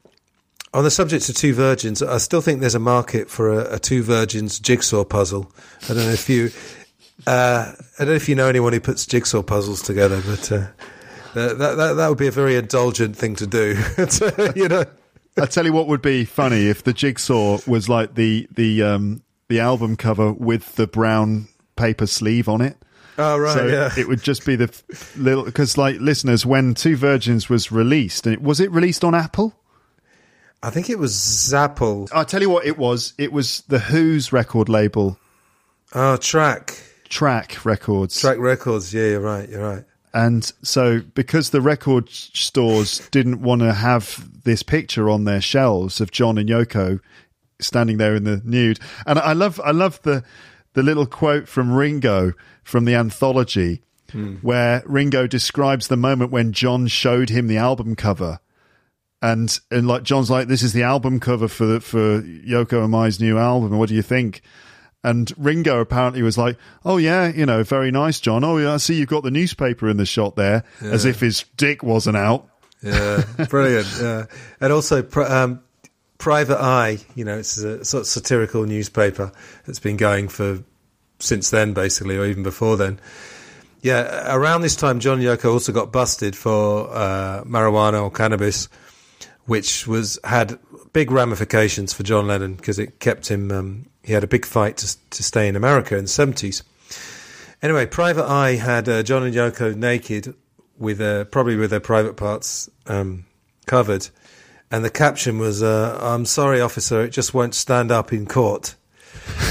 on 0.75 0.85
the 0.85 0.91
subject 0.91 1.29
of 1.29 1.35
two 1.35 1.55
virgins, 1.55 2.03
I 2.03 2.19
still 2.19 2.41
think 2.41 2.61
there's 2.61 2.75
a 2.75 2.81
market 2.81 3.29
for 3.29 3.53
a, 3.53 3.75
a 3.75 3.79
two 3.79 4.03
virgins 4.03 4.59
jigsaw 4.59 5.05
puzzle. 5.05 5.53
I 5.85 5.89
don't 5.89 6.05
know 6.05 6.11
if 6.11 6.29
you, 6.29 6.51
uh, 7.27 7.73
I 7.77 7.99
don't 7.99 8.09
know 8.09 8.15
if 8.15 8.29
you 8.29 8.35
know 8.35 8.49
anyone 8.49 8.73
who 8.73 8.81
puts 8.81 9.07
jigsaw 9.07 9.43
puzzles 9.43 9.83
together, 9.83 10.23
but 10.25 10.51
uh, 10.51 10.67
that, 11.35 11.59
that 11.59 11.95
that 11.95 12.09
would 12.09 12.19
be 12.19 12.27
a 12.27 12.33
very 12.33 12.57
indulgent 12.57 13.17
thing 13.17 13.37
to 13.37 13.47
do. 13.47 13.83
you 14.57 14.69
know, 14.69 14.85
I 15.37 15.47
tell 15.47 15.65
you 15.65 15.73
what 15.73 15.89
would 15.89 16.03
be 16.03 16.25
funny 16.25 16.69
if 16.69 16.85
the 16.85 16.93
jigsaw 16.93 17.59
was 17.67 17.89
like 17.89 18.15
the 18.15 18.49
the 18.51 18.83
um 18.83 19.23
the 19.49 19.61
album 19.61 19.97
cover 19.97 20.33
with 20.33 20.77
the 20.77 20.87
brown 20.87 21.49
paper 21.77 22.07
sleeve 22.07 22.49
on 22.49 22.61
it. 22.61 22.77
Oh 23.19 23.37
right, 23.37 23.53
so 23.53 23.67
yeah. 23.67 23.91
it 23.97 24.09
would 24.09 24.23
just 24.23 24.47
be 24.47 24.57
the 24.57 24.83
little 25.17 25.45
because, 25.45 25.77
like, 25.77 26.01
listeners, 26.01 26.47
when 26.47 26.73
Two 26.73 26.97
Virgins 26.97 27.51
was 27.51 27.71
released, 27.71 28.27
and 28.27 28.35
it, 28.35 28.43
was 28.43 28.59
it 28.59 28.71
released 28.71 29.05
on 29.05 29.15
Apple? 29.15 29.55
I 30.63 30.71
think 30.71 30.89
it 30.89 30.99
was 30.99 31.13
Zapple. 31.15 32.09
I'll 32.13 32.25
tell 32.25 32.41
you 32.41 32.51
what 32.51 32.67
it 32.67 32.79
was. 32.79 33.15
It 33.19 33.33
was 33.33 33.63
the 33.69 33.81
Who's 33.81 34.33
record 34.33 34.69
label, 34.69 35.19
Oh, 35.95 36.17
track. 36.17 36.79
Track 37.09 37.65
Records. 37.65 38.19
Track 38.19 38.39
Records. 38.39 38.95
Yeah, 38.95 39.09
you're 39.09 39.21
right. 39.21 39.49
You're 39.49 39.63
right. 39.63 39.85
And 40.15 40.51
so, 40.63 41.01
because 41.15 41.51
the 41.51 41.61
record 41.61 42.09
stores 42.11 43.07
didn't 43.11 43.43
want 43.43 43.63
to 43.63 43.73
have 43.73 44.29
this 44.45 44.63
picture 44.63 45.09
on 45.11 45.25
their 45.25 45.41
shelves 45.41 46.01
of 46.01 46.11
John 46.11 46.39
and 46.39 46.49
Yoko 46.49 47.01
standing 47.61 47.97
there 47.97 48.15
in 48.15 48.25
the 48.25 48.41
nude, 48.45 48.79
and 49.07 49.19
I 49.19 49.33
love, 49.33 49.61
I 49.65 49.71
love 49.71 50.01
the 50.03 50.23
the 50.75 50.83
little 50.83 51.07
quote 51.07 51.49
from 51.49 51.73
Ringo 51.73 52.33
from 52.63 52.85
the 52.85 52.95
anthology, 52.95 53.83
hmm. 54.11 54.37
where 54.37 54.83
Ringo 54.87 55.27
describes 55.27 55.89
the 55.89 55.97
moment 55.97 56.31
when 56.31 56.53
John 56.53 56.87
showed 56.87 57.29
him 57.31 57.47
the 57.47 57.59
album 57.59 57.97
cover, 57.97 58.39
and 59.23 59.59
and 59.71 59.87
like 59.87 60.03
John's 60.03 60.31
like, 60.31 60.49
"This 60.49 60.63
is 60.63 60.73
the 60.73 60.83
album 60.83 61.21
cover 61.21 61.49
for 61.49 61.81
for 61.81 62.21
Yoko 62.23 62.83
and 62.83 62.91
Mai's 62.91 63.21
new 63.21 63.39
album. 63.39 63.79
What 63.79 63.89
do 63.89 63.95
you 63.95 64.03
think?" 64.03 64.43
And 65.05 65.33
Ringo 65.37 65.81
apparently 65.81 66.23
was 66.23 66.37
like, 66.37 66.59
"Oh 66.85 66.97
yeah, 66.97 67.29
you 67.29 67.47
know, 67.47 67.63
very 67.63 67.91
nice, 67.91 68.21
John. 68.21 68.45
Oh 68.45 68.59
yeah, 68.59 68.75
I 68.75 68.77
see 68.77 68.95
you've 68.95 69.09
got 69.09 69.23
the 69.23 69.31
newspaper 69.31 69.89
in 69.89 69.97
the 69.97 70.05
shot 70.05 70.37
there, 70.37 70.65
as 70.83 71.05
if 71.05 71.21
his 71.21 71.45
dick 71.57 71.83
wasn't 71.83 72.17
out." 72.17 72.49
Yeah, 72.83 73.25
brilliant. 73.49 73.87
Yeah, 74.01 74.27
and 74.61 74.73
also 74.73 75.07
um, 75.29 75.61
Private 76.19 76.61
Eye. 76.61 76.99
You 77.15 77.25
know, 77.25 77.39
it's 77.39 77.59
a 77.59 77.85
sort 77.85 78.03
of 78.03 78.07
satirical 78.09 78.65
newspaper 78.65 79.33
that's 79.67 79.79
been 79.79 79.97
going 79.97 80.29
for 80.29 80.65
since 81.21 81.51
then, 81.51 81.73
basically, 81.73 82.17
or 82.17 82.27
even 82.27 82.43
before 82.43 82.77
then. 82.77 83.01
Yeah, 83.83 84.33
around 84.35 84.63
this 84.63 84.77
time, 84.77 85.01
John 85.01 85.21
Yoko 85.21 85.53
also 85.53 85.73
got 85.73 85.93
busted 85.93 86.37
for 86.37 86.89
uh, 86.93 87.43
marijuana 87.45 88.03
or 88.03 88.11
cannabis, 88.11 88.69
which 89.53 89.87
was 89.87 90.19
had 90.25 90.59
big 90.95 91.11
ramifications 91.11 91.93
for 91.93 92.03
John 92.05 92.27
Lennon 92.27 92.55
because 92.55 92.79
it 92.79 93.01
kept 93.01 93.29
him. 93.31 93.53
Um, 93.53 93.87
he 94.03 94.15
had 94.15 94.25
a 94.25 94.27
big 94.27 94.47
fight 94.47 94.79
to 94.79 94.97
to 95.11 95.23
stay 95.23 95.47
in 95.47 95.57
America 95.57 95.95
in 95.95 96.05
the 96.05 96.09
seventies. 96.09 96.63
Anyway, 97.61 97.85
Private 97.85 98.25
Eye 98.25 98.55
had 98.57 98.89
uh, 98.89 99.03
John 99.03 99.25
and 99.25 99.35
Yoko 99.35 99.77
naked, 99.77 100.35
with 100.79 101.03
uh, 101.03 101.25
probably 101.27 101.57
with 101.57 101.69
their 101.69 101.81
private 101.81 102.17
parts 102.17 102.71
um, 102.87 103.27
covered, 103.67 104.09
and 104.71 104.83
the 104.83 104.91
caption 104.91 105.39
was, 105.39 105.63
uh, 105.63 105.99
"I'm 106.01 106.25
sorry, 106.25 106.63
officer, 106.63 107.03
it 107.03 107.11
just 107.11 107.35
won't 107.35 107.55
stand 107.55 107.93
up 107.93 108.11
in 108.11 108.25
court." 108.25 108.75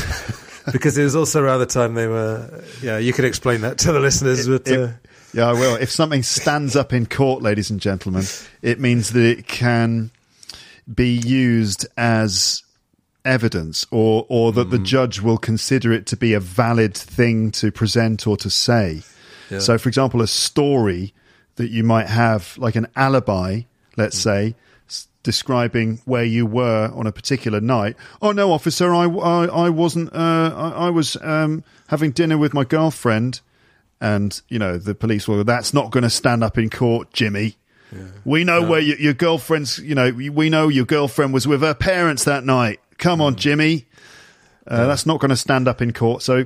because 0.72 0.98
it 0.98 1.04
was 1.04 1.16
also 1.16 1.44
around 1.44 1.60
the 1.60 1.68
time 1.68 1.94
they 1.94 2.08
were. 2.08 2.64
Yeah, 2.82 2.98
you 2.98 3.14
could 3.14 3.26
explain 3.26 3.62
that 3.62 3.78
to 3.78 3.92
the 3.92 4.00
listeners, 4.00 4.48
but. 4.48 4.68
It- 4.68 4.80
uh, 4.80 4.94
yeah, 5.34 5.48
I 5.48 5.54
will. 5.54 5.76
If 5.76 5.90
something 5.92 6.24
stands 6.24 6.76
up 6.76 6.94
in 6.94 7.06
court, 7.06 7.42
ladies 7.42 7.70
and 7.70 7.80
gentlemen, 7.80 8.26
it 8.62 8.80
means 8.80 9.12
that 9.14 9.24
it 9.24 9.48
can 9.48 10.12
be 10.94 11.14
used 11.16 11.86
as 11.98 12.64
evidence 13.24 13.86
or 13.92 14.26
or 14.30 14.52
that 14.52 14.72
the 14.72 14.80
judge 14.80 15.22
will 15.22 15.38
consider 15.38 15.92
it 15.94 16.08
to 16.08 16.18
be 16.18 16.34
a 16.34 16.40
valid 16.40 16.96
thing 16.98 17.52
to 17.52 17.72
present 17.72 18.26
or 18.26 18.36
to 18.38 18.50
say. 18.50 19.04
Yeah. 19.50 19.60
So 19.60 19.78
for 19.78 19.90
example, 19.90 20.22
a 20.22 20.28
story 20.28 21.14
that 21.58 21.70
you 21.70 21.84
might 21.84 22.08
have 22.08 22.58
like 22.58 22.76
an 22.76 22.88
alibi, 22.96 23.62
let's 23.96 24.18
say, 24.18 24.56
s- 24.90 25.08
describing 25.22 26.02
where 26.06 26.24
you 26.24 26.46
were 26.48 26.90
on 26.96 27.06
a 27.06 27.12
particular 27.12 27.62
night. 27.62 27.96
Oh 28.22 28.32
no, 28.32 28.52
officer, 28.52 28.94
I 28.94 29.06
I, 29.06 29.46
I 29.46 29.70
wasn't 29.70 30.12
uh, 30.14 30.54
I, 30.56 30.88
I 30.88 30.90
was 30.90 31.16
um, 31.22 31.64
having 31.88 32.12
dinner 32.12 32.38
with 32.38 32.54
my 32.56 32.64
girlfriend 32.64 33.42
and 34.02 34.42
you 34.50 34.58
know 34.60 34.78
the 34.78 34.96
police 34.96 35.28
will 35.28 35.44
that's 35.44 35.74
not 35.74 35.92
going 35.92 36.04
to 36.04 36.10
stand 36.10 36.44
up 36.44 36.58
in 36.58 36.70
court 36.70 37.14
jimmy. 37.14 37.56
We 38.24 38.46
know 38.46 38.62
where 38.64 38.80
your, 38.80 38.98
your 38.98 39.14
girlfriend's 39.14 39.78
you 39.80 39.96
know 39.96 40.12
we 40.12 40.50
know 40.50 40.68
your 40.70 40.86
girlfriend 40.86 41.34
was 41.34 41.48
with 41.48 41.62
her 41.62 41.74
parents 41.76 42.24
that 42.26 42.44
night. 42.44 42.80
Come 42.98 43.22
on 43.22 43.36
jimmy. 43.36 43.86
Uh, 44.66 44.88
that's 44.88 45.06
not 45.06 45.20
going 45.20 45.30
to 45.30 45.38
stand 45.38 45.68
up 45.68 45.82
in 45.82 45.94
court. 45.94 46.22
So 46.24 46.46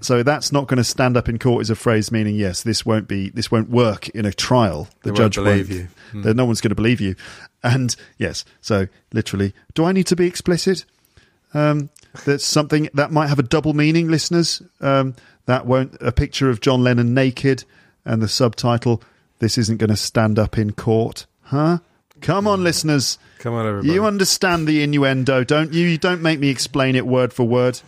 so 0.00 0.22
that's 0.24 0.50
not 0.50 0.66
going 0.66 0.78
to 0.78 0.84
stand 0.84 1.16
up 1.16 1.28
in 1.28 1.38
court 1.38 1.62
is 1.62 1.70
a 1.70 1.76
phrase 1.76 2.10
meaning 2.10 2.34
yes 2.34 2.64
this 2.64 2.84
won't 2.84 3.06
be 3.06 3.30
this 3.30 3.50
won't 3.50 3.70
work 3.70 4.08
in 4.08 4.26
a 4.26 4.32
trial. 4.32 4.88
The 5.02 5.12
They 5.12 5.20
won't 5.20 5.34
judge 5.34 5.44
believe 5.44 5.70
won't 5.70 5.90
you. 6.14 6.22
There- 6.22 6.34
no 6.34 6.44
one's 6.44 6.60
going 6.60 6.70
to 6.70 6.74
believe 6.74 7.00
you. 7.00 7.14
And 7.62 7.94
yes 8.18 8.44
so 8.60 8.88
literally 9.12 9.52
do 9.74 9.84
i 9.84 9.92
need 9.92 10.06
to 10.08 10.16
be 10.16 10.26
explicit 10.26 10.84
um, 11.54 11.90
that's 12.24 12.44
something 12.44 12.88
that 12.94 13.10
might 13.10 13.28
have 13.28 13.38
a 13.38 13.42
double 13.42 13.72
meaning, 13.72 14.08
listeners. 14.08 14.60
Um, 14.80 15.14
that 15.48 15.66
won't 15.66 15.96
a 16.00 16.12
picture 16.12 16.48
of 16.50 16.60
John 16.60 16.84
Lennon 16.84 17.12
naked 17.14 17.64
and 18.04 18.22
the 18.22 18.28
subtitle 18.28 19.02
"This 19.40 19.58
isn't 19.58 19.78
going 19.78 19.90
to 19.90 19.96
stand 19.96 20.38
up 20.38 20.56
in 20.56 20.72
court," 20.72 21.26
huh? 21.42 21.78
Come 22.20 22.46
on, 22.46 22.62
listeners. 22.64 23.18
Come 23.38 23.54
on, 23.54 23.66
everybody. 23.66 23.92
You 23.92 24.04
understand 24.04 24.66
the 24.66 24.82
innuendo, 24.82 25.44
don't 25.44 25.72
you? 25.72 25.86
You 25.86 25.98
don't 25.98 26.20
make 26.22 26.38
me 26.40 26.48
explain 26.48 26.96
it 26.96 27.06
word 27.06 27.32
for 27.32 27.44
word. 27.46 27.80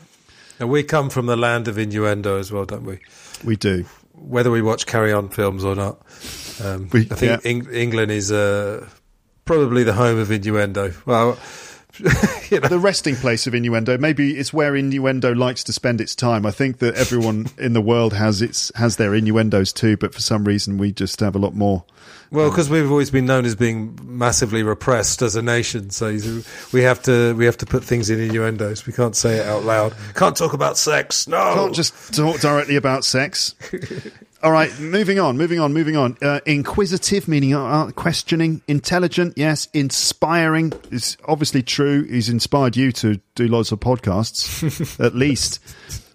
And 0.60 0.70
we 0.70 0.82
come 0.84 1.10
from 1.10 1.26
the 1.26 1.36
land 1.36 1.66
of 1.68 1.76
innuendo 1.78 2.38
as 2.38 2.52
well, 2.52 2.64
don't 2.64 2.84
we? 2.84 2.98
We 3.44 3.56
do. 3.56 3.84
Whether 4.14 4.50
we 4.50 4.62
watch 4.62 4.86
Carry 4.86 5.12
On 5.12 5.28
films 5.30 5.64
or 5.64 5.74
not. 5.74 6.00
Um, 6.62 6.88
We- 6.92 7.08
I 7.10 7.14
think 7.14 7.42
yeah. 7.44 7.50
Eng- 7.50 7.72
England 7.72 8.12
is 8.12 8.30
uh, 8.30 8.86
probably 9.46 9.82
the 9.82 9.94
home 9.94 10.18
of 10.18 10.30
innuendo. 10.30 10.92
Well, 11.06 11.38
you 12.50 12.60
know, 12.60 12.68
The 12.68 12.78
resting 12.78 13.16
place 13.16 13.46
of 13.46 13.54
innuendo. 13.54 13.98
Maybe 13.98 14.36
it's 14.38 14.52
where 14.52 14.76
innuendo 14.76 15.34
likes 15.34 15.64
to 15.64 15.72
spend 15.72 16.00
its 16.00 16.14
time. 16.14 16.46
I 16.46 16.50
think 16.50 16.78
that 16.78 16.94
everyone 16.94 17.46
in 17.58 17.72
the 17.72 17.80
world 17.80 18.12
has 18.14 18.42
its 18.42 18.70
has 18.76 18.96
their 18.96 19.14
innuendos 19.14 19.72
too, 19.72 19.96
but 19.96 20.14
for 20.14 20.20
some 20.20 20.44
reason 20.44 20.78
we 20.78 20.92
just 20.92 21.20
have 21.20 21.34
a 21.34 21.38
lot 21.38 21.54
more. 21.54 21.84
well, 22.30 22.46
um, 22.46 22.50
because 22.50 22.70
we've 22.70 22.90
always 22.90 23.10
been 23.10 23.26
known 23.26 23.44
as 23.44 23.54
being 23.54 23.98
massively 24.02 24.62
repressed 24.62 25.22
as 25.22 25.36
a 25.36 25.42
nation, 25.42 25.90
so 25.90 26.16
we 26.72 26.82
have 26.82 27.02
to 27.02 27.34
we 27.34 27.44
have 27.44 27.56
to 27.58 27.66
put 27.66 27.82
things 27.84 28.08
in 28.10 28.20
innuendos. 28.20 28.86
We 28.86 28.92
can't 28.92 29.16
say 29.16 29.38
it 29.38 29.46
out 29.46 29.64
loud. 29.64 29.94
Can't 30.14 30.36
talk 30.36 30.52
about 30.52 30.78
sex. 30.78 31.26
No, 31.28 31.54
Can't 31.54 31.74
just 31.74 32.14
talk 32.14 32.40
directly 32.40 32.76
about 32.76 33.04
sex. 33.04 33.54
All 34.42 34.52
right, 34.52 34.70
moving 34.80 35.18
on, 35.18 35.36
moving 35.36 35.60
on, 35.60 35.74
moving 35.74 35.96
on. 35.96 36.16
Uh, 36.22 36.40
inquisitive, 36.46 37.28
meaning 37.28 37.54
uh, 37.54 37.62
uh, 37.62 37.90
questioning. 37.90 38.62
Intelligent, 38.66 39.34
yes. 39.36 39.68
Inspiring 39.74 40.72
is 40.90 41.18
obviously 41.28 41.62
true. 41.62 42.04
He's 42.04 42.30
inspired 42.30 42.74
you 42.74 42.90
to 42.92 43.20
do 43.34 43.48
lots 43.48 43.70
of 43.70 43.80
podcasts, 43.80 44.98
at 45.04 45.14
least. 45.14 45.58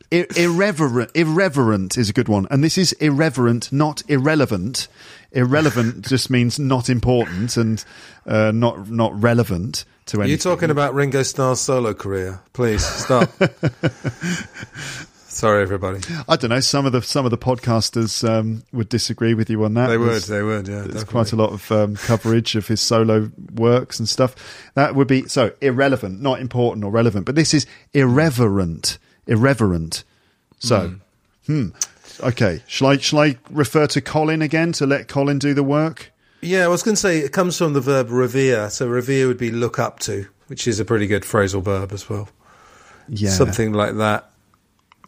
Ir- 0.09 0.25
irreverent, 0.35 1.11
irreverent 1.13 1.99
is 1.99 2.09
a 2.09 2.13
good 2.13 2.27
one, 2.27 2.47
and 2.49 2.63
this 2.63 2.79
is 2.79 2.93
irreverent, 2.93 3.71
not 3.71 4.01
irrelevant. 4.07 4.87
Irrelevant 5.31 6.07
just 6.09 6.31
means 6.31 6.57
not 6.57 6.89
important 6.89 7.57
and 7.57 7.85
uh, 8.25 8.51
not 8.51 8.89
not 8.89 9.21
relevant 9.21 9.85
to 10.07 10.17
Are 10.17 10.23
anything. 10.23 10.31
You're 10.31 10.55
talking 10.55 10.71
about 10.71 10.95
Ringo 10.95 11.21
Starr's 11.21 11.59
solo 11.59 11.93
career? 11.93 12.41
Please 12.53 12.83
stop. 12.83 13.29
Sorry, 15.35 15.61
everybody. 15.61 15.99
I 16.29 16.37
don't 16.37 16.49
know. 16.49 16.61
Some 16.61 16.85
of 16.85 16.93
the 16.93 17.01
some 17.01 17.25
of 17.25 17.31
the 17.31 17.37
podcasters 17.37 18.27
um, 18.27 18.63
would 18.71 18.87
disagree 18.87 19.33
with 19.33 19.49
you 19.49 19.65
on 19.65 19.73
that. 19.73 19.87
They 19.87 19.97
would. 19.97 20.21
They 20.23 20.41
would. 20.41 20.65
Yeah, 20.65 20.75
There's 20.75 20.85
definitely. 21.03 21.11
quite 21.11 21.33
a 21.33 21.35
lot 21.35 21.51
of 21.51 21.71
um, 21.73 21.95
coverage 21.97 22.55
of 22.55 22.69
his 22.69 22.79
solo 22.79 23.29
works 23.53 23.99
and 23.99 24.07
stuff. 24.07 24.33
That 24.75 24.95
would 24.95 25.09
be 25.09 25.27
so 25.27 25.51
irrelevant, 25.59 26.21
not 26.21 26.39
important 26.39 26.85
or 26.85 26.91
relevant. 26.91 27.25
But 27.25 27.35
this 27.35 27.53
is 27.53 27.65
irreverent, 27.91 28.97
irreverent. 29.27 30.05
So, 30.59 30.95
hmm. 31.47 31.67
Okay. 32.21 32.63
Shall 32.65 32.87
I 32.87 32.97
shall 32.97 33.19
I 33.19 33.37
refer 33.49 33.87
to 33.87 33.99
Colin 33.99 34.41
again 34.41 34.71
to 34.71 34.85
let 34.85 35.09
Colin 35.09 35.37
do 35.37 35.53
the 35.53 35.63
work? 35.63 36.13
Yeah, 36.39 36.63
I 36.63 36.69
was 36.69 36.81
going 36.81 36.95
to 36.95 37.01
say 37.01 37.19
it 37.19 37.33
comes 37.33 37.57
from 37.57 37.73
the 37.73 37.81
verb 37.81 38.09
revere. 38.09 38.69
So 38.69 38.87
revere 38.87 39.27
would 39.27 39.37
be 39.37 39.51
look 39.51 39.79
up 39.79 39.99
to, 39.99 40.27
which 40.47 40.65
is 40.65 40.79
a 40.79 40.85
pretty 40.85 41.07
good 41.07 41.23
phrasal 41.23 41.61
verb 41.61 41.91
as 41.91 42.09
well. 42.09 42.29
Yeah. 43.09 43.31
Something 43.31 43.73
like 43.73 43.97
that. 43.97 44.31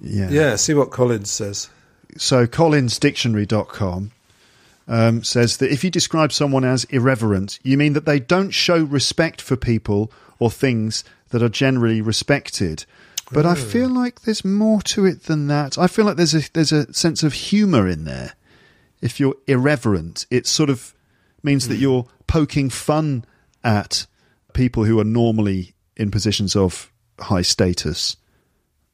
Yeah. 0.01 0.29
Yeah, 0.29 0.55
see 0.55 0.73
what 0.73 0.91
Collins 0.91 1.31
says. 1.31 1.69
So 2.17 2.47
CollinsDictionary.com 2.47 4.11
um, 4.87 5.23
says 5.23 5.57
that 5.57 5.71
if 5.71 5.83
you 5.83 5.89
describe 5.89 6.31
someone 6.31 6.63
as 6.63 6.85
irreverent, 6.85 7.59
you 7.63 7.77
mean 7.77 7.93
that 7.93 8.05
they 8.05 8.19
don't 8.19 8.51
show 8.51 8.83
respect 8.83 9.41
for 9.41 9.55
people 9.55 10.11
or 10.39 10.49
things 10.49 11.03
that 11.29 11.43
are 11.43 11.49
generally 11.49 12.01
respected. 12.01 12.85
But 13.31 13.45
I 13.45 13.55
feel 13.55 13.89
like 13.89 14.21
there's 14.21 14.45
more 14.45 14.81
to 14.83 15.05
it 15.05 15.23
than 15.23 15.47
that. 15.47 15.77
I 15.77 15.87
feel 15.87 16.05
like 16.05 16.15
there's 16.15 16.33
a 16.33 16.49
there's 16.53 16.71
a 16.71 16.93
sense 16.93 17.23
of 17.23 17.33
humour 17.33 17.85
in 17.85 18.05
there. 18.05 18.33
If 19.01 19.19
you're 19.19 19.35
irreverent, 19.47 20.25
it 20.31 20.47
sort 20.47 20.69
of 20.69 20.93
means 21.43 21.67
that 21.67 21.75
you're 21.75 22.05
poking 22.27 22.69
fun 22.69 23.25
at 23.65 24.07
people 24.53 24.85
who 24.85 24.97
are 24.99 25.03
normally 25.03 25.73
in 25.97 26.09
positions 26.09 26.55
of 26.55 26.89
high 27.19 27.41
status. 27.41 28.15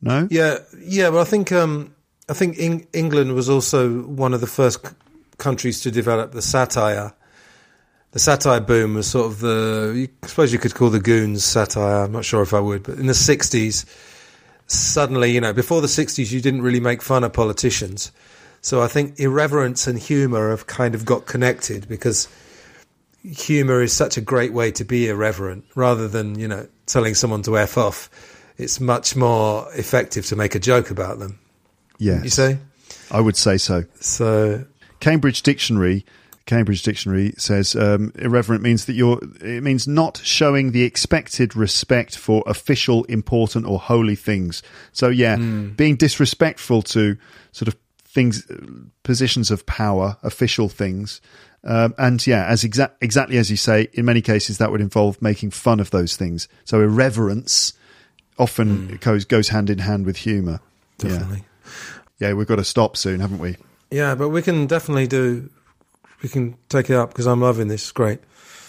No? 0.04 0.28
Yeah, 0.30 0.60
yeah, 0.80 1.10
but 1.10 1.20
I 1.20 1.24
think 1.24 1.52
um, 1.52 1.96
I 2.28 2.34
think 2.34 2.60
Eng- 2.60 2.88
England 2.94 3.34
was 3.34 3.50
also 3.50 4.02
one 4.02 4.34
of 4.34 4.42
the 4.42 4.48
first 4.48 4.86
c- 4.86 4.94
countries 5.38 5.80
to 5.82 5.92
develop 5.92 6.34
the 6.34 6.42
satire. 6.42 7.14
The 8.12 8.20
satire 8.20 8.60
boom 8.60 8.96
was 8.96 9.08
sort 9.08 9.28
of 9.28 9.40
the, 9.40 10.10
I 10.22 10.28
suppose 10.28 10.52
you 10.54 10.60
could 10.60 10.76
call 10.76 10.90
the 10.90 11.00
Goons 11.00 11.44
satire. 11.44 12.04
I'm 12.04 12.12
not 12.12 12.26
sure 12.26 12.42
if 12.42 12.54
I 12.54 12.60
would, 12.60 12.84
but 12.84 13.00
in 13.00 13.08
the 13.08 13.14
'60s, 13.14 13.86
suddenly, 14.68 15.32
you 15.32 15.40
know, 15.42 15.54
before 15.54 15.82
the 15.82 15.88
60s, 15.88 16.32
you 16.32 16.42
didn't 16.42 16.62
really 16.62 16.80
make 16.82 17.02
fun 17.02 17.24
of 17.24 17.32
politicians. 17.34 18.12
So 18.62 18.82
I 18.82 18.88
think 18.88 19.20
irreverence 19.20 19.88
and 19.88 19.98
humour 19.98 20.50
have 20.50 20.68
kind 20.68 20.96
of 20.96 21.06
got 21.06 21.26
connected 21.26 21.88
because 21.88 22.28
humour 23.24 23.82
is 23.82 23.94
such 23.94 24.18
a 24.18 24.22
great 24.22 24.54
way 24.54 24.72
to 24.72 24.84
be 24.84 25.08
irreverent 25.10 25.66
rather 25.76 26.08
than, 26.08 26.38
you 26.38 26.48
know, 26.48 26.68
telling 26.86 27.16
someone 27.16 27.42
to 27.44 27.58
F 27.58 27.78
off. 27.78 28.10
It's 28.58 28.80
much 28.80 29.16
more 29.16 29.68
effective 29.74 30.26
to 30.28 30.36
make 30.36 30.56
a 30.56 30.60
joke 30.60 30.92
about 30.92 31.20
them. 31.20 31.40
Yeah, 31.98 32.22
You 32.24 32.30
say? 32.30 32.60
I 33.12 33.20
would 33.22 33.38
say 33.38 33.58
so. 33.58 33.86
So 34.00 34.66
Cambridge 35.00 35.42
Dictionary. 35.42 36.06
Cambridge 36.46 36.84
Dictionary 36.84 37.34
says 37.38 37.74
um, 37.74 38.12
irreverent 38.16 38.62
means 38.62 38.86
that 38.86 38.94
you're. 38.94 39.20
It 39.42 39.64
means 39.64 39.88
not 39.88 40.20
showing 40.24 40.72
the 40.72 40.84
expected 40.84 41.56
respect 41.56 42.18
for 42.18 42.44
official, 42.46 43.06
important, 43.06 43.66
or 43.66 43.80
holy 43.80 44.16
things. 44.16 44.62
So 44.92 45.08
yeah, 45.08 45.38
being 45.38 45.96
disrespectful 45.96 46.82
to 46.84 47.18
sort 47.54 47.70
of 47.70 47.78
things, 48.06 48.46
positions 49.04 49.52
of 49.52 49.66
power, 49.66 50.18
official 50.22 50.68
things, 50.68 51.22
um, 51.64 51.96
and 51.98 52.26
yeah, 52.28 52.46
as 52.46 52.64
exa- 52.64 52.92
exactly 53.00 53.38
as 53.38 53.50
you 53.50 53.58
say, 53.58 53.88
in 53.94 54.04
many 54.04 54.22
cases 54.22 54.58
that 54.58 54.70
would 54.70 54.82
involve 54.82 55.22
making 55.22 55.52
fun 55.52 55.80
of 55.80 55.92
those 55.92 56.18
things. 56.18 56.50
So 56.66 56.82
irreverence 56.82 57.74
often 58.38 58.98
goes 59.02 59.26
goes 59.26 59.50
hand 59.50 59.70
in 59.70 59.80
hand 59.80 60.06
with 60.06 60.18
humour. 60.18 60.60
Definitely. 60.98 61.44
Yeah. 62.20 62.30
yeah, 62.30 62.34
we've 62.34 62.48
got 62.48 62.58
to 62.58 62.64
stop 62.64 62.98
soon, 62.98 63.20
haven't 63.20 63.40
we? 63.40 63.58
Yeah, 63.92 64.16
but 64.16 64.30
we 64.30 64.42
can 64.42 64.68
definitely 64.68 65.08
do. 65.08 65.50
We 66.22 66.30
can 66.30 66.56
take 66.70 66.90
it 66.90 66.96
up 66.96 67.10
because 67.10 67.28
I'm 67.28 67.42
loving 67.42 67.68
this. 67.68 67.84
It's 67.84 67.92
great. 67.92 68.20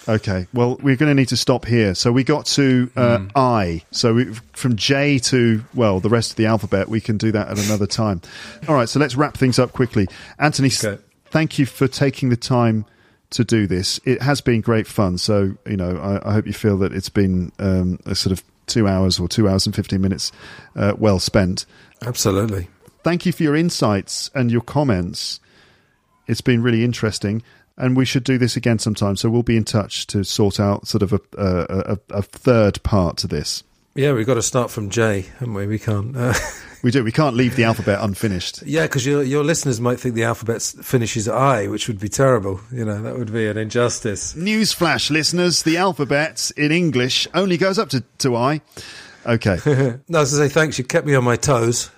Okay. 0.07 0.47
Well, 0.53 0.77
we're 0.83 0.97
going 0.97 1.09
to 1.09 1.15
need 1.15 1.29
to 1.29 1.37
stop 1.37 1.65
here. 1.65 1.95
So 1.95 2.12
we 2.12 2.25
got 2.25 2.45
to 2.47 2.91
uh, 2.95 3.25
I. 3.35 3.83
So 3.91 4.12
we, 4.15 4.35
from 4.53 4.77
J 4.77 5.19
to 5.21 5.65
well, 5.73 6.01
the 6.01 6.11
rest 6.11 6.33
of 6.33 6.37
the 6.37 6.47
alphabet. 6.47 6.89
We 6.89 7.01
can 7.01 7.17
do 7.17 7.33
that 7.33 7.49
at 7.49 7.59
another 7.65 7.87
time. 7.87 8.21
All 8.69 8.75
right. 8.75 8.89
So 8.89 8.99
let's 9.01 9.17
wrap 9.17 9.37
things 9.37 9.59
up 9.59 9.73
quickly. 9.73 10.07
Anthony, 10.39 10.69
Okay. 10.69 11.01
thank 11.27 11.59
you 11.59 11.65
for 11.65 11.89
taking 11.89 12.29
the 12.29 12.37
time 12.37 12.85
to 13.31 13.45
do 13.45 13.67
this. 13.67 13.99
It 14.05 14.21
has 14.21 14.41
been 14.43 14.61
great 14.61 14.87
fun. 14.87 15.17
So 15.17 15.55
you 15.67 15.77
know, 15.79 15.97
I, 15.97 16.29
I 16.29 16.33
hope 16.35 16.47
you 16.47 16.53
feel 16.53 16.77
that 16.79 16.93
it's 16.93 17.09
been 17.09 17.51
um, 17.59 17.99
a 18.05 18.15
sort 18.15 18.39
of 18.39 18.45
two 18.67 18.89
hours 18.89 19.21
or 19.21 19.29
two 19.29 19.49
hours 19.49 19.67
and 19.67 19.75
fifteen 19.75 20.01
minutes 20.01 20.33
uh, 20.77 20.95
well 20.99 21.19
spent. 21.19 21.67
Absolutely. 22.03 22.69
Thank 23.03 23.27
you 23.27 23.33
for 23.33 23.43
your 23.43 23.57
insights 23.57 24.31
and 24.35 24.51
your 24.51 24.62
comments. 24.62 25.41
It's 26.27 26.41
been 26.41 26.62
really 26.62 26.85
interesting, 26.85 27.43
and 27.77 27.97
we 27.97 28.05
should 28.05 28.25
do 28.25 28.39
this 28.39 28.57
again 28.57 28.79
sometime. 28.79 29.17
So 29.17 29.29
we'll 29.29 29.43
be 29.43 29.57
in 29.57 29.65
touch 29.65 30.07
to 30.09 30.25
sort 30.25 30.59
out 30.59 30.89
sort 30.89 31.03
of 31.03 31.12
a 31.12 31.21
a, 31.37 31.93
a, 31.93 31.99
a 32.19 32.23
third 32.23 32.83
part 32.83 33.17
to 33.19 33.27
this. 33.27 33.62
Yeah, 33.95 34.12
we've 34.12 34.26
got 34.26 34.34
to 34.34 34.42
start 34.42 34.70
from 34.70 34.90
J, 34.90 35.26
haven't 35.38 35.55
we? 35.55 35.66
We 35.66 35.78
can't. 35.78 36.16
Uh, 36.16 36.34
We 36.84 36.90
do. 36.90 37.03
We 37.03 37.12
can't 37.12 37.34
leave 37.34 37.57
the 37.57 37.64
alphabet 37.64 38.01
unfinished. 38.03 38.62
yeah, 38.62 38.82
because 38.82 39.07
your 39.07 39.22
your 39.22 39.42
listeners 39.42 39.80
might 39.80 39.99
think 39.99 40.14
the 40.14 40.24
alphabet 40.24 40.61
finishes 40.61 41.26
at 41.26 41.34
I, 41.34 41.66
which 41.66 41.88
would 41.88 41.99
be 41.99 42.11
terrible. 42.11 42.61
You 42.70 42.84
know, 42.84 43.01
that 43.01 43.16
would 43.16 43.32
be 43.32 43.49
an 43.49 43.57
injustice. 43.57 44.34
Newsflash, 44.34 45.09
listeners: 45.11 45.62
the 45.62 45.78
alphabet 45.78 46.53
in 46.59 46.70
English 46.72 47.26
only 47.32 47.57
goes 47.57 47.78
up 47.78 47.88
to 47.88 48.05
to 48.18 48.36
I. 48.36 48.61
Okay. 49.24 49.57
no, 50.09 50.20
I 50.20 50.24
to 50.24 50.26
say 50.26 50.51
thanks. 50.51 50.78
You 50.78 50.84
kept 50.84 51.07
me 51.07 51.14
on 51.14 51.24
my 51.24 51.36
toes. 51.36 51.90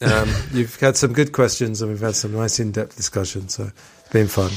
Um, 0.00 0.30
you've 0.50 0.80
had 0.80 0.96
some 0.96 1.12
good 1.12 1.32
questions, 1.32 1.82
and 1.82 1.90
we've 1.90 2.00
had 2.00 2.14
some 2.14 2.32
nice 2.32 2.58
in-depth 2.58 2.96
discussion. 2.96 3.50
So 3.50 3.64
it's 4.00 4.08
been 4.08 4.28
fun. 4.28 4.50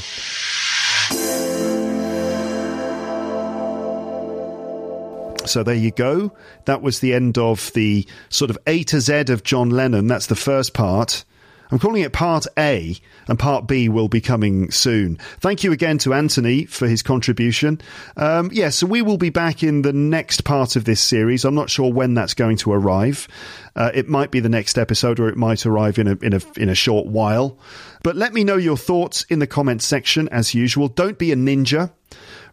So 5.50 5.62
there 5.62 5.74
you 5.74 5.90
go. 5.90 6.32
That 6.64 6.82
was 6.82 7.00
the 7.00 7.12
end 7.12 7.36
of 7.36 7.72
the 7.74 8.06
sort 8.28 8.50
of 8.50 8.58
A 8.66 8.84
to 8.84 9.00
Z 9.00 9.24
of 9.28 9.42
John 9.42 9.70
Lennon. 9.70 10.06
That's 10.06 10.26
the 10.26 10.36
first 10.36 10.74
part. 10.74 11.24
I'm 11.72 11.78
calling 11.78 12.02
it 12.02 12.12
part 12.12 12.46
A, 12.58 12.96
and 13.28 13.38
part 13.38 13.68
B 13.68 13.88
will 13.88 14.08
be 14.08 14.20
coming 14.20 14.70
soon. 14.72 15.18
Thank 15.38 15.62
you 15.62 15.70
again 15.70 15.98
to 15.98 16.14
Anthony 16.14 16.64
for 16.64 16.88
his 16.88 17.02
contribution. 17.02 17.80
Um, 18.16 18.50
yeah, 18.52 18.70
so 18.70 18.86
we 18.86 19.02
will 19.02 19.18
be 19.18 19.30
back 19.30 19.62
in 19.62 19.82
the 19.82 19.92
next 19.92 20.42
part 20.42 20.74
of 20.74 20.84
this 20.84 21.00
series. 21.00 21.44
I'm 21.44 21.54
not 21.54 21.70
sure 21.70 21.92
when 21.92 22.14
that's 22.14 22.34
going 22.34 22.56
to 22.58 22.72
arrive. 22.72 23.28
Uh, 23.76 23.90
it 23.94 24.08
might 24.08 24.30
be 24.30 24.40
the 24.40 24.48
next 24.48 24.78
episode, 24.78 25.20
or 25.20 25.28
it 25.28 25.36
might 25.36 25.64
arrive 25.66 25.98
in 25.98 26.08
a 26.08 26.16
in 26.22 26.32
a 26.32 26.40
in 26.56 26.68
a 26.68 26.74
short 26.74 27.06
while. 27.06 27.58
But 28.02 28.16
let 28.16 28.32
me 28.32 28.44
know 28.44 28.56
your 28.56 28.76
thoughts 28.76 29.24
in 29.24 29.38
the 29.38 29.46
comments 29.46 29.86
section 29.86 30.28
as 30.28 30.54
usual. 30.54 30.88
Don't 30.88 31.18
be 31.18 31.32
a 31.32 31.36
ninja 31.36 31.90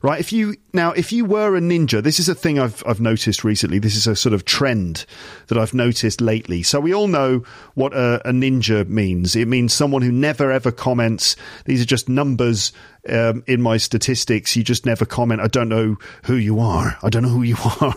right? 0.02 0.20
If 0.20 0.32
you 0.32 0.56
now, 0.74 0.92
if 0.92 1.12
you 1.12 1.26
were 1.26 1.56
a 1.56 1.60
ninja, 1.60 2.02
this 2.02 2.20
is 2.20 2.30
a 2.30 2.36
thing 2.36 2.60
I've 2.60 2.84
I've 2.86 3.00
noticed 3.00 3.44
recently. 3.44 3.80
This 3.80 3.96
is 3.96 4.08
a 4.08 4.16
sort 4.16 4.34
of 4.34 4.46
trend 4.46 5.06
that 5.48 5.58
I've 5.58 5.74
noticed 5.74 6.22
lately. 6.22 6.64
So 6.64 6.80
we 6.80 6.94
all 6.94 7.08
know 7.08 7.44
what 7.76 7.94
a, 7.94 8.28
a 8.28 8.32
ninja 8.32 8.88
means. 8.88 9.36
It 9.36 9.48
means 9.48 9.74
someone 9.74 10.02
who 10.02 10.12
never 10.12 10.52
ever 10.52 10.72
comments. 10.72 11.36
These 11.66 11.82
are 11.82 11.86
just 11.86 12.10
numbers 12.10 12.72
um, 13.10 13.44
in 13.48 13.62
my 13.62 13.78
statistics. 13.78 14.56
You 14.56 14.64
just 14.64 14.86
never 14.86 15.06
comment. 15.06 15.42
I 15.42 15.48
don't 15.48 15.70
know 15.70 15.98
who 16.24 16.36
you 16.36 16.60
are. 16.60 16.98
I 17.04 17.10
don't 17.10 17.24
know 17.24 17.30
who 17.30 17.44
you 17.44 17.58
are. 17.82 17.96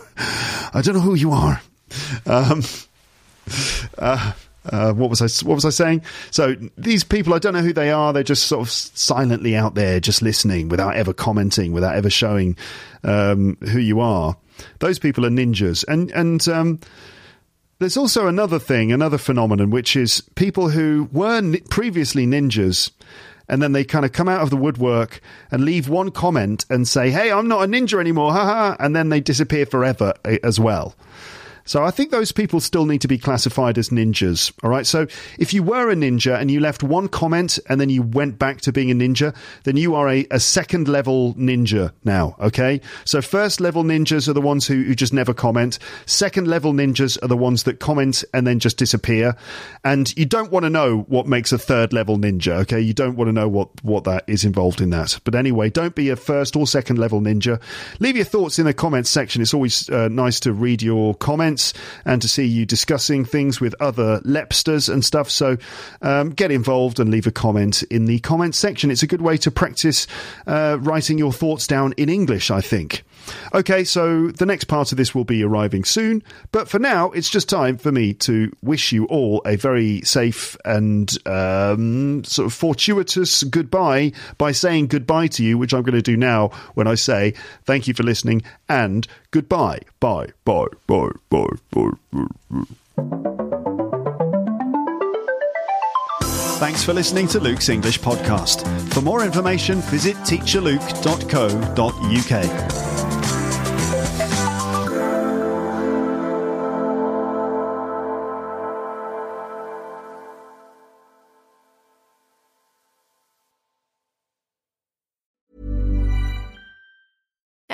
I 0.73 0.81
don't 0.83 0.95
know 0.95 1.01
who 1.01 1.15
you 1.15 1.31
are. 1.31 1.61
Um, 2.25 2.63
uh, 3.97 4.33
uh, 4.65 4.93
what 4.93 5.09
was 5.09 5.21
I? 5.21 5.45
What 5.45 5.55
was 5.55 5.65
I 5.65 5.69
saying? 5.69 6.03
So 6.29 6.55
these 6.77 7.03
people, 7.03 7.33
I 7.33 7.39
don't 7.39 7.53
know 7.53 7.61
who 7.61 7.73
they 7.73 7.91
are. 7.91 8.13
They're 8.13 8.23
just 8.23 8.45
sort 8.45 8.61
of 8.61 8.71
silently 8.71 9.55
out 9.55 9.73
there, 9.75 9.99
just 9.99 10.21
listening 10.21 10.69
without 10.69 10.95
ever 10.95 11.13
commenting, 11.13 11.71
without 11.71 11.95
ever 11.95 12.09
showing 12.09 12.55
um, 13.03 13.57
who 13.61 13.79
you 13.79 13.99
are. 13.99 14.37
Those 14.79 14.99
people 14.99 15.25
are 15.25 15.31
ninjas, 15.31 15.83
and 15.87 16.11
and 16.11 16.47
um, 16.47 16.79
there's 17.79 17.97
also 17.97 18.27
another 18.27 18.59
thing, 18.59 18.91
another 18.91 19.17
phenomenon, 19.17 19.71
which 19.71 19.95
is 19.95 20.21
people 20.35 20.69
who 20.69 21.09
were 21.11 21.41
previously 21.69 22.27
ninjas. 22.27 22.91
And 23.49 23.61
then 23.61 23.73
they 23.73 23.83
kind 23.83 24.05
of 24.05 24.13
come 24.13 24.29
out 24.29 24.39
of 24.41 24.49
the 24.49 24.55
woodwork 24.55 25.19
and 25.49 25.65
leave 25.65 25.89
one 25.89 26.11
comment 26.11 26.63
and 26.69 26.87
say, 26.87 27.09
"Hey, 27.09 27.31
I'm 27.31 27.49
not 27.49 27.63
a 27.63 27.67
ninja 27.67 27.99
anymore," 27.99 28.31
haha, 28.31 28.77
and 28.79 28.95
then 28.95 29.09
they 29.09 29.19
disappear 29.19 29.65
forever 29.65 30.13
eh, 30.23 30.37
as 30.41 30.57
well. 30.57 30.95
So 31.65 31.83
I 31.83 31.91
think 31.91 32.11
those 32.11 32.31
people 32.31 32.59
still 32.59 32.85
need 32.85 33.01
to 33.01 33.07
be 33.07 33.17
classified 33.17 33.77
as 33.77 33.89
ninjas. 33.89 34.51
All 34.63 34.69
right. 34.69 34.85
So 34.85 35.07
if 35.37 35.53
you 35.53 35.63
were 35.63 35.89
a 35.89 35.95
ninja 35.95 36.39
and 36.39 36.49
you 36.49 36.59
left 36.59 36.83
one 36.83 37.07
comment 37.07 37.59
and 37.69 37.79
then 37.79 37.89
you 37.89 38.01
went 38.01 38.39
back 38.39 38.61
to 38.61 38.71
being 38.71 38.91
a 38.91 38.95
ninja, 38.95 39.35
then 39.63 39.77
you 39.77 39.95
are 39.95 40.09
a, 40.09 40.25
a 40.31 40.39
second 40.39 40.87
level 40.87 41.33
ninja 41.35 41.91
now. 42.03 42.35
Okay. 42.39 42.81
So 43.05 43.21
first 43.21 43.61
level 43.61 43.83
ninjas 43.83 44.27
are 44.27 44.33
the 44.33 44.41
ones 44.41 44.67
who, 44.67 44.83
who 44.83 44.95
just 44.95 45.13
never 45.13 45.33
comment. 45.33 45.79
Second 46.05 46.47
level 46.47 46.73
ninjas 46.73 47.21
are 47.23 47.27
the 47.27 47.37
ones 47.37 47.63
that 47.63 47.79
comment 47.79 48.23
and 48.33 48.47
then 48.47 48.59
just 48.59 48.77
disappear. 48.77 49.35
And 49.83 50.15
you 50.17 50.25
don't 50.25 50.51
want 50.51 50.63
to 50.63 50.69
know 50.69 51.01
what 51.07 51.27
makes 51.27 51.51
a 51.51 51.57
third 51.57 51.93
level 51.93 52.17
ninja. 52.17 52.61
Okay. 52.61 52.81
You 52.81 52.93
don't 52.93 53.15
want 53.15 53.27
to 53.27 53.33
know 53.33 53.47
what, 53.47 53.69
what 53.83 54.03
that 54.05 54.23
is 54.27 54.43
involved 54.43 54.81
in 54.81 54.89
that. 54.91 55.19
But 55.23 55.35
anyway, 55.35 55.69
don't 55.69 55.95
be 55.95 56.09
a 56.09 56.15
first 56.15 56.55
or 56.55 56.65
second 56.65 56.97
level 56.97 57.21
ninja. 57.21 57.61
Leave 57.99 58.15
your 58.15 58.25
thoughts 58.25 58.59
in 58.59 58.65
the 58.65 58.73
comments 58.73 59.09
section. 59.09 59.41
It's 59.41 59.53
always 59.53 59.89
uh, 59.89 60.07
nice 60.07 60.39
to 60.41 60.53
read 60.53 60.81
your 60.81 61.15
comments 61.15 61.50
and 62.05 62.21
to 62.21 62.27
see 62.27 62.45
you 62.45 62.65
discussing 62.65 63.25
things 63.25 63.59
with 63.59 63.75
other 63.79 64.19
LEPsters 64.21 64.91
and 64.91 65.03
stuff. 65.03 65.29
So 65.29 65.57
um, 66.01 66.29
get 66.29 66.51
involved 66.51 66.99
and 66.99 67.09
leave 67.09 67.27
a 67.27 67.31
comment 67.31 67.83
in 67.83 68.05
the 68.05 68.19
comments 68.19 68.57
section. 68.57 68.91
It's 68.91 69.03
a 69.03 69.07
good 69.07 69.21
way 69.21 69.37
to 69.37 69.51
practice 69.51 70.07
uh, 70.47 70.77
writing 70.79 71.17
your 71.17 71.33
thoughts 71.33 71.67
down 71.67 71.93
in 71.97 72.09
English, 72.09 72.51
I 72.51 72.61
think. 72.61 73.03
Okay, 73.53 73.83
so 73.83 74.27
the 74.27 74.45
next 74.45 74.65
part 74.65 74.91
of 74.91 74.97
this 74.97 75.13
will 75.13 75.25
be 75.25 75.43
arriving 75.43 75.83
soon, 75.83 76.23
but 76.51 76.69
for 76.69 76.79
now, 76.79 77.11
it's 77.11 77.29
just 77.29 77.49
time 77.49 77.77
for 77.77 77.91
me 77.91 78.13
to 78.15 78.55
wish 78.61 78.91
you 78.91 79.05
all 79.05 79.41
a 79.45 79.55
very 79.55 80.01
safe 80.01 80.57
and 80.65 81.15
um, 81.27 82.23
sort 82.23 82.47
of 82.47 82.53
fortuitous 82.53 83.43
goodbye 83.43 84.11
by 84.37 84.51
saying 84.51 84.87
goodbye 84.87 85.27
to 85.27 85.43
you, 85.43 85.57
which 85.57 85.73
I'm 85.73 85.83
going 85.83 85.95
to 85.95 86.01
do 86.01 86.17
now 86.17 86.49
when 86.73 86.87
I 86.87 86.95
say 86.95 87.33
thank 87.65 87.87
you 87.87 87.93
for 87.93 88.03
listening 88.03 88.43
and 88.69 89.07
goodbye. 89.31 89.79
Bye, 89.99 90.29
bye, 90.45 90.67
bye, 90.87 91.09
bye, 91.29 91.47
bye. 91.71 91.89
bye. 92.51 92.63
Thanks 96.61 96.83
for 96.83 96.93
listening 96.93 97.27
to 97.29 97.39
Luke's 97.39 97.69
English 97.69 97.99
podcast. 98.01 98.67
For 98.93 99.01
more 99.01 99.25
information, 99.25 99.81
visit 99.81 100.15
teacherluke.co.uk. 100.17 102.90